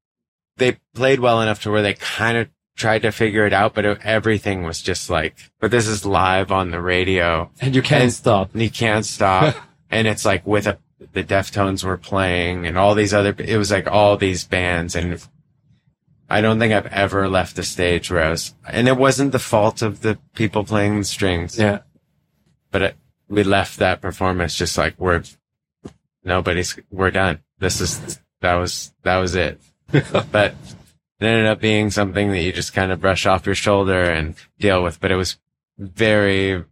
they 0.59 0.78
played 0.94 1.20
well 1.20 1.40
enough 1.40 1.62
to 1.62 1.70
where 1.70 1.82
they 1.82 1.94
kind 1.94 2.36
of 2.38 2.48
tried 2.76 3.02
to 3.02 3.11
figure 3.11 3.44
it 3.46 3.52
out, 3.52 3.74
but 3.74 3.84
it, 3.84 3.98
everything 4.04 4.62
was 4.62 4.80
just 4.82 5.11
like, 5.11 5.36
but 5.61 5.70
this 5.70 5.86
is 5.88 6.06
live 6.06 6.52
on 6.52 6.70
the 6.70 6.80
radio 6.80 7.50
And 7.61 7.74
you 7.74 7.82
can't 7.82 8.04
And- 8.04 8.12
stop. 8.12 8.52
and 8.52 8.62
you 8.62 8.70
can't 8.70 9.04
stop. 9.04 9.56
and 9.90 10.06
it's 10.06 10.24
like 10.24 10.46
with 10.46 10.66
a, 10.66 10.78
the 11.12 11.24
Deftones 11.24 11.82
were 11.82 11.96
playing 11.96 12.66
and 12.66 12.76
all 12.78 12.94
these 12.94 13.12
other, 13.14 13.34
it 13.38 13.56
was 13.56 13.70
like 13.72 13.86
all 13.88 14.16
these 14.16 14.44
bands 14.44 14.94
and 14.94 15.20
I 16.30 16.40
don't 16.40 16.59
think 16.59 16.72
I've 16.74 16.86
ever 16.86 17.26
left 17.28 17.56
the 17.56 17.62
stage 17.62 18.11
where 18.11 18.22
I 18.22 18.30
was, 18.30 18.54
and 18.68 18.86
it 18.86 18.96
wasn't 18.98 19.32
the 19.32 19.38
fault 19.38 19.80
of 19.80 20.02
the 20.02 20.18
people 20.34 20.62
playing 20.62 20.98
the 20.98 21.04
strings, 21.04 21.59
Yeah. 21.59 21.78
but 22.70 22.82
it, 22.82 22.96
we 23.28 23.42
left 23.44 23.78
that 23.78 24.00
performance 24.02 24.54
just 24.54 24.76
like 24.76 24.94
we're, 24.98 25.22
nobody's, 26.22 26.78
we're 26.90 27.11
done. 27.11 27.40
This 27.59 27.80
is, 27.80 28.20
that 28.40 28.54
was, 28.54 28.92
that 29.04 29.16
was 29.18 29.34
it. 29.34 29.61
but 30.32 30.55
it 31.20 31.24
ended 31.26 31.47
up 31.47 31.61
being 31.61 31.91
something 31.91 32.30
that 32.30 32.43
you 32.43 32.53
just 32.53 32.72
kind 32.74 32.93
of 32.93 33.01
brush 33.01 33.26
off 33.26 33.47
your 33.47 33.55
shoulder 33.55 34.03
and 34.05 34.34
deal 34.59 34.82
with, 34.82 35.01
but 35.01 35.11
it 35.11 35.16
was 35.16 35.39
very, 35.78 36.64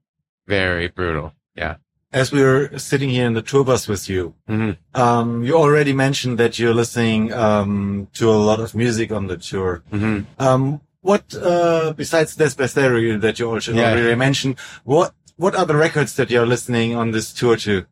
very 0.46 0.88
brutal. 0.88 1.32
Yeah. 1.54 1.76
as 2.12 2.30
we 2.32 2.42
were 2.42 2.78
sitting 2.78 3.10
here 3.10 3.26
in 3.26 3.34
the 3.34 3.42
tour 3.42 3.64
bus 3.64 3.88
with 3.88 4.08
you, 4.08 4.34
Mhm. 4.48 4.76
um, 4.94 5.42
you 5.42 5.54
already 5.54 5.92
mentioned 5.92 6.38
that 6.38 6.58
you're 6.58 6.74
listening 6.74 7.32
um, 7.32 8.08
to 8.14 8.30
a 8.30 8.40
lot 8.48 8.60
of 8.60 8.74
music 8.74 9.10
on 9.12 9.26
the 9.26 9.36
tour. 9.36 9.82
hmm 9.90 10.20
Um, 10.38 10.80
what 11.02 11.24
uh, 11.34 11.92
besides 11.96 12.36
Despetherio 12.36 13.20
that 13.20 13.38
you 13.38 13.50
also 13.50 13.72
Yeah. 13.72 13.90
already 13.92 14.14
mentioned, 14.14 14.56
what 14.84 15.12
what 15.36 15.54
are 15.54 15.66
the 15.66 15.76
records 15.76 16.14
that 16.16 16.30
you're 16.30 16.46
listening 16.46 16.94
on 16.94 17.10
this 17.10 17.32
tour 17.32 17.56
to? 17.66 17.84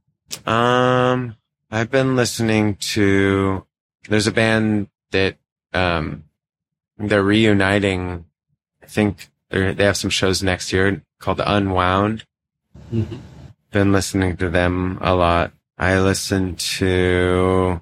Um, 0.50 1.36
I've 1.70 1.90
been 1.90 2.16
listening 2.16 2.76
to, 2.94 3.66
there's 4.08 4.26
a 4.26 4.32
band 4.32 4.88
that, 5.14 5.36
um, 5.72 6.24
they're 6.98 7.22
reuniting. 7.22 8.24
I 8.82 8.86
think 8.86 9.30
they 9.50 9.72
they 9.72 9.84
have 9.84 9.96
some 9.96 10.10
shows 10.10 10.42
next 10.42 10.72
year 10.72 11.02
called 11.18 11.40
Unwound. 11.40 12.24
Mhm. 12.92 13.20
Been 13.70 13.92
listening 13.92 14.36
to 14.36 14.48
them 14.50 14.98
a 15.00 15.14
lot. 15.14 15.52
I 15.78 15.98
listen 15.98 16.54
to 16.78 17.80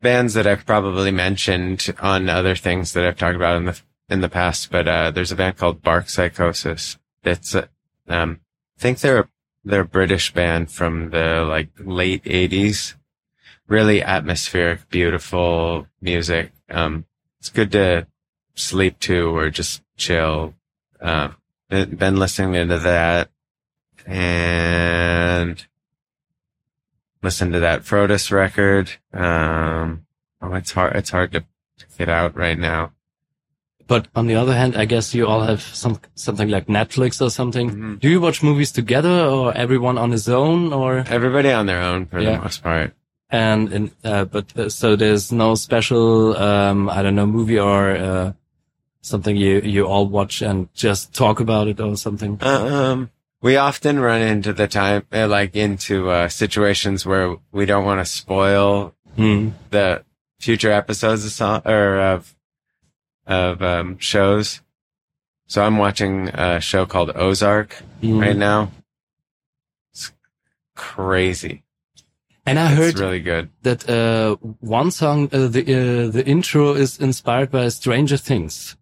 bands 0.00 0.34
that 0.34 0.46
I've 0.46 0.66
probably 0.66 1.10
mentioned 1.10 1.94
on 2.00 2.28
other 2.28 2.56
things 2.56 2.92
that 2.94 3.04
I've 3.04 3.18
talked 3.18 3.36
about 3.36 3.56
in 3.58 3.66
the, 3.66 3.80
in 4.08 4.20
the 4.20 4.28
past, 4.28 4.70
but, 4.70 4.88
uh, 4.88 5.10
there's 5.12 5.30
a 5.30 5.36
band 5.36 5.56
called 5.56 5.82
Bark 5.82 6.08
Psychosis. 6.08 6.98
That's 7.22 7.54
uh, 7.54 7.66
um, 8.08 8.40
I 8.78 8.80
think 8.80 8.98
they're 8.98 9.28
they're 9.62 9.82
a 9.82 9.96
British 9.98 10.32
band 10.32 10.70
from 10.72 11.10
the 11.10 11.44
like 11.46 11.68
late 11.78 12.22
eighties. 12.24 12.96
Really 13.70 14.02
atmospheric, 14.02 14.88
beautiful 14.90 15.86
music. 16.02 16.50
Um, 16.68 17.04
it's 17.38 17.50
good 17.50 17.70
to 17.70 18.08
sleep 18.56 18.98
to 19.06 19.28
or 19.36 19.48
just 19.48 19.80
chill. 19.96 20.54
Um, 21.00 21.36
been 21.68 21.94
been 21.94 22.16
listening 22.16 22.66
to 22.68 22.78
that 22.80 23.30
and 24.04 25.64
listen 27.22 27.52
to 27.52 27.60
that 27.60 27.82
Frodus 27.82 28.32
record. 28.32 28.90
Um, 29.12 30.04
oh, 30.42 30.52
it's 30.54 30.72
hard, 30.72 30.96
it's 30.96 31.10
hard 31.10 31.30
to 31.30 31.44
get 31.96 32.08
out 32.08 32.36
right 32.36 32.58
now. 32.58 32.90
But 33.86 34.08
on 34.16 34.26
the 34.26 34.34
other 34.34 34.52
hand, 34.52 34.76
I 34.76 34.84
guess 34.84 35.14
you 35.14 35.28
all 35.28 35.42
have 35.42 35.62
some 35.62 36.00
something 36.16 36.48
like 36.48 36.66
Netflix 36.66 37.24
or 37.24 37.30
something. 37.30 37.70
Mhm. 37.70 38.00
Do 38.00 38.08
you 38.10 38.20
watch 38.20 38.42
movies 38.42 38.72
together 38.72 39.10
or 39.26 39.56
everyone 39.56 39.96
on 39.96 40.10
his 40.10 40.28
own 40.28 40.72
or? 40.72 41.04
Everybody 41.06 41.52
on 41.52 41.66
their 41.66 41.80
own 41.80 42.06
for 42.06 42.18
Yeah. 42.18 42.36
the 42.38 42.42
most 42.42 42.64
part. 42.64 42.94
And, 43.32 43.72
and 43.72 43.90
uh, 44.02 44.24
but 44.24 44.56
uh, 44.58 44.68
so 44.68 44.96
there's 44.96 45.30
no 45.30 45.54
special, 45.54 46.36
um, 46.36 46.88
I 46.90 47.02
don't 47.02 47.14
know, 47.14 47.26
movie 47.26 47.58
or 47.60 47.90
uh, 47.96 48.32
something 49.02 49.36
you 49.36 49.60
you 49.60 49.86
all 49.86 50.06
watch 50.08 50.42
and 50.42 50.68
just 50.74 51.14
talk 51.14 51.38
about 51.40 51.68
it 51.68 51.80
or 51.80 51.96
something. 51.96 52.38
Um, 52.42 53.10
we 53.40 53.56
often 53.56 54.00
run 54.00 54.20
into 54.20 54.52
the 54.52 54.66
time, 54.66 55.06
uh, 55.12 55.28
like 55.28 55.54
into 55.54 56.10
uh, 56.10 56.28
situations 56.28 57.06
where 57.06 57.36
we 57.52 57.66
don't 57.66 57.84
want 57.84 58.00
to 58.00 58.04
spoil 58.04 58.94
Hmm. 59.16 59.50
the 59.70 60.04
future 60.38 60.70
episodes 60.72 61.24
of 61.24 61.32
song 61.32 61.62
or 61.64 62.00
of 62.00 62.34
of 63.26 63.62
um, 63.62 63.98
shows. 63.98 64.60
So 65.46 65.62
I'm 65.62 65.78
watching 65.78 66.28
a 66.28 66.60
show 66.60 66.84
called 66.86 67.12
Ozark 67.14 67.74
Hmm. 68.00 68.18
right 68.20 68.36
now. 68.36 68.70
It's 69.92 70.12
crazy. 70.74 71.62
And 72.50 72.58
I 72.58 72.66
heard 72.74 72.90
It's 72.90 73.00
really 73.00 73.20
good. 73.22 73.48
that 73.62 73.88
uh, 73.88 74.36
one 74.60 74.90
song, 74.90 75.28
uh, 75.32 75.46
the 75.48 75.62
uh, 75.62 76.10
the 76.16 76.22
intro 76.26 76.74
is 76.74 76.98
inspired 76.98 77.50
by 77.50 77.68
Stranger 77.70 78.18
Things. 78.18 78.76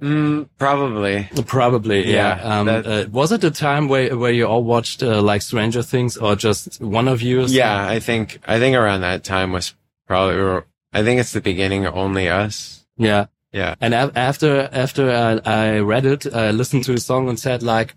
Mm, 0.00 0.48
probably. 0.58 1.28
Probably, 1.46 2.06
yeah. 2.06 2.38
Yeah, 2.38 2.60
Um, 2.60 2.66
that- 2.66 2.86
uh, 2.86 3.06
was 3.10 3.32
it 3.32 3.44
a 3.44 3.50
time 3.50 3.88
where 3.88 4.16
where 4.16 4.32
you 4.32 4.46
all 4.46 4.62
watched 4.64 5.02
uh, 5.02 5.20
like 5.32 5.42
Stranger 5.42 5.82
Things, 5.82 6.16
or 6.16 6.36
just 6.36 6.80
one 6.80 7.08
of 7.12 7.20
you? 7.20 7.44
Yeah, 7.46 7.94
I 7.96 8.00
think 8.00 8.38
I 8.46 8.58
think 8.58 8.76
around 8.76 9.00
that 9.02 9.24
time 9.24 9.52
was 9.52 9.74
probably. 10.06 10.62
I 10.92 11.02
think 11.02 11.20
it's 11.20 11.32
the 11.32 11.40
beginning 11.40 11.86
of 11.86 11.94
Only 11.96 12.28
Us. 12.28 12.86
Yeah. 12.96 13.26
Yeah. 13.52 13.74
And 13.80 13.92
af- 13.94 14.16
after 14.16 14.68
after 14.72 15.10
I, 15.10 15.40
I 15.44 15.78
read 15.80 16.04
it, 16.06 16.26
I 16.32 16.50
listened 16.52 16.84
to 16.84 16.92
the 16.92 17.00
song 17.00 17.28
and 17.28 17.38
said 17.38 17.62
like, 17.62 17.94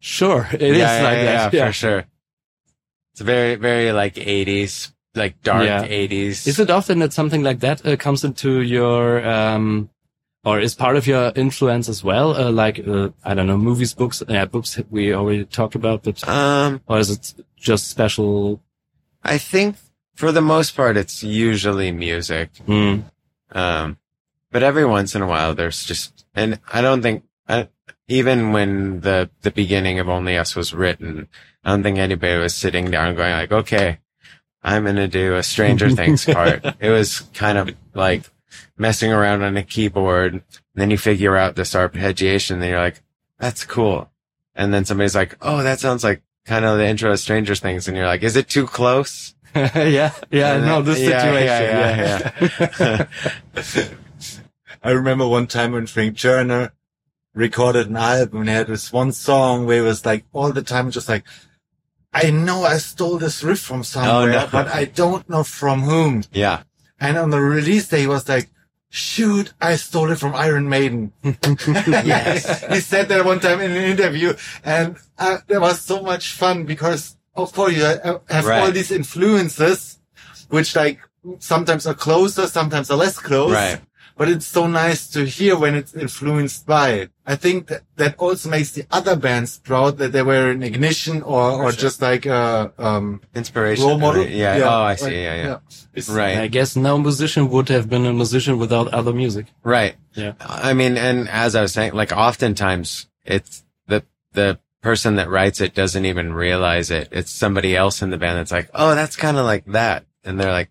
"Sure, 0.00 0.48
it 0.52 0.62
is 0.62 0.78
yeah, 0.78 1.02
like 1.02 1.18
yeah, 1.18 1.24
that." 1.36 1.52
yeah, 1.52 1.66
for 1.66 1.72
sure. 1.72 2.04
It's 3.12 3.20
very, 3.20 3.56
very 3.56 3.92
like 3.92 4.14
80s, 4.14 4.92
like 5.14 5.40
dark 5.42 5.64
Yeah. 5.64 5.84
80s. 5.86 6.46
Is 6.46 6.58
it 6.58 6.70
often 6.70 6.98
that 7.00 7.12
something 7.12 7.42
like 7.42 7.60
that 7.60 7.84
uh, 7.84 7.96
comes 7.96 8.24
into 8.24 8.60
your 8.62 9.26
um, 9.26 9.90
or 10.44 10.58
is 10.60 10.74
part 10.74 10.96
of 10.96 11.06
your 11.06 11.32
influence 11.36 11.88
as 11.88 12.02
well? 12.02 12.34
Uh, 12.34 12.50
like 12.50 12.80
uh, 12.86 13.10
I 13.24 13.34
don't 13.34 13.46
know, 13.46 13.58
movies, 13.58 13.94
books, 13.94 14.22
yeah, 14.28 14.44
books 14.46 14.80
we 14.90 15.14
already 15.14 15.44
talked 15.44 15.74
about, 15.74 16.02
but 16.02 16.26
Um, 16.28 16.80
or 16.86 16.98
is 16.98 17.10
it 17.10 17.34
just 17.56 17.88
special? 17.88 18.60
I 19.22 19.38
think 19.38 19.76
for 20.14 20.32
the 20.32 20.40
most 20.40 20.74
part, 20.76 20.96
it's 20.96 21.22
usually 21.22 21.92
music. 21.92 22.50
Mm. 22.66 23.04
Um, 23.52 23.98
but 24.50 24.62
every 24.62 24.84
once 24.84 25.14
in 25.14 25.22
a 25.22 25.26
while, 25.26 25.54
there's 25.54 25.84
just, 25.84 26.24
and 26.34 26.58
I 26.72 26.80
don't 26.80 27.02
think, 27.02 27.24
I, 27.48 27.68
even 28.08 28.52
when 28.52 29.00
the, 29.00 29.30
the 29.42 29.50
beginning 29.50 29.98
of 29.98 30.08
Only 30.08 30.36
Us 30.36 30.54
was 30.56 30.74
written, 30.74 31.28
I 31.64 31.70
don't 31.70 31.82
think 31.82 31.98
anybody 31.98 32.38
was 32.40 32.54
sitting 32.54 32.90
down 32.90 33.14
going 33.14 33.32
like, 33.32 33.52
okay, 33.52 33.98
I'm 34.62 34.84
going 34.84 34.96
to 34.96 35.08
do 35.08 35.34
a 35.36 35.42
Stranger 35.42 35.90
Things 35.94 36.24
part. 36.24 36.64
It 36.80 36.90
was 36.90 37.20
kind 37.34 37.58
of 37.58 37.70
like 37.94 38.24
messing 38.76 39.12
around 39.12 39.42
on 39.42 39.56
a 39.56 39.62
keyboard. 39.62 40.32
And 40.34 40.42
then 40.74 40.90
you 40.90 40.98
figure 40.98 41.36
out 41.36 41.56
this 41.56 41.74
arpeggiation 41.74 42.56
and 42.56 42.64
you're 42.64 42.78
like, 42.78 43.02
that's 43.38 43.64
cool. 43.64 44.10
And 44.54 44.72
then 44.74 44.84
somebody's 44.84 45.14
like, 45.14 45.36
oh, 45.40 45.62
that 45.62 45.80
sounds 45.80 46.04
like 46.04 46.22
kind 46.44 46.64
of 46.64 46.76
the 46.78 46.86
intro 46.86 47.12
of 47.12 47.18
Stranger 47.20 47.54
Things. 47.54 47.88
And 47.88 47.96
you're 47.96 48.06
like, 48.06 48.22
is 48.22 48.36
it 48.36 48.48
too 48.48 48.66
close? 48.66 49.34
yeah, 49.54 50.12
yeah, 50.30 50.54
And 50.54 50.66
no, 50.66 50.82
then- 50.82 50.94
this 50.94 51.00
yeah, 51.08 52.38
situation. 52.58 52.66
yeah, 52.78 53.06
yeah, 53.54 53.86
I 54.82 54.90
remember 54.90 55.26
one 55.28 55.46
time 55.46 55.72
when 55.72 55.86
Frank 55.86 56.18
Turner 56.18 56.72
recorded 57.34 57.88
an 57.88 57.96
album 57.96 58.40
and 58.40 58.48
had 58.48 58.66
this 58.66 58.92
one 58.92 59.12
song 59.12 59.66
where 59.66 59.78
it 59.78 59.86
was 59.86 60.04
like 60.04 60.24
all 60.32 60.52
the 60.52 60.62
time 60.62 60.90
just 60.90 61.08
like, 61.08 61.24
I 62.12 62.30
know 62.30 62.64
I 62.64 62.76
stole 62.76 63.18
this 63.18 63.42
riff 63.42 63.60
from 63.60 63.84
somewhere, 63.84 64.32
no. 64.32 64.48
but 64.52 64.68
I 64.68 64.84
don't 64.84 65.28
know 65.30 65.42
from 65.44 65.82
whom. 65.82 66.24
yeah. 66.32 66.62
And 67.00 67.16
on 67.18 67.30
the 67.30 67.40
release 67.40 67.88
day, 67.88 68.02
he 68.02 68.06
was 68.06 68.28
like, 68.28 68.48
shoot, 68.90 69.54
I 69.60 69.76
stole 69.76 70.10
it 70.12 70.18
from 70.18 70.34
Iron 70.34 70.68
Maiden. 70.68 71.12
Yes. 71.24 72.64
he 72.68 72.80
said 72.80 73.08
that 73.08 73.24
one 73.24 73.40
time 73.40 73.60
in 73.60 73.70
an 73.72 73.84
interview 73.84 74.34
and 74.62 74.96
uh, 75.18 75.38
that 75.48 75.60
was 75.60 75.80
so 75.80 76.02
much 76.02 76.32
fun 76.34 76.64
because 76.64 77.16
of 77.34 77.52
course 77.54 77.72
you 77.72 77.82
have 77.82 78.20
Right. 78.44 78.60
all 78.62 78.70
these 78.70 78.90
influences, 78.90 79.98
which 80.50 80.76
like 80.76 81.00
sometimes 81.38 81.86
are 81.86 81.94
closer, 81.94 82.46
sometimes 82.46 82.90
are 82.90 82.98
less 82.98 83.18
close. 83.18 83.52
Right. 83.52 83.80
But 84.16 84.28
it's 84.28 84.46
so 84.46 84.66
nice 84.66 85.08
to 85.08 85.24
hear 85.24 85.56
when 85.56 85.74
it's 85.74 85.94
influenced 85.94 86.66
by 86.66 86.90
it. 86.90 87.10
I 87.26 87.36
think 87.36 87.68
that, 87.68 87.82
that 87.96 88.16
also 88.18 88.48
makes 88.50 88.72
the 88.72 88.84
other 88.90 89.16
bands 89.16 89.58
proud 89.58 89.98
that 89.98 90.12
they 90.12 90.22
were 90.22 90.50
in 90.50 90.62
ignition 90.62 91.22
or, 91.22 91.52
or 91.64 91.72
just 91.72 92.02
like, 92.02 92.26
uh, 92.26 92.68
um, 92.78 93.20
Inspiration. 93.34 93.84
role 93.86 93.98
model. 93.98 94.26
Yeah. 94.26 94.60
Oh, 94.64 94.82
I 94.82 94.94
see. 94.96 95.04
like, 95.04 95.14
yeah, 95.14 95.34
yeah. 95.36 95.58
It's- 95.94 96.08
Right. 96.08 96.38
I 96.38 96.48
guess 96.48 96.74
no 96.76 96.98
musician 96.98 97.48
would 97.50 97.68
have 97.68 97.88
been 97.88 98.06
a 98.06 98.12
musician 98.12 98.58
without 98.58 98.88
other 98.88 99.12
music. 99.12 99.46
Right. 99.62 99.94
Yeah. 100.14 100.32
I 100.40 100.72
mean, 100.74 100.96
and 100.98 101.28
as 101.28 101.54
I 101.54 101.62
was 101.62 101.72
saying, 101.72 101.92
like 101.94 102.12
oftentimes 102.12 103.08
it's 103.24 103.64
the, 103.86 104.04
the 104.32 104.58
person 104.82 105.16
that 105.16 105.28
writes 105.28 105.60
it 105.60 105.74
doesn't 105.74 106.04
even 106.04 106.32
realize 106.32 106.90
it. 106.90 107.08
It's 107.12 107.30
somebody 107.30 107.76
else 107.76 108.02
in 108.02 108.10
the 108.10 108.18
band 108.18 108.38
that's 108.38 108.50
like, 108.52 108.68
oh, 108.74 108.94
that's 108.94 109.16
kind 109.16 109.36
of 109.38 109.44
like 109.46 109.64
that. 109.66 110.04
And 110.24 110.40
they're 110.40 110.50
like, 110.50 110.70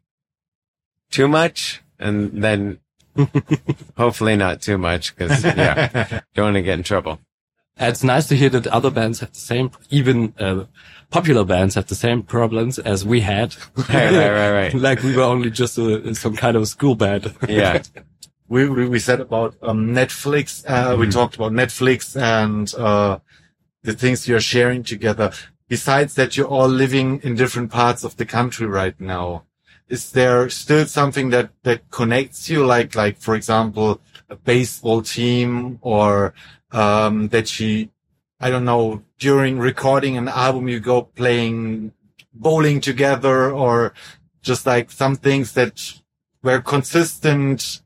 too 1.12 1.28
much? 1.28 1.82
And 2.00 2.44
then 2.44 2.80
hopefully 3.98 4.36
not 4.36 4.62
too 4.62 4.78
much 4.78 5.16
because 5.16 5.44
yeah, 5.44 6.22
don't 6.36 6.46
want 6.46 6.56
to 6.56 6.62
get 6.62 6.78
in 6.78 6.84
trouble. 6.84 7.20
It's 7.78 8.04
nice 8.04 8.28
to 8.28 8.36
hear 8.36 8.50
that 8.50 8.68
other 8.68 8.92
bands 8.92 9.22
have 9.22 9.32
the 9.34 9.40
same, 9.40 9.72
even 9.90 10.34
uh, 10.40 10.66
popular 11.10 11.44
bands 11.44 11.76
have 11.76 11.88
the 11.88 11.96
same 11.96 12.22
problems 12.22 12.78
as 12.80 13.06
we 13.06 13.22
had. 13.22 13.56
Right, 13.76 13.90
right, 13.90 14.30
right, 14.30 14.52
right. 14.52 14.74
like 14.90 15.02
we 15.04 15.16
were 15.16 15.24
only 15.24 15.50
just 15.50 15.78
a, 15.78 16.14
some 16.14 16.36
kind 16.36 16.56
of 16.58 16.68
school 16.68 16.96
band. 16.96 17.34
Yeah. 17.48 17.82
we, 18.48 18.68
we, 18.70 18.88
we 18.88 19.00
said 19.00 19.20
about 19.20 19.56
um, 19.64 19.88
Netflix. 19.96 20.64
Uh, 20.68 20.96
We 20.98 21.08
Mhm. 21.08 21.14
talked 21.14 21.36
about 21.36 21.54
Netflix 21.54 22.16
and 22.22 22.72
uh, 22.76 23.20
the 23.84 23.94
things 23.94 24.28
you're 24.28 24.42
sharing 24.42 24.84
together. 24.84 25.32
Besides 25.68 26.16
that, 26.16 26.36
you're 26.36 26.48
all 26.48 26.68
living 26.68 27.22
in 27.24 27.36
different 27.36 27.72
parts 27.72 28.04
of 28.04 28.18
the 28.18 28.26
country 28.26 28.68
right 28.68 29.00
now. 29.00 29.46
Is 29.92 30.12
there 30.12 30.50
still 30.50 30.86
something 30.86 31.32
that 31.32 31.52
that 31.64 31.92
connects 31.92 32.50
you, 32.50 32.66
like 32.66 32.96
like 32.96 33.18
for 33.20 33.36
example, 33.36 34.00
a 34.30 34.38
baseball 34.38 35.02
team, 35.02 35.80
or 35.82 36.34
um, 36.72 37.28
that 37.28 37.60
you, 37.60 37.90
I 38.40 38.50
don't 38.50 38.64
know, 38.64 39.04
during 39.20 39.60
recording 39.60 40.16
an 40.16 40.30
album, 40.30 40.70
you 40.70 40.80
go 40.80 41.02
playing 41.02 41.92
bowling 42.34 42.80
together, 42.80 43.52
or 43.52 43.94
just 44.42 44.66
like 44.66 44.92
some 44.92 45.18
things 45.18 45.52
that 45.54 46.02
were 46.42 46.62
consistent 46.62 47.82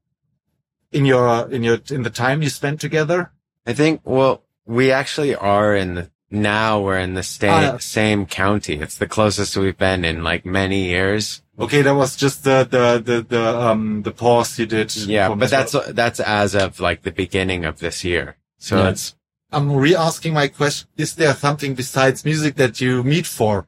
in 0.91 1.05
your 1.05 1.49
in 1.49 1.63
your 1.63 1.79
in 1.89 2.03
the 2.03 2.11
time 2.11 2.43
you 2.43 2.49
spent 2.49 2.79
together? 2.79 3.31
I 3.65 3.73
think, 3.73 4.01
well, 4.03 4.43
we 4.67 4.91
actually 4.91 5.33
are 5.33 5.75
in 5.75 5.95
the 5.95 6.11
now 6.35 6.79
we're 6.81 6.99
in 6.99 7.13
the 7.15 7.23
sta- 7.23 7.47
Ah, 7.49 7.61
yeah. 7.61 7.77
same 7.79 8.25
county. 8.25 8.75
It's 8.75 8.97
the 8.97 9.07
closest 9.07 9.57
we've 9.57 9.77
been 9.77 10.05
in 10.05 10.23
like 10.23 10.45
many 10.45 10.85
years. 10.85 11.41
Okay, 11.57 11.81
that 11.83 11.95
was 11.95 12.15
just 12.15 12.43
the 12.43 12.67
the 12.69 13.01
the 13.03 13.21
the 13.21 13.59
um 13.59 14.03
the 14.03 14.11
pause 14.11 14.59
you 14.59 14.65
did. 14.65 14.93
Yeah, 14.95 15.29
but 15.29 15.37
Mr. 15.37 15.49
that's 15.49 15.75
that's 15.93 16.19
as 16.19 16.53
of 16.55 16.79
like 16.79 17.03
the 17.03 17.11
beginning 17.11 17.65
of 17.65 17.79
this 17.79 18.03
year. 18.03 18.35
So 18.57 18.77
Yeah. 18.77 18.89
it's 18.89 19.15
I'm 19.51 19.71
re-asking 19.71 20.33
my 20.33 20.47
question. 20.49 20.89
Is 20.97 21.15
there 21.15 21.33
something 21.33 21.75
besides 21.75 22.25
music 22.25 22.55
that 22.55 22.81
you 22.81 23.03
meet 23.03 23.25
for? 23.25 23.67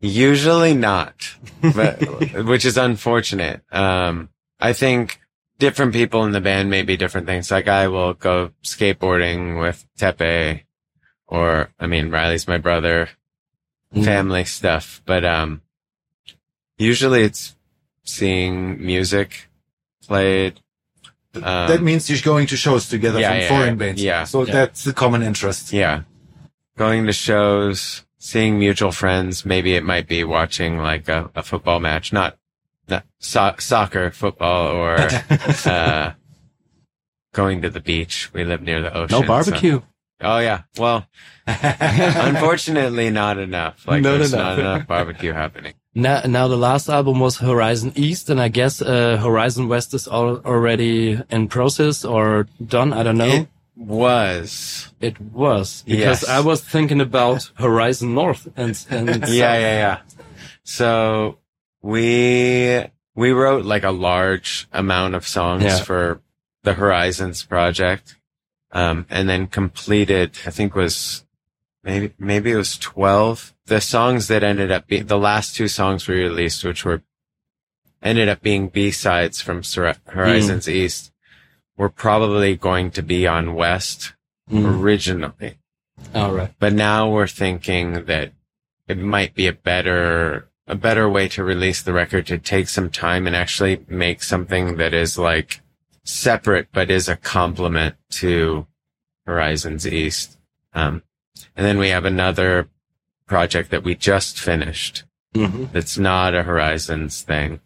Usually 0.00 0.74
not, 0.74 1.14
but 1.74 2.00
which 2.44 2.64
is 2.64 2.76
unfortunate. 2.76 3.62
Um, 3.72 4.28
I 4.60 4.72
think 4.72 5.20
different 5.58 5.92
people 5.92 6.24
in 6.24 6.32
the 6.32 6.40
band 6.40 6.70
may 6.70 6.82
be 6.82 6.96
different 6.96 7.26
things. 7.26 7.50
Like 7.50 7.68
I 7.68 7.86
will 7.88 8.14
go 8.14 8.50
skateboarding 8.64 9.60
with 9.60 9.84
Teppei 9.98 10.62
or, 11.32 11.70
I 11.80 11.86
mean, 11.86 12.10
Riley's 12.10 12.46
my 12.46 12.58
brother, 12.58 13.08
Mm. 13.94 14.04
family 14.04 14.44
stuff, 14.44 15.02
but, 15.06 15.24
um, 15.24 15.60
usually 16.78 17.22
it's 17.24 17.54
seeing 18.04 18.84
music 18.84 19.48
played. 20.06 20.60
Um, 21.34 21.42
that 21.42 21.82
means 21.82 22.08
you're 22.10 22.20
going 22.22 22.46
to 22.48 22.56
shows 22.56 22.88
together 22.88 23.18
yeah, 23.20 23.30
from 23.30 23.38
yeah, 23.40 23.48
foreign 23.48 23.68
yeah. 23.68 23.74
bands. 23.86 24.02
Yeah, 24.02 24.24
So 24.24 24.44
yeah. 24.46 24.52
that's 24.52 24.84
the 24.84 24.92
common 24.92 25.22
interest. 25.22 25.72
Yeah. 25.72 26.02
Going 26.76 27.06
to 27.06 27.12
shows, 27.12 28.04
seeing 28.18 28.58
mutual 28.58 28.92
friends. 28.92 29.44
Maybe 29.44 29.74
it 29.74 29.84
might 29.84 30.06
be 30.08 30.24
watching 30.24 30.78
like 30.78 31.08
a, 31.08 31.30
a 31.34 31.42
football 31.42 31.80
match, 31.80 32.12
not, 32.12 32.36
not 32.88 33.04
so- 33.20 33.54
soccer, 33.58 34.10
football, 34.10 34.68
or, 34.68 34.96
uh, 35.66 36.12
going 37.32 37.62
to 37.62 37.70
the 37.70 37.80
beach. 37.80 38.30
We 38.34 38.44
live 38.44 38.62
near 38.62 38.82
the 38.82 38.94
ocean. 38.94 39.16
No 39.16 39.22
so- 39.22 39.26
barbecue. 39.28 39.80
Oh 40.22 40.38
yeah. 40.38 40.62
Well, 40.78 41.06
unfortunately 41.46 43.10
not 43.10 43.38
enough. 43.38 43.86
Like 43.86 44.02
Not 44.02 44.18
there's 44.18 44.32
enough. 44.32 44.56
not 44.56 44.58
enough 44.58 44.86
barbecue 44.86 45.32
happening. 45.32 45.74
Now, 45.94 46.22
now 46.26 46.48
the 46.48 46.56
last 46.56 46.88
album 46.88 47.20
was 47.20 47.36
Horizon 47.38 47.92
East, 47.96 48.30
and 48.30 48.40
I 48.40 48.48
guess 48.48 48.80
uh, 48.80 49.18
Horizon 49.18 49.68
West 49.68 49.92
is 49.94 50.08
al 50.08 50.38
already 50.44 51.20
in 51.30 51.48
process 51.48 52.04
or 52.04 52.46
done. 52.64 52.92
I 52.92 53.02
don't 53.02 53.18
know. 53.18 53.26
It 53.26 53.48
was. 53.76 54.88
It 55.00 55.20
was 55.20 55.82
because 55.86 56.22
Yes. 56.22 56.28
I 56.28 56.40
was 56.40 56.62
thinking 56.62 57.00
about 57.00 57.50
Horizon 57.54 58.14
North 58.14 58.48
and 58.56 58.78
and 58.90 59.08
yeah, 59.28 59.54
yeah, 59.58 59.76
yeah. 59.84 59.98
So 60.64 61.38
we 61.82 62.84
we 63.14 63.32
wrote 63.32 63.64
like 63.66 63.82
a 63.84 63.90
large 63.90 64.68
amount 64.72 65.14
of 65.14 65.26
songs 65.28 65.64
Yeah. 65.64 65.82
for 65.82 66.20
the 66.62 66.72
Horizons 66.74 67.42
project, 67.44 68.16
um, 68.72 69.06
and 69.10 69.28
then 69.28 69.46
completed. 69.46 70.38
I 70.46 70.50
think 70.50 70.74
was 70.74 71.24
maybe 71.84 72.12
maybe 72.18 72.52
it 72.52 72.56
was 72.56 72.76
twelve. 72.78 73.54
The 73.66 73.80
songs 73.80 74.28
that 74.28 74.42
ended 74.42 74.70
up 74.70 74.86
being 74.86 75.06
the 75.06 75.18
last 75.18 75.54
two 75.54 75.68
songs 75.68 76.08
we 76.08 76.20
released, 76.22 76.64
which 76.64 76.84
were 76.84 77.02
ended 78.02 78.28
up 78.28 78.42
being 78.42 78.68
B 78.68 78.90
sides 78.90 79.40
from 79.40 79.62
Sur- 79.62 79.94
Horizons 80.08 80.68
East, 80.68 81.12
were 81.76 81.88
probably 81.88 82.56
going 82.56 82.90
to 82.92 83.02
be 83.02 83.26
on 83.26 83.54
West 83.54 84.14
Mm. 84.50 84.80
originally. 84.82 85.58
All 86.14 86.32
right. 86.32 86.52
But 86.58 86.72
now 86.72 87.08
we're 87.08 87.28
thinking 87.28 88.04
that 88.06 88.32
it 88.88 88.98
might 88.98 89.34
be 89.34 89.46
a 89.46 89.52
better, 89.52 90.48
a 90.66 90.74
better 90.74 91.08
way 91.08 91.28
to 91.28 91.44
release 91.44 91.80
the 91.80 91.92
record 91.92 92.26
to 92.26 92.38
take 92.38 92.68
some 92.68 92.90
time 92.90 93.26
and 93.26 93.34
actually 93.36 93.84
make 93.88 94.22
something 94.22 94.76
that 94.76 94.92
is 94.92 95.16
like 95.16 95.61
separate, 96.04 96.68
but 96.72 96.90
is 96.90 97.08
a 97.08 97.16
complement 97.16 97.96
to 98.10 98.66
Horizons 99.26 99.86
East. 99.86 100.38
Um, 100.74 101.02
and 101.56 101.64
then 101.66 101.78
we 101.78 101.88
have 101.90 102.04
another 102.04 102.68
project 103.26 103.70
that 103.70 103.84
we 103.84 103.94
just 103.94 104.38
finished 104.38 105.04
hmm 105.34 105.64
that's 105.72 105.96
not 105.96 106.34
a 106.34 106.42
Horizons 106.42 107.22
thing 107.22 107.60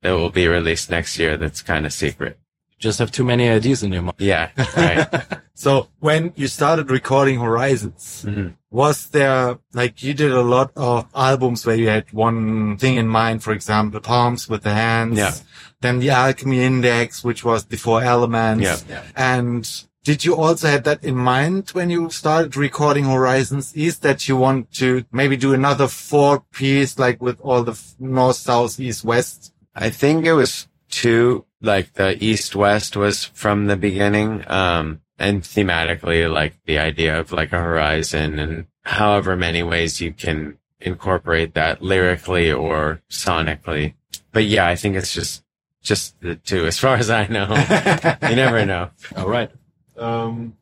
that 0.00 0.12
will 0.12 0.30
be 0.30 0.48
released 0.48 0.88
next 0.90 1.18
year. 1.18 1.36
That's 1.36 1.60
kind 1.60 1.84
of 1.84 1.92
secret. 1.92 2.38
Just 2.78 2.98
have 3.00 3.10
too 3.12 3.24
many 3.24 3.48
ideas 3.50 3.82
in 3.82 3.92
your 3.92 4.02
mind. 4.02 4.16
Yeah. 4.18 4.50
Right. 4.76 5.08
So 5.58 5.88
when 6.00 6.34
you 6.36 6.48
started 6.48 6.90
recording 6.90 7.40
Horizons, 7.40 8.26
Mhm. 8.28 8.56
was 8.70 9.06
there 9.06 9.58
like 9.72 10.02
you 10.02 10.12
did 10.12 10.30
a 10.32 10.42
lot 10.42 10.70
of 10.76 11.06
albums 11.14 11.64
where 11.64 11.76
you 11.76 11.88
had 11.88 12.12
one 12.12 12.76
thing 12.76 12.96
in 12.96 13.08
mind, 13.08 13.42
for 13.42 13.54
example, 13.54 14.00
Palms 14.00 14.50
with 14.50 14.64
the 14.64 14.74
Hands, 14.74 15.16
Yeah. 15.16 15.32
Then 15.80 15.98
the 15.98 16.10
Alchemy 16.10 16.62
Index, 16.62 17.22
which 17.24 17.44
was 17.44 17.64
the 17.66 17.76
Four 17.76 18.02
Elements, 18.02 18.84
Yeah. 18.88 19.02
and 19.14 19.68
did 20.04 20.24
you 20.24 20.36
also 20.36 20.68
have 20.68 20.84
that 20.84 21.02
in 21.04 21.16
mind 21.16 21.70
when 21.70 21.90
you 21.90 22.08
started 22.10 22.56
recording 22.56 23.04
Horizons 23.06 23.76
East 23.76 24.02
that 24.02 24.28
you 24.28 24.36
want 24.36 24.70
to 24.74 25.04
maybe 25.10 25.36
do 25.36 25.52
another 25.52 25.88
four 25.88 26.44
piece 26.52 26.96
like 26.98 27.20
with 27.20 27.40
all 27.40 27.64
the 27.64 27.76
north, 27.98 28.36
south, 28.36 28.78
east, 28.78 29.04
west? 29.04 29.52
I 29.74 29.90
think 29.90 30.24
it 30.24 30.34
was 30.34 30.68
two, 30.90 31.44
like 31.60 31.94
the 31.94 32.22
east 32.24 32.54
west 32.54 32.96
was 32.96 33.24
from 33.24 33.66
the 33.66 33.76
beginning. 33.76 34.44
Um, 34.48 35.00
and 35.18 35.42
thematically, 35.42 36.30
like 36.32 36.54
the 36.66 36.78
idea 36.78 37.18
of 37.18 37.32
like 37.32 37.52
a 37.52 37.58
horizon 37.60 38.38
and 38.38 38.66
however 38.84 39.34
many 39.34 39.62
ways 39.64 40.00
you 40.00 40.12
can 40.12 40.58
incorporate 40.80 41.54
that 41.54 41.82
lyrically 41.82 42.52
or 42.52 43.00
sonically. 43.10 43.94
But 44.30 44.44
yeah, 44.44 44.66
I 44.68 44.76
think 44.76 44.94
it's 44.94 45.12
just, 45.12 45.42
just 45.86 46.18
the 46.20 46.34
two 46.36 46.66
as 46.66 46.78
far 46.78 46.96
as 46.96 47.08
I 47.10 47.26
know. 47.28 47.46
you 48.28 48.36
never 48.36 48.66
know. 48.66 48.90
All 49.16 49.28
right. 49.28 49.50
Um, 49.96 50.56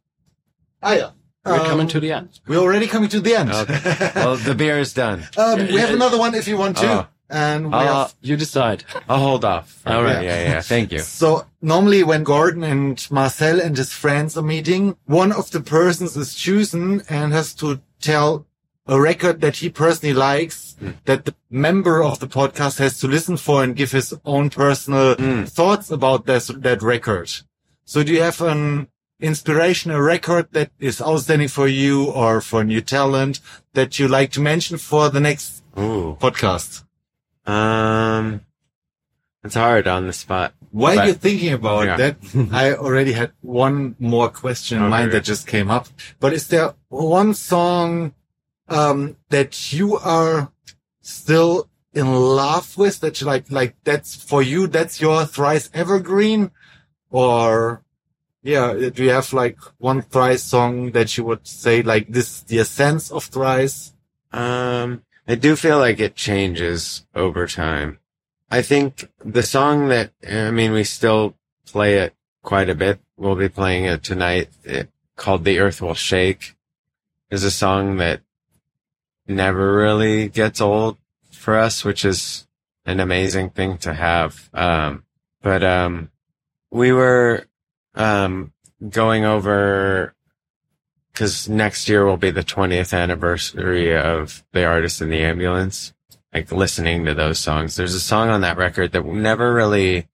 yeah. 0.82 1.10
We're 1.44 1.60
Um, 1.60 1.66
coming 1.66 1.88
to 1.88 2.00
the 2.00 2.12
end. 2.12 2.40
We're 2.46 2.58
already 2.66 2.86
coming 2.86 3.08
to 3.10 3.20
the 3.20 3.34
end. 3.34 3.50
Okay. 3.52 4.10
Well, 4.14 4.36
the 4.36 4.54
beer 4.54 4.78
is 4.78 4.92
done. 4.94 5.18
um, 5.36 5.58
we 5.58 5.78
have 5.84 5.90
another 5.92 6.18
one 6.18 6.34
if 6.34 6.46
you 6.48 6.56
want 6.56 6.76
to. 6.78 6.90
Oh. 6.90 7.06
And 7.30 7.66
we 7.68 7.74
Uh, 7.74 7.84
have, 8.04 8.14
You 8.20 8.36
decide. 8.36 8.84
I'll 9.08 9.18
hold 9.28 9.44
off. 9.44 9.80
All 9.86 10.02
right. 10.02 10.22
Yeah, 10.24 10.42
yeah. 10.50 10.60
Thank 10.62 10.92
you. 10.92 11.00
so 11.00 11.46
normally 11.60 12.02
when 12.04 12.22
Gordon 12.22 12.62
and 12.64 13.06
Marcel 13.10 13.60
and 13.60 13.76
his 13.76 13.92
friends 13.92 14.36
are 14.38 14.42
meeting, 14.46 14.96
one 15.06 15.32
of 15.32 15.50
the 15.50 15.60
persons 15.60 16.16
is 16.16 16.34
chosen 16.34 17.02
and 17.08 17.32
has 17.32 17.54
to 17.54 17.80
tell 18.00 18.46
a 18.86 19.00
record 19.00 19.40
that 19.40 19.56
he 19.56 19.68
personally 19.70 20.12
likes 20.14 20.76
Hmm. 20.78 20.90
that 21.06 21.24
the 21.24 21.34
member 21.50 22.02
of 22.02 22.18
the 22.18 22.26
podcast 22.26 22.78
has 22.78 22.98
to 23.00 23.08
listen 23.08 23.36
for 23.36 23.62
and 23.62 23.76
give 23.76 23.92
his 23.92 24.12
own 24.24 24.50
personal 24.50 25.14
Mm. 25.14 25.48
thoughts 25.48 25.90
about 25.90 26.26
this, 26.26 26.48
that 26.48 26.82
record. 26.82 27.30
So 27.84 28.02
do 28.02 28.12
you 28.12 28.22
have 28.22 28.40
an 28.42 28.88
inspirational 29.20 30.00
record 30.00 30.48
that 30.52 30.70
is 30.80 31.00
outstanding 31.00 31.48
for 31.48 31.68
you 31.68 32.04
or 32.06 32.40
for 32.40 32.64
new 32.64 32.80
talent 32.80 33.40
that 33.74 33.98
you 33.98 34.08
like 34.08 34.32
to 34.32 34.40
mention 34.40 34.76
for 34.78 35.08
the 35.08 35.20
next 35.20 35.62
Ooh. 35.78 36.16
podcast? 36.20 36.82
Um, 37.46 38.40
it's 39.44 39.54
hard 39.54 39.86
on 39.86 40.06
the 40.06 40.12
spot. 40.12 40.52
While 40.72 40.96
But- 40.96 41.06
you're 41.06 41.14
thinking 41.14 41.52
about 41.52 41.86
Yeah. 41.86 41.96
that, 41.96 42.16
I 42.52 42.74
already 42.74 43.12
had 43.12 43.30
one 43.42 43.94
more 44.00 44.28
question 44.28 44.78
in 44.78 44.84
Okay. 44.84 44.90
mind 44.90 45.12
that 45.12 45.24
just 45.24 45.46
came 45.46 45.70
up. 45.70 45.86
But 46.20 46.32
is 46.32 46.48
there 46.48 46.74
one 46.88 47.32
song 47.34 48.12
um, 48.68 49.16
that 49.30 49.72
you 49.72 49.96
are 49.96 50.52
still 51.00 51.68
in 51.92 52.12
love 52.12 52.76
with 52.76 53.00
that 53.00 53.20
you 53.20 53.26
like? 53.26 53.50
Like 53.50 53.76
that's 53.84 54.14
for 54.14 54.42
you. 54.42 54.66
That's 54.66 55.00
your 55.00 55.24
thrice 55.24 55.70
evergreen, 55.74 56.50
or 57.10 57.82
yeah, 58.42 58.72
do 58.90 59.04
you 59.04 59.10
have 59.10 59.32
like 59.32 59.58
one 59.78 60.02
thrice 60.02 60.42
song 60.42 60.92
that 60.92 61.16
you 61.16 61.24
would 61.24 61.46
say 61.46 61.82
like 61.82 62.08
this 62.08 62.38
is 62.38 62.42
the 62.44 62.60
essence 62.60 63.10
of 63.10 63.24
thrice? 63.24 63.92
Um, 64.32 65.02
I 65.26 65.36
do 65.36 65.56
feel 65.56 65.78
like 65.78 66.00
it 66.00 66.14
changes 66.14 67.06
over 67.14 67.46
time. 67.46 67.98
I 68.50 68.62
think 68.62 69.08
the 69.24 69.42
song 69.42 69.88
that, 69.88 70.12
I 70.28 70.50
mean, 70.50 70.72
we 70.72 70.84
still 70.84 71.34
play 71.66 71.98
it 71.98 72.14
quite 72.42 72.68
a 72.68 72.74
bit. 72.74 73.00
We'll 73.16 73.34
be 73.34 73.48
playing 73.48 73.86
it 73.86 74.02
tonight. 74.02 74.50
It, 74.64 74.90
called 75.16 75.44
The 75.44 75.60
Earth 75.60 75.80
Will 75.80 75.94
Shake 75.94 76.54
is 77.30 77.44
a 77.44 77.50
song 77.50 77.96
that 77.96 78.20
never 79.26 79.76
really 79.76 80.28
gets 80.28 80.60
old 80.60 80.98
for 81.30 81.56
us, 81.56 81.84
which 81.84 82.04
is 82.04 82.46
an 82.84 83.00
amazing 83.00 83.50
thing 83.50 83.78
to 83.78 83.94
have. 83.94 84.50
Um, 84.52 85.04
but, 85.42 85.62
um, 85.62 86.10
we 86.70 86.92
were, 86.92 87.46
um, 87.94 88.52
going 88.88 89.24
over 89.24 90.14
because 91.12 91.48
next 91.48 91.88
year 91.88 92.04
will 92.04 92.16
be 92.16 92.30
the 92.30 92.42
20th 92.42 92.92
anniversary 92.92 93.96
of 93.96 94.44
the 94.52 94.64
artist 94.64 95.00
in 95.00 95.10
the 95.10 95.22
ambulance. 95.22 95.92
Like 96.32 96.50
listening 96.50 97.04
to 97.04 97.14
those 97.14 97.38
songs. 97.38 97.76
There's 97.76 97.94
a 97.94 98.00
song 98.00 98.28
on 98.28 98.40
that 98.40 98.56
record 98.56 98.90
that 98.92 99.06
never 99.06 99.54
really 99.54 100.08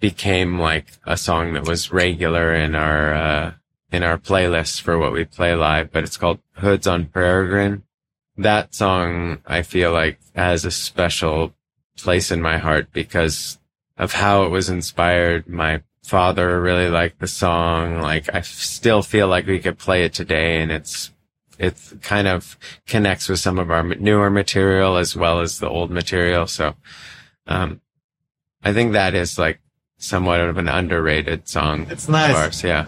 became 0.00 0.58
like 0.58 0.86
a 1.06 1.16
song 1.16 1.54
that 1.54 1.66
was 1.66 1.92
regular 1.92 2.54
in 2.54 2.74
our 2.74 3.14
uh 3.14 3.52
in 3.90 4.02
our 4.02 4.18
playlist 4.18 4.80
for 4.80 4.98
what 4.98 5.12
we 5.12 5.24
play 5.24 5.54
live 5.54 5.90
but 5.90 6.04
it's 6.04 6.16
called 6.16 6.38
hoods 6.52 6.86
on 6.86 7.06
peregrine 7.06 7.82
that 8.38 8.74
song 8.74 9.38
i 9.46 9.62
feel 9.62 9.92
like 9.92 10.18
has 10.34 10.64
a 10.64 10.70
special 10.70 11.54
place 11.96 12.30
in 12.30 12.40
my 12.40 12.58
heart 12.58 12.88
because 12.92 13.58
of 13.96 14.12
how 14.12 14.44
it 14.44 14.48
was 14.48 14.68
inspired 14.68 15.48
my 15.48 15.82
father 16.08 16.60
really 16.60 16.88
liked 16.88 17.18
the 17.20 17.26
song. 17.26 18.00
Like 18.00 18.34
I 18.34 18.40
still 18.40 19.02
feel 19.02 19.28
like 19.28 19.46
we 19.46 19.58
could 19.58 19.78
play 19.78 20.04
it 20.04 20.14
today 20.14 20.60
and 20.60 20.72
it's 20.72 21.12
it 21.58 21.76
kind 22.02 22.26
of 22.26 22.56
connects 22.86 23.28
with 23.28 23.40
some 23.40 23.58
of 23.58 23.70
our 23.70 23.82
newer 23.82 24.30
material 24.30 24.96
as 24.96 25.14
well 25.14 25.40
as 25.40 25.58
the 25.58 25.68
old 25.68 25.90
material. 25.90 26.46
So, 26.46 26.74
um, 27.46 27.80
I 28.62 28.72
think 28.72 28.92
that 28.92 29.14
is 29.14 29.38
like 29.38 29.60
somewhat 29.98 30.40
of 30.40 30.56
an 30.56 30.68
underrated 30.68 31.48
song. 31.48 31.88
It's 31.90 32.08
nice. 32.08 32.34
Ours, 32.34 32.64
yeah. 32.64 32.86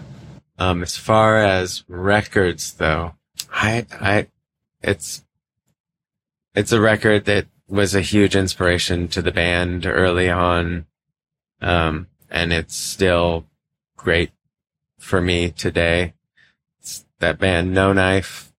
Um, 0.57 0.81
as 0.81 0.95
far 0.95 1.37
as 1.37 1.83
records 1.87 2.73
though, 2.73 3.15
I, 3.51 3.85
I, 3.91 4.27
it's, 4.81 5.23
it's 6.55 6.71
a 6.71 6.81
record 6.81 7.25
that 7.25 7.47
was 7.67 7.95
a 7.95 8.01
huge 8.01 8.35
inspiration 8.35 9.07
to 9.07 9.21
the 9.21 9.31
band 9.31 9.85
early 9.85 10.29
on. 10.29 10.85
Um, 11.61 12.07
and 12.29 12.51
it's 12.51 12.75
still 12.75 13.45
great 13.95 14.31
for 14.99 15.21
me 15.21 15.51
today. 15.51 16.13
It's 16.79 17.05
that 17.19 17.39
band 17.39 17.73
No 17.73 17.93
Knife 17.93 18.51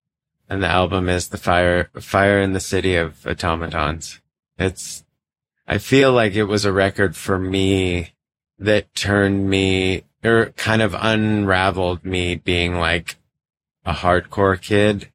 and 0.48 0.62
the 0.62 0.68
album 0.68 1.08
is 1.08 1.28
the 1.28 1.38
fire, 1.38 1.90
fire 2.00 2.40
in 2.40 2.52
the 2.52 2.60
city 2.60 2.96
of 2.96 3.26
automatons. 3.26 4.20
It's, 4.58 5.04
I 5.66 5.78
feel 5.78 6.12
like 6.12 6.34
it 6.34 6.44
was 6.44 6.64
a 6.64 6.72
record 6.72 7.16
for 7.16 7.38
me 7.38 8.14
that 8.58 8.94
turned 8.94 9.48
me 9.48 10.04
or 10.24 10.52
kind 10.56 10.82
of 10.82 10.94
unraveled 10.94 12.04
me 12.04 12.36
being 12.36 12.76
like 12.76 13.16
a 13.84 13.92
hardcore 13.92 14.60
kid. 14.60 15.11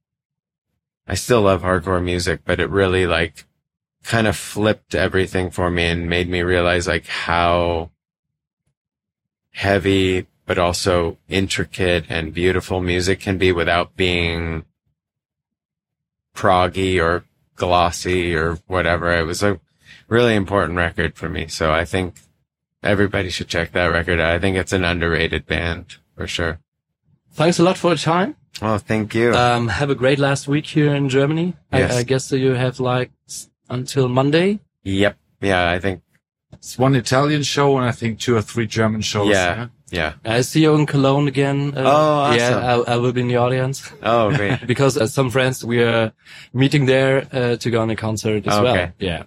I 1.07 1.15
still 1.15 1.43
love 1.43 1.61
hardcore 1.61 2.03
music, 2.03 2.41
but 2.43 2.59
it 2.59 2.69
really 2.69 3.07
like 3.07 3.45
kind 4.03 4.27
of 4.27 4.35
flipped 4.35 4.93
everything 4.93 5.49
for 5.49 5.69
me 5.69 5.85
and 5.85 6.09
made 6.09 6.29
me 6.29 6.41
realize 6.41 6.87
like 6.87 7.07
how 7.07 7.91
heavy, 9.51 10.27
but 10.45 10.57
also 10.57 11.17
intricate 11.29 12.05
and 12.09 12.33
beautiful 12.33 12.81
music 12.81 13.19
can 13.19 13.37
be 13.37 13.51
without 13.51 13.95
being 13.95 14.65
proggy 16.35 17.01
or 17.01 17.23
glossy 17.55 18.35
or 18.35 18.55
whatever. 18.67 19.11
It 19.17 19.23
was 19.23 19.41
a 19.41 19.59
really 20.07 20.35
important 20.35 20.77
record 20.77 21.15
for 21.15 21.29
me. 21.29 21.47
So 21.47 21.71
I 21.71 21.85
think 21.85 22.15
everybody 22.83 23.29
should 23.29 23.47
check 23.47 23.71
that 23.71 23.87
record 23.87 24.19
out. 24.19 24.33
I 24.33 24.39
think 24.39 24.57
it's 24.57 24.73
an 24.73 24.83
underrated 24.83 25.45
band 25.45 25.95
for 26.15 26.27
sure. 26.27 26.59
Thanks 27.37 27.59
a 27.59 27.63
lot 27.63 27.77
for 27.77 27.89
your 27.91 27.97
time. 27.97 28.35
Oh, 28.63 28.79
thank 28.79 29.13
you. 29.13 29.31
Um, 29.35 29.67
have 29.67 29.91
a 29.91 29.95
great 29.95 30.17
last 30.17 30.47
week 30.47 30.65
here 30.65 30.93
in 30.95 31.07
Germany. 31.09 31.53
Yes. 31.71 31.93
I, 31.93 31.99
I 31.99 32.03
guess 32.03 32.29
that 32.29 32.39
you 32.39 32.53
have 32.55 32.79
like 32.79 33.11
until 33.69 34.07
Monday. 34.09 34.59
yep. 34.83 35.15
Yeah, 35.39 35.69
I 35.69 35.77
think, 35.79 36.01
It's 36.53 36.79
one 36.79 36.95
Italian 36.95 37.43
show 37.43 37.77
and 37.77 37.85
I 37.85 37.91
think 37.91 38.17
two 38.19 38.35
or 38.35 38.41
three 38.41 38.65
German 38.65 39.01
shows. 39.01 39.29
yeah, 39.29 39.67
yeah. 39.91 40.13
I 40.25 40.41
see 40.41 40.61
you 40.63 40.73
in 40.73 40.87
Cologne 40.87 41.27
again. 41.27 41.73
Uh, 41.77 41.81
Oh, 41.81 42.15
awesome. 42.25 42.39
Yeah, 42.39 42.83
I, 42.87 42.93
I 42.93 42.97
will 42.97 43.11
be 43.13 43.21
in 43.21 43.27
the 43.27 43.35
audience 43.37 43.87
Oh, 44.01 44.35
great. 44.35 44.65
because 44.73 44.97
uh, 44.97 45.05
some 45.05 45.29
friends 45.29 45.63
we 45.63 45.83
are 45.83 46.11
meeting 46.53 46.87
there 46.87 47.27
uh, 47.31 47.55
to 47.57 47.69
go 47.69 47.81
on 47.81 47.91
a 47.91 47.95
concert 47.95 48.47
as 48.47 48.53
Okay. 48.53 48.63
well. 48.63 48.91
Yeah, 48.97 49.23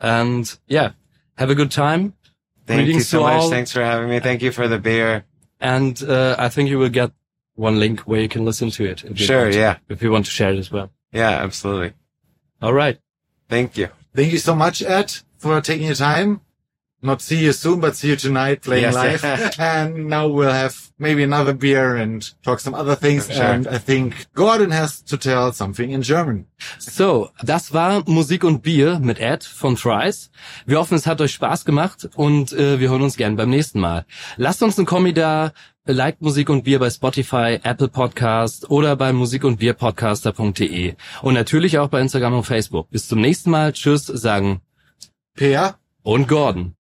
and 0.00 0.58
yeah, 0.68 0.92
have 1.36 1.50
a 1.50 1.54
good 1.54 1.70
time. 1.70 2.14
Thank 2.66 2.88
you 2.88 3.00
so 3.00 3.20
much. 3.20 3.42
all. 3.42 3.50
Thanks 3.50 3.72
for 3.72 3.82
having 3.84 4.08
me. 4.08 4.20
Thank 4.20 4.40
you 4.40 4.52
for 4.52 4.68
the 4.68 4.78
beer. 4.78 5.24
And 5.60 6.02
uh, 6.02 6.36
I 6.38 6.48
think 6.48 6.70
you 6.70 6.78
will 6.78 6.88
get 6.88 7.10
one 7.54 7.78
link 7.78 8.00
where 8.00 8.20
you 8.20 8.28
can 8.28 8.44
listen 8.44 8.70
to 8.70 8.84
it. 8.84 9.04
If 9.04 9.20
you 9.20 9.26
Sure. 9.26 9.42
want, 9.44 9.54
Yeah. 9.54 9.76
If 9.88 10.02
you 10.02 10.10
want 10.10 10.24
to 10.26 10.30
share 10.30 10.52
it 10.52 10.58
as 10.58 10.70
well. 10.70 10.90
Yeah, 11.12 11.30
absolutely. 11.44 11.92
All 12.60 12.72
right. 12.72 12.98
Thank 13.48 13.76
you. 13.76 13.88
Thank 14.14 14.32
you 14.32 14.38
so 14.38 14.54
much, 14.54 14.82
Ed, 14.82 15.12
for 15.38 15.60
taking 15.60 15.86
your 15.86 15.96
time. 15.96 16.40
Not 17.04 17.20
see 17.20 17.38
you 17.44 17.52
soon, 17.52 17.80
but 17.80 17.96
see 17.96 18.10
you 18.10 18.16
tonight 18.16 18.62
playing 18.62 18.84
Yes. 18.84 18.94
live. 18.94 19.24
and 19.58 20.06
now 20.06 20.28
we'll 20.28 20.52
have 20.52 20.92
maybe 21.00 21.24
another 21.24 21.52
beer 21.52 21.96
and 21.96 22.22
talk 22.44 22.60
some 22.60 22.74
other 22.76 22.94
things. 22.94 23.26
Sure. 23.28 23.42
And 23.42 23.66
I 23.66 23.78
think 23.78 24.26
Gordon 24.34 24.70
has 24.70 25.02
to 25.06 25.16
tell 25.16 25.52
something 25.52 25.90
in 25.90 26.02
German. 26.02 26.46
So, 26.78 27.30
das 27.42 27.72
war 27.72 28.04
Musik 28.06 28.44
und 28.44 28.62
Bier 28.62 29.00
mit 29.00 29.18
Ed 29.18 29.42
von 29.42 29.76
Fries. 29.76 30.30
Wir 30.64 30.78
hoffen, 30.78 30.94
es 30.94 31.04
hat 31.08 31.20
euch 31.20 31.32
Spaß 31.32 31.64
gemacht 31.64 32.08
und 32.14 32.52
äh, 32.52 32.78
wir 32.78 32.88
hören 32.90 33.02
uns 33.02 33.16
gern 33.16 33.34
beim 33.34 33.50
nächsten 33.50 33.80
Mal. 33.80 34.06
Lasst 34.36 34.62
uns 34.62 34.78
ein 34.78 34.86
Kommi 34.86 35.12
da, 35.12 35.52
liked 35.86 36.22
Musik 36.22 36.48
und 36.48 36.62
Bier 36.62 36.78
bei 36.78 36.90
Spotify, 36.90 37.58
Apple 37.62 37.88
Podcast 37.88 38.70
oder 38.70 38.94
bei 38.96 39.12
musik 39.12 39.44
und 39.44 39.58
Bier 39.58 39.74
podcaster.de 39.74 40.94
und 41.22 41.34
natürlich 41.34 41.78
auch 41.78 41.88
bei 41.88 42.00
Instagram 42.00 42.34
und 42.34 42.44
Facebook. 42.44 42.88
Bis 42.90 43.08
zum 43.08 43.20
nächsten 43.20 43.50
Mal. 43.50 43.72
Tschüss, 43.72 44.06
sagen 44.06 44.60
Peer? 45.34 45.76
und 46.02 46.28
Gordon. 46.28 46.74